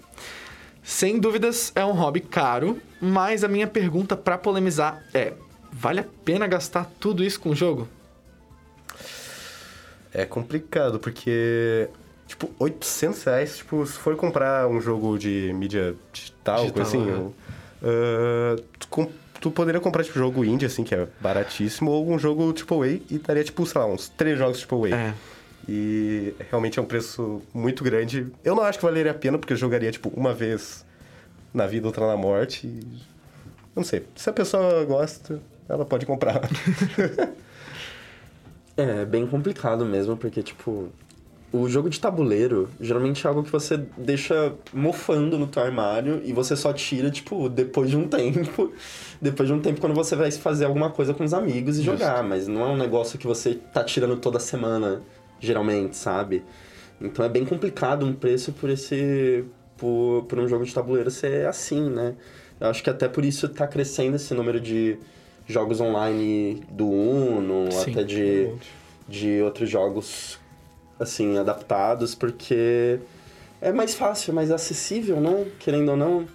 Sem 0.84 1.19
dúvidas, 1.19 1.71
é 1.75 1.84
um 1.84 1.93
hobby 1.93 2.19
caro, 2.19 2.77
mas 3.01 3.43
a 3.43 3.47
minha 3.47 3.67
pergunta 3.67 4.15
pra 4.17 4.38
polemizar 4.38 5.03
é: 5.13 5.34
vale 5.71 6.01
a 6.01 6.06
pena 6.25 6.45
gastar 6.45 6.91
tudo 6.99 7.23
isso 7.23 7.39
com 7.39 7.49
o 7.49 7.56
jogo? 7.56 7.88
É 10.13 10.25
complicado, 10.25 10.99
porque, 10.99 11.89
tipo, 12.27 12.49
800 12.59 13.23
reais, 13.23 13.57
tipo, 13.57 13.86
se 13.86 13.93
for 13.93 14.15
comprar 14.15 14.67
um 14.67 14.81
jogo 14.81 15.17
de 15.17 15.51
mídia 15.53 15.95
digital, 16.12 16.62
Digital, 16.62 16.83
assim, 16.83 17.09
é. 17.09 17.31
ah, 17.83 18.55
tu, 18.79 19.12
tu 19.39 19.51
poderia 19.51 19.79
comprar, 19.79 20.03
tipo, 20.03 20.17
jogo 20.17 20.43
indie, 20.45 20.65
assim, 20.65 20.83
que 20.83 20.95
é 20.95 21.07
baratíssimo, 21.19 21.91
ou 21.91 22.09
um 22.09 22.19
jogo 22.19 22.53
AAA 22.53 22.99
e 23.09 23.19
daria, 23.19 23.43
tipo, 23.43 23.65
sei 23.65 23.79
lá, 23.81 23.88
uns 23.88 24.09
três 24.09 24.38
jogos 24.38 24.65
AAA. 24.69 24.95
É. 24.95 25.13
E 25.67 26.33
realmente 26.49 26.77
é 26.77 26.81
um 26.81 26.86
preço 26.86 27.41
muito 27.53 27.83
grande. 27.83 28.27
Eu 28.43 28.55
não 28.55 28.63
acho 28.63 28.77
que 28.77 28.86
valeria 28.86 29.12
a 29.12 29.15
pena, 29.15 29.38
porque 29.38 29.53
eu 29.53 29.57
jogaria, 29.57 29.91
tipo, 29.91 30.09
uma 30.09 30.33
vez 30.33 30.86
na 31.53 31.65
vida, 31.65 31.88
outra 31.88 32.05
na 32.05 32.17
morte. 32.17 32.67
E... 32.67 32.81
Não 33.75 33.83
sei. 33.83 34.05
Se 34.15 34.29
a 34.29 34.33
pessoa 34.33 34.83
gosta, 34.83 35.39
ela 35.69 35.86
pode 35.86 36.05
comprar. 36.05 36.41
É, 38.75 39.05
bem 39.05 39.27
complicado 39.27 39.86
mesmo, 39.86 40.17
porque, 40.17 40.41
tipo, 40.41 40.89
o 41.54 41.70
jogo 41.70 41.88
de 41.88 42.00
tabuleiro 42.00 42.68
geralmente 42.82 43.26
é 43.26 43.30
algo 43.30 43.44
que 43.44 43.52
você 43.52 43.78
deixa 43.96 44.56
mofando 44.74 45.38
no 45.38 45.46
teu 45.46 45.62
armário 45.62 46.20
e 46.26 46.34
você 46.34 46.56
só 46.56 46.74
tira, 46.74 47.12
tipo, 47.12 47.48
depois 47.48 47.92
de 47.92 47.96
um 47.96 48.08
tempo. 48.10 48.74
Depois 49.22 49.48
de 49.48 49.54
um 49.54 49.62
tempo, 49.62 49.80
quando 49.80 49.94
você 49.94 50.16
vai 50.16 50.32
fazer 50.32 50.66
alguma 50.66 50.89
coisa 50.89 51.13
com 51.13 51.24
os 51.24 51.32
amigos 51.32 51.78
e 51.78 51.84
jogar. 51.84 52.24
Mas 52.24 52.48
não 52.48 52.62
é 52.63 52.66
um 52.66 52.76
negócio 52.76 53.20
que 53.20 53.28
você 53.28 53.54
tá 53.54 53.84
tirando 53.84 54.18
toda 54.18 54.39
semana, 54.39 55.04
geralmente, 55.39 55.96
sabe? 55.96 56.44
Então 57.00 57.24
é 57.24 57.30
bem 57.30 57.46
complicado 57.46 58.04
um 58.04 58.13
preço 58.13 58.52
por 58.52 58.72
esse. 58.72 59.46
por, 59.78 60.26
por 60.28 60.39
um 60.39 60.48
jogo 60.48 60.66
de 60.66 60.74
tabuleiro 60.74 61.12
ser 61.12 61.46
assim, 61.46 61.88
né? 61.88 62.16
Eu 62.60 62.68
acho 62.68 62.82
que 62.82 62.89
até 62.89 63.08
por 63.08 63.24
isso 63.24 63.48
tá 63.48 63.68
crescendo 63.68 64.16
esse 64.16 64.34
número 64.34 64.60
de 64.60 64.98
jogos 65.46 65.80
online 65.80 66.63
do 66.72 66.89
Uno, 66.89 67.72
Sim, 67.72 67.92
até 67.92 68.04
de, 68.04 68.52
de 69.08 69.42
outros 69.42 69.70
jogos 69.70 70.42
assim, 70.99 71.38
adaptados, 71.38 72.15
porque 72.15 72.99
é 73.62 73.71
mais 73.71 73.95
fácil, 73.95 74.32
é 74.32 74.34
mais 74.34 74.51
acessível, 74.51 75.19
né? 75.19 75.45
Querendo 75.60 75.89
ou 75.89 75.97
não. 75.97 76.27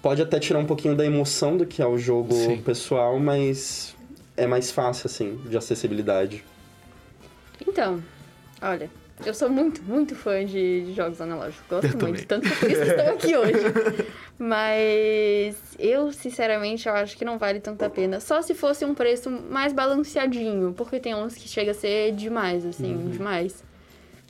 Pode 0.00 0.20
até 0.20 0.38
tirar 0.40 0.58
um 0.58 0.66
pouquinho 0.66 0.96
da 0.96 1.04
emoção 1.04 1.56
do 1.56 1.64
que 1.64 1.80
é 1.80 1.86
o 1.86 1.96
jogo 1.96 2.34
Sim. 2.34 2.60
pessoal, 2.62 3.18
mas 3.20 3.94
é 4.36 4.46
mais 4.46 4.70
fácil, 4.70 5.06
assim, 5.06 5.36
de 5.48 5.56
acessibilidade. 5.56 6.44
Então, 7.64 8.02
olha, 8.60 8.90
eu 9.24 9.32
sou 9.32 9.48
muito, 9.48 9.80
muito 9.84 10.16
fã 10.16 10.44
de, 10.44 10.86
de 10.86 10.92
jogos 10.92 11.20
analógicos. 11.20 11.64
Gosto 11.68 11.86
Eu 11.86 11.90
muito, 12.00 12.26
também. 12.26 12.42
tanto 12.42 12.48
que 12.48 12.56
por 12.56 12.70
isso 12.70 12.82
que 12.82 12.90
estou 12.90 13.14
aqui 13.14 13.36
hoje. 13.36 13.52
Mas 14.38 15.56
eu, 15.78 16.10
sinceramente, 16.12 16.88
eu 16.88 16.94
acho 16.94 17.16
que 17.16 17.24
não 17.24 17.38
vale 17.38 17.60
tanta 17.60 17.88
pena. 17.88 18.18
Só 18.18 18.42
se 18.42 18.54
fosse 18.54 18.84
um 18.84 18.94
preço 18.94 19.30
mais 19.30 19.72
balanceadinho, 19.72 20.74
porque 20.76 20.98
tem 20.98 21.14
uns 21.14 21.34
que 21.34 21.48
chega 21.48 21.70
a 21.70 21.74
ser 21.74 22.12
demais, 22.12 22.66
assim, 22.66 23.08
demais. 23.10 23.62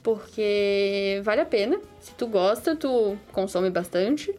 Porque 0.03 1.21
vale 1.25 1.41
a 1.41 1.47
pena. 1.47 1.81
Se 2.01 2.13
tu 2.15 2.27
gosta, 2.27 2.75
tu 2.75 3.17
consome 3.33 3.71
bastante. 3.71 4.35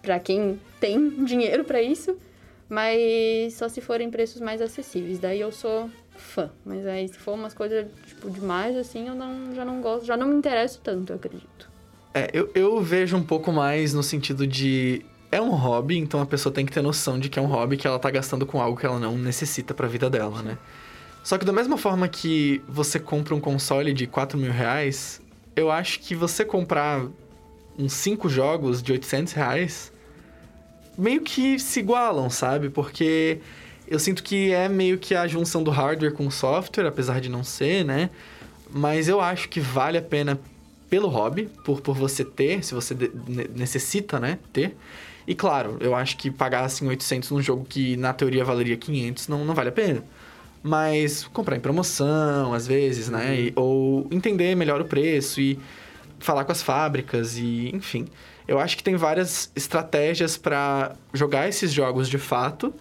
Pra 0.00 0.18
quem 0.18 0.60
tem 0.80 1.10
dinheiro 1.24 1.64
pra 1.64 1.82
isso. 1.82 2.16
Mas 2.68 3.54
só 3.54 3.68
se 3.68 3.80
forem 3.80 4.10
preços 4.10 4.40
mais 4.40 4.62
acessíveis. 4.62 5.18
Daí 5.18 5.40
eu 5.40 5.52
sou 5.52 5.90
fã. 6.16 6.50
Mas 6.64 6.86
aí 6.86 7.08
se 7.08 7.18
for 7.18 7.34
umas 7.34 7.52
coisas, 7.52 7.86
tipo, 8.06 8.30
demais, 8.30 8.76
assim, 8.76 9.08
eu 9.08 9.14
não, 9.14 9.54
já 9.54 9.64
não 9.64 9.80
gosto, 9.80 10.06
já 10.06 10.16
não 10.16 10.28
me 10.28 10.34
interesso 10.34 10.80
tanto, 10.82 11.12
eu 11.12 11.16
acredito. 11.16 11.70
É, 12.14 12.30
eu, 12.32 12.50
eu 12.54 12.80
vejo 12.80 13.16
um 13.16 13.22
pouco 13.22 13.52
mais 13.52 13.92
no 13.92 14.02
sentido 14.02 14.46
de. 14.46 15.04
É 15.30 15.40
um 15.40 15.50
hobby, 15.50 15.96
então 15.96 16.20
a 16.20 16.26
pessoa 16.26 16.52
tem 16.52 16.66
que 16.66 16.72
ter 16.72 16.82
noção 16.82 17.18
de 17.18 17.30
que 17.30 17.38
é 17.38 17.42
um 17.42 17.46
hobby 17.46 17.78
que 17.78 17.86
ela 17.86 17.98
tá 17.98 18.10
gastando 18.10 18.44
com 18.44 18.60
algo 18.60 18.78
que 18.78 18.84
ela 18.84 18.98
não 18.98 19.16
necessita 19.16 19.72
pra 19.72 19.88
vida 19.88 20.10
dela, 20.10 20.42
né? 20.42 20.58
Só 21.22 21.38
que 21.38 21.44
da 21.44 21.52
mesma 21.52 21.78
forma 21.78 22.08
que 22.08 22.62
você 22.68 22.98
compra 22.98 23.34
um 23.34 23.40
console 23.40 23.92
de 23.92 24.06
4 24.06 24.36
mil 24.36 24.52
reais, 24.52 25.20
eu 25.54 25.70
acho 25.70 26.00
que 26.00 26.14
você 26.14 26.44
comprar 26.44 27.06
uns 27.78 27.92
5 27.92 28.28
jogos 28.28 28.82
de 28.82 28.92
800 28.92 29.32
reais 29.32 29.92
meio 30.98 31.22
que 31.22 31.58
se 31.58 31.80
igualam, 31.80 32.28
sabe? 32.28 32.68
Porque 32.68 33.38
eu 33.86 33.98
sinto 33.98 34.22
que 34.22 34.52
é 34.52 34.68
meio 34.68 34.98
que 34.98 35.14
a 35.14 35.26
junção 35.26 35.62
do 35.62 35.70
hardware 35.70 36.12
com 36.12 36.26
o 36.26 36.30
software, 36.30 36.86
apesar 36.86 37.20
de 37.20 37.28
não 37.28 37.44
ser, 37.44 37.84
né? 37.84 38.10
Mas 38.70 39.08
eu 39.08 39.20
acho 39.20 39.48
que 39.48 39.60
vale 39.60 39.98
a 39.98 40.02
pena 40.02 40.40
pelo 40.88 41.08
hobby, 41.08 41.48
por, 41.64 41.80
por 41.80 41.96
você 41.96 42.24
ter, 42.24 42.62
se 42.64 42.74
você 42.74 42.94
necessita, 43.54 44.20
né, 44.20 44.38
ter. 44.52 44.76
E 45.26 45.34
claro, 45.34 45.78
eu 45.80 45.94
acho 45.94 46.16
que 46.16 46.30
pagar 46.30 46.64
assim 46.64 46.86
800 46.86 47.30
num 47.30 47.40
jogo 47.40 47.64
que 47.64 47.96
na 47.96 48.12
teoria 48.12 48.44
valeria 48.44 48.76
500 48.76 49.28
não, 49.28 49.44
não 49.44 49.54
vale 49.54 49.70
a 49.70 49.72
pena. 49.72 50.04
Mas 50.62 51.24
comprar 51.32 51.56
em 51.56 51.60
promoção, 51.60 52.54
às 52.54 52.66
vezes, 52.66 53.08
né? 53.08 53.34
E- 53.40 53.52
ou 53.56 54.06
entender 54.10 54.54
melhor 54.54 54.80
o 54.80 54.84
preço 54.84 55.40
e 55.40 55.58
falar 56.20 56.44
com 56.44 56.52
as 56.52 56.62
fábricas 56.62 57.36
e, 57.36 57.70
enfim. 57.74 58.06
Eu 58.46 58.58
acho 58.58 58.76
que 58.76 58.82
tem 58.82 58.96
várias 58.96 59.50
estratégias 59.56 60.36
para 60.36 60.92
jogar 61.12 61.48
esses 61.48 61.72
jogos 61.72 62.08
de 62.08 62.18
fato 62.18 62.72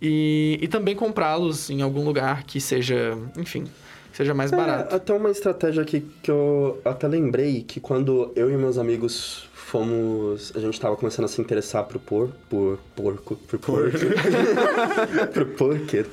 e, 0.00 0.58
e 0.62 0.68
também 0.68 0.94
comprá-los 0.94 1.68
em 1.70 1.82
algum 1.82 2.04
lugar 2.04 2.44
que 2.44 2.60
seja, 2.60 3.16
enfim, 3.36 3.64
seja 4.12 4.32
mais 4.34 4.50
barato. 4.50 4.94
É, 4.94 4.96
até 4.96 5.12
uma 5.12 5.30
estratégia 5.30 5.82
aqui 5.82 6.04
que 6.22 6.30
eu 6.30 6.80
até 6.84 7.06
lembrei 7.08 7.62
que 7.62 7.80
quando 7.80 8.32
eu 8.36 8.50
e 8.50 8.56
meus 8.56 8.78
amigos 8.78 9.48
fomos. 9.66 10.52
A 10.54 10.60
gente 10.60 10.80
tava 10.80 10.96
começando 10.96 11.24
a 11.24 11.28
se 11.28 11.40
interessar 11.40 11.84
por 11.84 11.98
por. 11.98 12.28
por 12.48 12.78
porco. 12.94 13.36
Por 13.36 13.58
porco. 13.58 13.98
poker. 15.58 16.06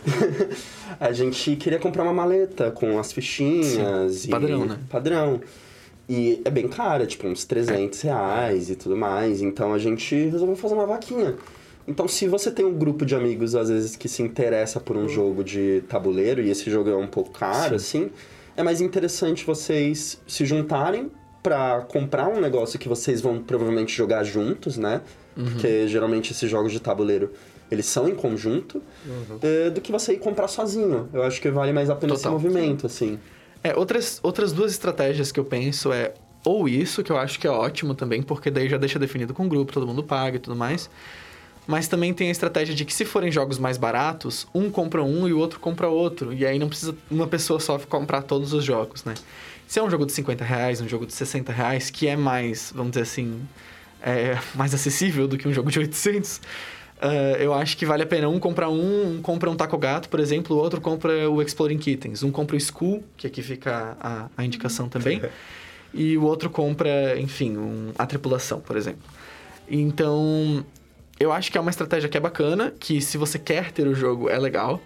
A 1.00 1.12
gente 1.12 1.56
queria 1.56 1.78
comprar 1.78 2.04
uma 2.04 2.14
maleta 2.14 2.72
com 2.72 2.98
as 2.98 3.14
fichinhas. 3.14 4.16
Sim, 4.16 4.28
e- 4.28 4.32
padrão, 4.32 4.66
né? 4.66 4.80
Padrão. 4.90 5.42
E 6.10 6.42
é 6.44 6.50
bem 6.50 6.68
cara, 6.68 7.06
tipo 7.06 7.28
uns 7.28 7.46
300 7.46 8.02
reais 8.02 8.70
e 8.70 8.76
tudo 8.76 8.98
mais. 8.98 9.42
Então 9.42 9.74
a 9.74 9.78
gente 9.78 10.16
resolveu 10.16 10.56
fazer 10.56 10.74
uma 10.74 10.88
vaquinha. 10.88 11.36
Então, 11.88 12.08
se 12.08 12.30
você 12.30 12.50
tem 12.50 12.66
um 12.66 12.74
grupo 12.74 13.06
de 13.06 13.14
amigos, 13.14 13.56
às 13.56 13.68
vezes, 13.68 13.98
que 13.98 14.08
se 14.08 14.24
interessa 14.24 14.80
por 14.80 14.96
um 14.96 15.10
jogo 15.10 15.44
de 15.44 15.84
tabuleiro, 15.90 16.42
e 16.42 16.50
esse 16.50 16.72
jogo 16.72 16.90
é 16.90 16.96
um 16.96 17.08
pouco 17.08 17.32
caro, 17.32 17.76
assim, 17.76 18.10
é 18.56 18.64
mais 18.64 18.80
interessante 18.80 19.46
vocês 19.46 20.22
se 20.26 20.46
juntarem 20.46 21.12
pra 21.44 21.82
comprar 21.82 22.30
um 22.30 22.40
negócio 22.40 22.80
que 22.80 22.88
vocês 22.88 23.20
vão 23.22 23.40
provavelmente 23.44 23.94
jogar 23.94 24.24
juntos, 24.24 24.78
né? 24.78 25.02
Porque 25.36 25.88
geralmente 25.88 26.32
esses 26.32 26.50
jogos 26.50 26.72
de 26.72 26.80
tabuleiro, 26.80 27.32
eles 27.70 27.86
são 27.86 28.08
em 28.08 28.16
conjunto, 28.16 28.82
eh, 29.42 29.70
do 29.70 29.82
que 29.82 29.92
você 29.92 30.14
ir 30.14 30.20
comprar 30.20 30.48
sozinho. 30.48 31.10
Eu 31.12 31.24
acho 31.24 31.42
que 31.42 31.50
vale 31.50 31.74
mais 31.74 31.90
a 31.90 31.96
pena 31.96 32.14
esse 32.14 32.24
Total. 32.24 32.40
movimento, 32.40 32.86
assim. 32.86 33.20
É, 33.64 33.76
outras, 33.76 34.20
outras 34.24 34.52
duas 34.54 34.72
estratégias 34.72 35.32
que 35.32 35.40
eu 35.40 35.46
penso 35.46 35.92
é 35.92 36.14
ou 36.46 36.68
isso, 36.68 37.04
que 37.04 37.12
eu 37.12 37.18
acho 37.18 37.40
que 37.40 37.48
é 37.48 37.50
ótimo 37.50 37.96
também, 37.96 38.22
porque 38.22 38.52
daí 38.52 38.68
já 38.70 38.78
deixa 38.78 39.00
definido 39.00 39.34
com 39.34 39.46
o 39.46 39.50
grupo, 39.50 39.72
todo 39.72 39.88
mundo 39.88 40.04
paga 40.04 40.36
e 40.36 40.40
tudo 40.40 40.56
mais. 40.56 40.90
Mas 41.66 41.88
também 41.88 42.14
tem 42.14 42.28
a 42.28 42.32
estratégia 42.32 42.76
de 42.76 42.84
que 42.84 42.94
se 42.94 43.06
forem 43.06 43.32
jogos 43.32 43.58
mais 43.58 43.78
baratos, 43.78 44.46
um 44.54 44.70
compra 44.70 45.02
um 45.02 45.28
e 45.28 45.34
o 45.34 45.40
outro 45.40 45.60
compra 45.62 45.88
outro. 45.88 46.34
E 46.34 46.46
aí 46.46 46.60
não 46.60 46.68
precisa 46.68 46.94
uma 47.10 47.26
pessoa 47.26 47.60
só 47.60 47.80
comprar 47.80 48.24
todos 48.24 48.52
os 48.52 48.66
jogos, 48.66 49.06
né? 49.06 49.14
Se 49.74 49.80
é 49.80 49.84
um 49.84 49.90
jogo 49.90 50.06
de 50.06 50.12
50 50.12 50.46
reais, 50.46 50.82
um 50.82 50.88
jogo 50.88 51.04
de 51.04 51.14
60 51.14 51.52
reais, 51.52 51.90
que 51.90 52.08
é 52.08 52.16
mais, 52.16 52.72
vamos 52.76 52.92
dizer 52.92 53.02
assim, 53.02 53.42
é, 54.04 54.38
mais 54.54 54.72
acessível 54.72 55.28
do 55.28 55.36
que 55.36 55.48
um 55.48 55.52
jogo 55.52 55.72
de 55.72 55.80
800, 55.80 56.42
ah, 57.02 57.08
eu 57.40 57.52
acho 57.56 57.76
que 57.76 57.84
vale 57.84 58.04
a 58.04 58.06
pena 58.06 58.30
um 58.30 58.38
comprar 58.40 58.70
um, 58.70 59.16
um 59.16 59.20
compra 59.20 59.50
um 59.50 59.56
Taco 59.56 59.76
Gato, 59.80 60.10
por 60.10 60.20
exemplo, 60.20 60.56
o 60.56 60.60
outro 60.60 60.80
compra 60.80 61.28
o 61.28 61.42
Exploring 61.42 61.80
Kittens. 61.80 62.22
Um 62.22 62.30
compra 62.30 62.56
o 62.56 62.60
School, 62.60 63.04
que 63.18 63.26
aqui 63.26 63.42
fica 63.42 63.98
a, 64.00 64.28
a 64.38 64.46
indicação 64.46 64.88
também, 64.88 65.24
e 65.92 66.20
o 66.20 66.24
outro 66.24 66.52
compra, 66.52 67.20
enfim, 67.20 67.58
um- 67.58 67.94
a 67.98 68.06
Tripulação, 68.06 68.60
por 68.60 68.78
exemplo. 68.78 69.02
Então, 69.68 70.64
eu 71.20 71.32
acho 71.32 71.52
que 71.52 71.58
é 71.58 71.62
uma 71.62 71.72
estratégia 71.72 72.08
que 72.08 72.16
é 72.16 72.22
bacana, 72.22 72.72
que 72.80 73.02
se 73.02 73.18
você 73.18 73.40
quer 73.40 73.72
ter 73.72 73.88
o 73.88 73.96
jogo 73.96 74.30
é 74.30 74.38
legal. 74.38 74.80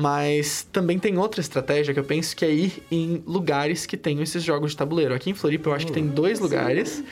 Mas 0.00 0.62
também 0.70 0.96
tem 0.96 1.18
outra 1.18 1.40
estratégia 1.40 1.92
que 1.92 1.98
eu 1.98 2.04
penso 2.04 2.36
que 2.36 2.44
é 2.44 2.50
ir 2.52 2.84
em 2.88 3.20
lugares 3.26 3.84
que 3.84 3.96
tenham 3.96 4.22
esses 4.22 4.44
jogos 4.44 4.70
de 4.70 4.76
tabuleiro. 4.76 5.12
Aqui 5.12 5.30
em 5.30 5.34
Floripa 5.34 5.70
eu 5.70 5.74
acho 5.74 5.86
que 5.86 5.92
tem 5.92 6.06
dois 6.06 6.38
lugares 6.38 7.02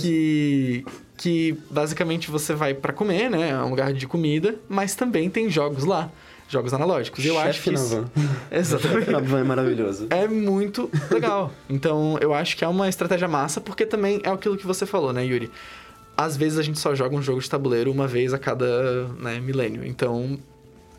que, 0.00 0.82
que 1.18 1.54
basicamente 1.70 2.30
você 2.30 2.54
vai 2.54 2.72
pra 2.72 2.90
comer, 2.90 3.28
né? 3.30 3.50
É 3.50 3.56
um 3.58 3.68
lugar 3.68 3.92
de 3.92 4.06
comida, 4.06 4.54
mas 4.66 4.94
também 4.94 5.28
tem 5.28 5.50
jogos 5.50 5.84
lá. 5.84 6.10
Jogos 6.48 6.72
analógicos. 6.72 7.22
E 7.22 7.28
eu 7.28 7.38
acho 7.38 7.54
Chefe 7.60 7.64
que. 7.64 7.70
na 7.76 7.80
isso- 7.82 7.96
van. 7.96 8.10
Exatamente. 8.50 9.10
Na 9.10 9.20
van 9.20 9.40
é 9.40 9.44
maravilhoso. 9.44 10.06
É 10.08 10.26
muito 10.26 10.90
legal. 11.10 11.52
Então, 11.68 12.16
eu 12.20 12.32
acho 12.32 12.56
que 12.56 12.64
é 12.64 12.68
uma 12.68 12.88
estratégia 12.88 13.28
massa, 13.28 13.60
porque 13.60 13.84
também 13.84 14.20
é 14.24 14.30
aquilo 14.30 14.56
que 14.56 14.66
você 14.66 14.86
falou, 14.86 15.12
né, 15.12 15.22
Yuri? 15.24 15.50
Às 16.16 16.34
vezes 16.36 16.58
a 16.58 16.62
gente 16.62 16.78
só 16.78 16.94
joga 16.94 17.14
um 17.14 17.22
jogo 17.22 17.40
de 17.42 17.48
tabuleiro 17.48 17.90
uma 17.92 18.06
vez 18.06 18.32
a 18.32 18.38
cada 18.38 19.04
né, 19.18 19.38
milênio. 19.38 19.84
Então, 19.84 20.38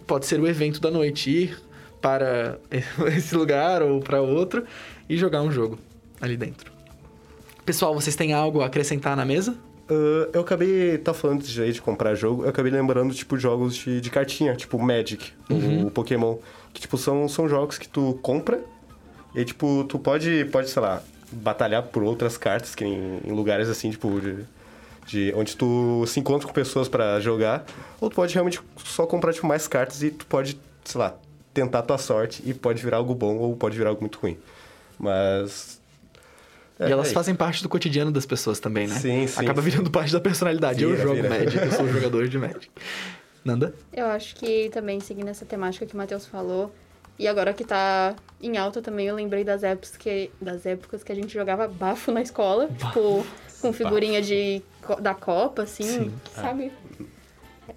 pode 0.05 0.25
ser 0.25 0.39
o 0.39 0.47
evento 0.47 0.79
da 0.79 0.91
noite, 0.91 1.29
ir 1.29 1.57
para 2.01 2.59
esse 3.15 3.35
lugar 3.35 3.81
ou 3.81 3.99
para 3.99 4.21
outro 4.21 4.65
e 5.09 5.17
jogar 5.17 5.41
um 5.41 5.51
jogo 5.51 5.79
ali 6.19 6.37
dentro. 6.37 6.71
Pessoal, 7.65 7.93
vocês 7.93 8.15
têm 8.15 8.33
algo 8.33 8.61
a 8.61 8.65
acrescentar 8.65 9.15
na 9.15 9.23
mesa? 9.23 9.55
Ah, 9.89 10.29
eu 10.33 10.41
acabei, 10.41 10.97
tá 10.97 11.13
falando 11.13 11.43
aí 11.61 11.71
de 11.71 11.81
comprar 11.81 12.15
jogo, 12.15 12.43
eu 12.43 12.49
acabei 12.49 12.71
lembrando, 12.71 13.13
tipo, 13.13 13.37
jogos 13.37 13.75
de, 13.75 14.01
de 14.01 14.09
cartinha, 14.09 14.55
tipo 14.55 14.79
Magic, 14.79 15.31
o 15.49 15.91
Pokémon. 15.91 16.37
Que, 16.73 16.81
tipo, 16.81 16.97
são, 16.97 17.27
são 17.27 17.47
jogos 17.47 17.77
que 17.77 17.87
tu 17.87 18.17
compra 18.21 18.59
e, 19.35 19.45
tipo, 19.45 19.85
tu 19.87 19.99
pode, 19.99 20.45
pode, 20.45 20.69
sei 20.69 20.81
lá, 20.81 21.03
batalhar 21.31 21.83
por 21.83 22.01
outras 22.03 22.37
cartas, 22.37 22.73
que 22.73 22.83
em, 22.83 23.19
em 23.23 23.31
lugares 23.31 23.69
assim, 23.69 23.91
tipo, 23.91 24.19
de, 24.19 24.37
de 25.05 25.33
onde 25.35 25.55
tu 25.55 26.05
se 26.07 26.19
encontra 26.19 26.47
com 26.47 26.53
pessoas 26.53 26.87
pra 26.87 27.19
jogar. 27.19 27.65
Ou 27.99 28.09
tu 28.09 28.15
pode 28.15 28.33
realmente 28.33 28.59
só 28.83 29.05
comprar, 29.05 29.33
tipo, 29.33 29.47
mais 29.47 29.67
cartas 29.67 30.03
e 30.03 30.11
tu 30.11 30.25
pode, 30.25 30.59
sei 30.83 30.99
lá, 30.99 31.15
tentar 31.53 31.79
a 31.79 31.83
tua 31.83 31.97
sorte 31.97 32.41
e 32.45 32.53
pode 32.53 32.83
virar 32.83 32.97
algo 32.97 33.13
bom 33.13 33.37
ou 33.37 33.55
pode 33.55 33.77
virar 33.77 33.89
algo 33.89 34.01
muito 34.01 34.19
ruim. 34.19 34.37
Mas... 34.97 35.79
é, 36.79 36.87
e 36.87 36.91
elas 36.91 37.09
é 37.09 37.13
fazem 37.13 37.35
parte 37.35 37.61
do 37.61 37.69
cotidiano 37.69 38.11
das 38.11 38.25
pessoas 38.25 38.59
também, 38.59 38.87
né? 38.87 38.95
Sim, 38.95 39.27
sim, 39.27 39.39
Acaba 39.39 39.61
sim. 39.61 39.69
virando 39.69 39.91
parte 39.91 40.11
da 40.11 40.19
personalidade. 40.19 40.83
eu 40.83 40.91
Vira, 40.91 41.03
jogo 41.03 41.15
vira. 41.15 41.29
Magic, 41.29 41.57
eu 41.57 41.71
sou 41.71 41.87
jogador 41.89 42.27
de 42.27 42.37
Magic. 42.37 42.69
Nanda? 43.43 43.73
Eu 43.91 44.05
acho 44.07 44.35
que 44.35 44.69
também, 44.69 44.99
seguindo 44.99 45.27
essa 45.27 45.45
temática 45.45 45.85
que 45.85 45.93
o 45.93 45.97
Matheus 45.97 46.25
falou, 46.25 46.73
e 47.19 47.27
agora 47.27 47.53
que 47.53 47.63
tá 47.63 48.15
em 48.41 48.57
alta 48.57 48.81
também, 48.81 49.07
eu 49.07 49.15
lembrei 49.15 49.43
das 49.43 49.63
épocas 49.63 49.95
que, 49.97 50.31
das 50.41 50.65
épocas 50.65 51.03
que 51.03 51.11
a 51.11 51.15
gente 51.15 51.33
jogava 51.33 51.67
bafo 51.67 52.11
na 52.11 52.21
escola, 52.21 52.67
tipo, 52.67 53.25
com 53.63 53.73
figurinha 53.73 54.21
de, 54.21 54.61
da 54.99 55.13
Copa, 55.15 55.63
assim, 55.63 55.83
Sim. 55.83 56.13
sabe? 56.35 56.71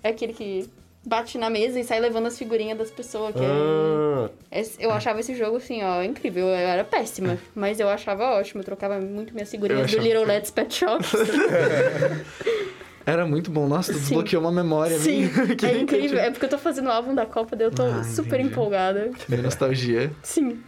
É 0.02 0.08
aquele 0.10 0.32
que 0.32 0.68
bate 1.06 1.38
na 1.38 1.48
mesa 1.48 1.78
e 1.78 1.84
sai 1.84 2.00
levando 2.00 2.26
as 2.26 2.36
figurinhas 2.36 2.76
das 2.76 2.90
pessoas, 2.90 3.32
que 3.32 3.40
é- 3.40 3.46
Ah, 3.46 4.28
esse- 4.50 4.82
Eu 4.82 4.90
achava 4.90 5.20
esse 5.20 5.34
jogo, 5.36 5.56
assim, 5.58 5.82
ó, 5.84 6.02
incrível. 6.02 6.46
Eu 6.48 6.54
era 6.54 6.82
péssima, 6.84 7.38
mas 7.54 7.78
eu 7.78 7.88
achava 7.88 8.24
ótimo. 8.32 8.60
Eu 8.60 8.64
trocava 8.64 8.98
muito 9.00 9.32
minhas 9.32 9.48
figurinhas 9.50 9.82
do 9.82 9.86
achava 9.96 10.02
Little 10.08 10.24
Let's 10.24 10.50
Pet 10.50 10.74
Shop. 10.74 11.04
Era 13.06 13.24
muito 13.24 13.52
bom. 13.52 13.68
Nossa, 13.68 13.92
tu 13.92 14.00
desbloqueou 14.00 14.42
uma 14.42 14.50
memória 14.50 14.98
Sim, 14.98 15.30
minha. 15.32 15.46
que- 15.54 15.64
é 15.66 15.70
que 15.74 15.78
incrível. 15.78 16.18
É 16.18 16.28
porque 16.30 16.44
eu 16.46 16.50
tô 16.50 16.58
fazendo 16.58 16.88
o 16.88 16.90
álbum 16.90 17.14
da 17.14 17.24
Copa, 17.24 17.54
daí 17.54 17.68
eu 17.68 17.70
tô 17.70 17.84
Ah, 17.84 18.02
super 18.02 18.40
entendi. 18.40 18.52
empolgada. 18.52 19.12
Minha 19.28 19.42
nostalgia. 19.42 20.10
Sim. 20.24 20.60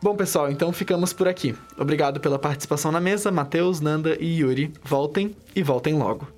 Bom, 0.00 0.14
pessoal, 0.14 0.48
então 0.48 0.72
ficamos 0.72 1.12
por 1.12 1.26
aqui. 1.26 1.56
Obrigado 1.76 2.20
pela 2.20 2.38
participação 2.38 2.92
na 2.92 3.00
mesa, 3.00 3.32
Matheus, 3.32 3.80
Nanda 3.80 4.16
e 4.20 4.38
Yuri. 4.40 4.72
Voltem 4.84 5.34
e 5.56 5.62
voltem 5.62 5.94
logo. 5.94 6.28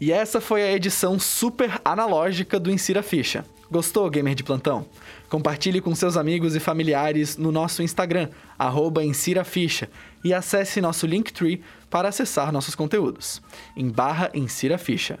E 0.00 0.10
essa 0.10 0.40
foi 0.40 0.62
a 0.62 0.72
edição 0.72 1.20
super 1.20 1.80
analógica 1.84 2.58
do 2.58 2.70
Insira 2.70 3.02
Ficha. 3.02 3.44
Gostou, 3.70 4.08
gamer 4.10 4.34
de 4.34 4.42
plantão? 4.42 4.86
Compartilhe 5.28 5.80
com 5.80 5.94
seus 5.94 6.16
amigos 6.16 6.56
e 6.56 6.60
familiares 6.60 7.36
no 7.36 7.52
nosso 7.52 7.82
Instagram, 7.82 8.28
arroba 8.58 9.04
Insira 9.04 9.44
Ficha, 9.44 9.88
e 10.24 10.32
acesse 10.32 10.80
nosso 10.80 11.06
Linktree 11.06 11.62
para 11.90 12.08
acessar 12.08 12.50
nossos 12.50 12.74
conteúdos, 12.74 13.42
em 13.76 13.88
barra 13.88 14.30
Insira 14.34 14.78
Ficha. 14.78 15.18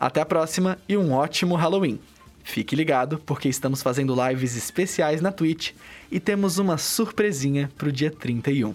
Até 0.00 0.22
a 0.22 0.24
próxima 0.24 0.78
e 0.88 0.96
um 0.96 1.12
ótimo 1.12 1.54
Halloween! 1.56 2.00
Fique 2.42 2.74
ligado, 2.74 3.18
porque 3.18 3.50
estamos 3.50 3.82
fazendo 3.82 4.16
lives 4.26 4.56
especiais 4.56 5.20
na 5.20 5.30
Twitch 5.30 5.72
e 6.10 6.18
temos 6.18 6.56
uma 6.56 6.78
surpresinha 6.78 7.70
pro 7.76 7.92
dia 7.92 8.10
31. 8.10 8.74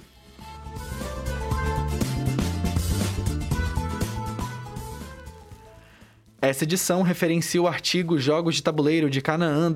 Essa 6.39 6.63
edição 6.63 7.01
referencia 7.01 7.59
o 7.59 7.67
artigo 7.67 8.19
Jogos 8.19 8.53
de 8.53 8.61
Tabuleiro 8.61 9.09
de 9.09 9.19
Canaã 9.19 9.73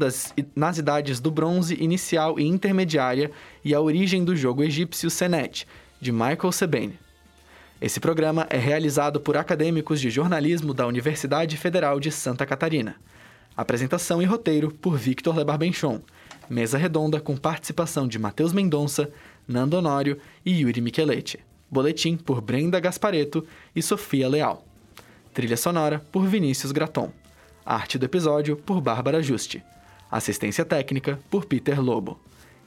nas 0.56 0.78
idades 0.78 1.20
do 1.20 1.32
Bronze 1.32 1.76
Inicial 1.82 2.40
e 2.40 2.46
Intermediária 2.46 3.32
e 3.66 3.74
a 3.74 3.82
origem 3.82 4.24
do 4.24 4.36
jogo 4.36 4.62
egípcio 4.62 5.10
Senet, 5.10 5.68
de 6.00 6.12
Michael 6.12 6.52
Sebane. 6.52 7.09
Esse 7.82 8.02
programa 8.02 8.46
é 8.50 8.58
realizado 8.58 9.22
por 9.22 9.38
acadêmicos 9.38 10.02
de 10.02 10.10
jornalismo 10.10 10.74
da 10.74 10.86
Universidade 10.86 11.56
Federal 11.56 11.98
de 11.98 12.12
Santa 12.12 12.46
Catarina. 12.46 12.98
Apresentação 13.56 14.22
e 14.22 14.26
roteiro 14.26 14.70
por 14.70 14.98
Victor 14.98 15.34
Lebarbenchon. 15.38 16.02
Mesa 16.50 16.78
redonda 16.78 17.22
com 17.22 17.38
participação 17.38 18.06
de 18.06 18.20
Matheus 18.20 18.52
Mendonça, 18.52 19.10
Nando 19.48 19.78
Honório 19.78 20.18
e 20.46 20.60
Yuri 20.60 20.82
Micheletti. 20.82 21.40
Boletim 21.72 22.18
por 22.18 22.42
Brenda 22.42 22.82
Gaspareto 22.82 23.48
e 23.74 23.82
Sofia 23.82 24.28
Leal. 24.28 24.66
Trilha 25.34 25.56
sonora 25.56 26.06
por 26.12 26.28
Vinícius 26.28 26.74
Graton. 26.74 27.14
Arte 27.66 27.98
do 27.98 28.04
episódio 28.04 28.58
por 28.58 28.82
Bárbara 28.82 29.24
Juste. 29.24 29.64
Assistência 30.12 30.66
técnica 30.66 31.18
por 31.30 31.46
Peter 31.46 31.82
Lobo. 31.82 32.20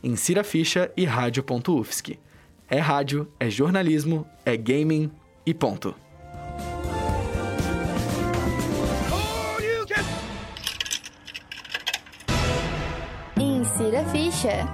Insira 0.02 0.42
ficha 0.42 0.90
e 0.96 1.04
rádio.ufsc. 1.04 2.18
É 2.74 2.78
rádio, 2.78 3.28
é 3.38 3.50
jornalismo, 3.50 4.26
é 4.46 4.56
gaming 4.56 5.12
e 5.44 5.52
ponto. 5.52 5.94
Insira 13.38 14.02
ficha. 14.06 14.66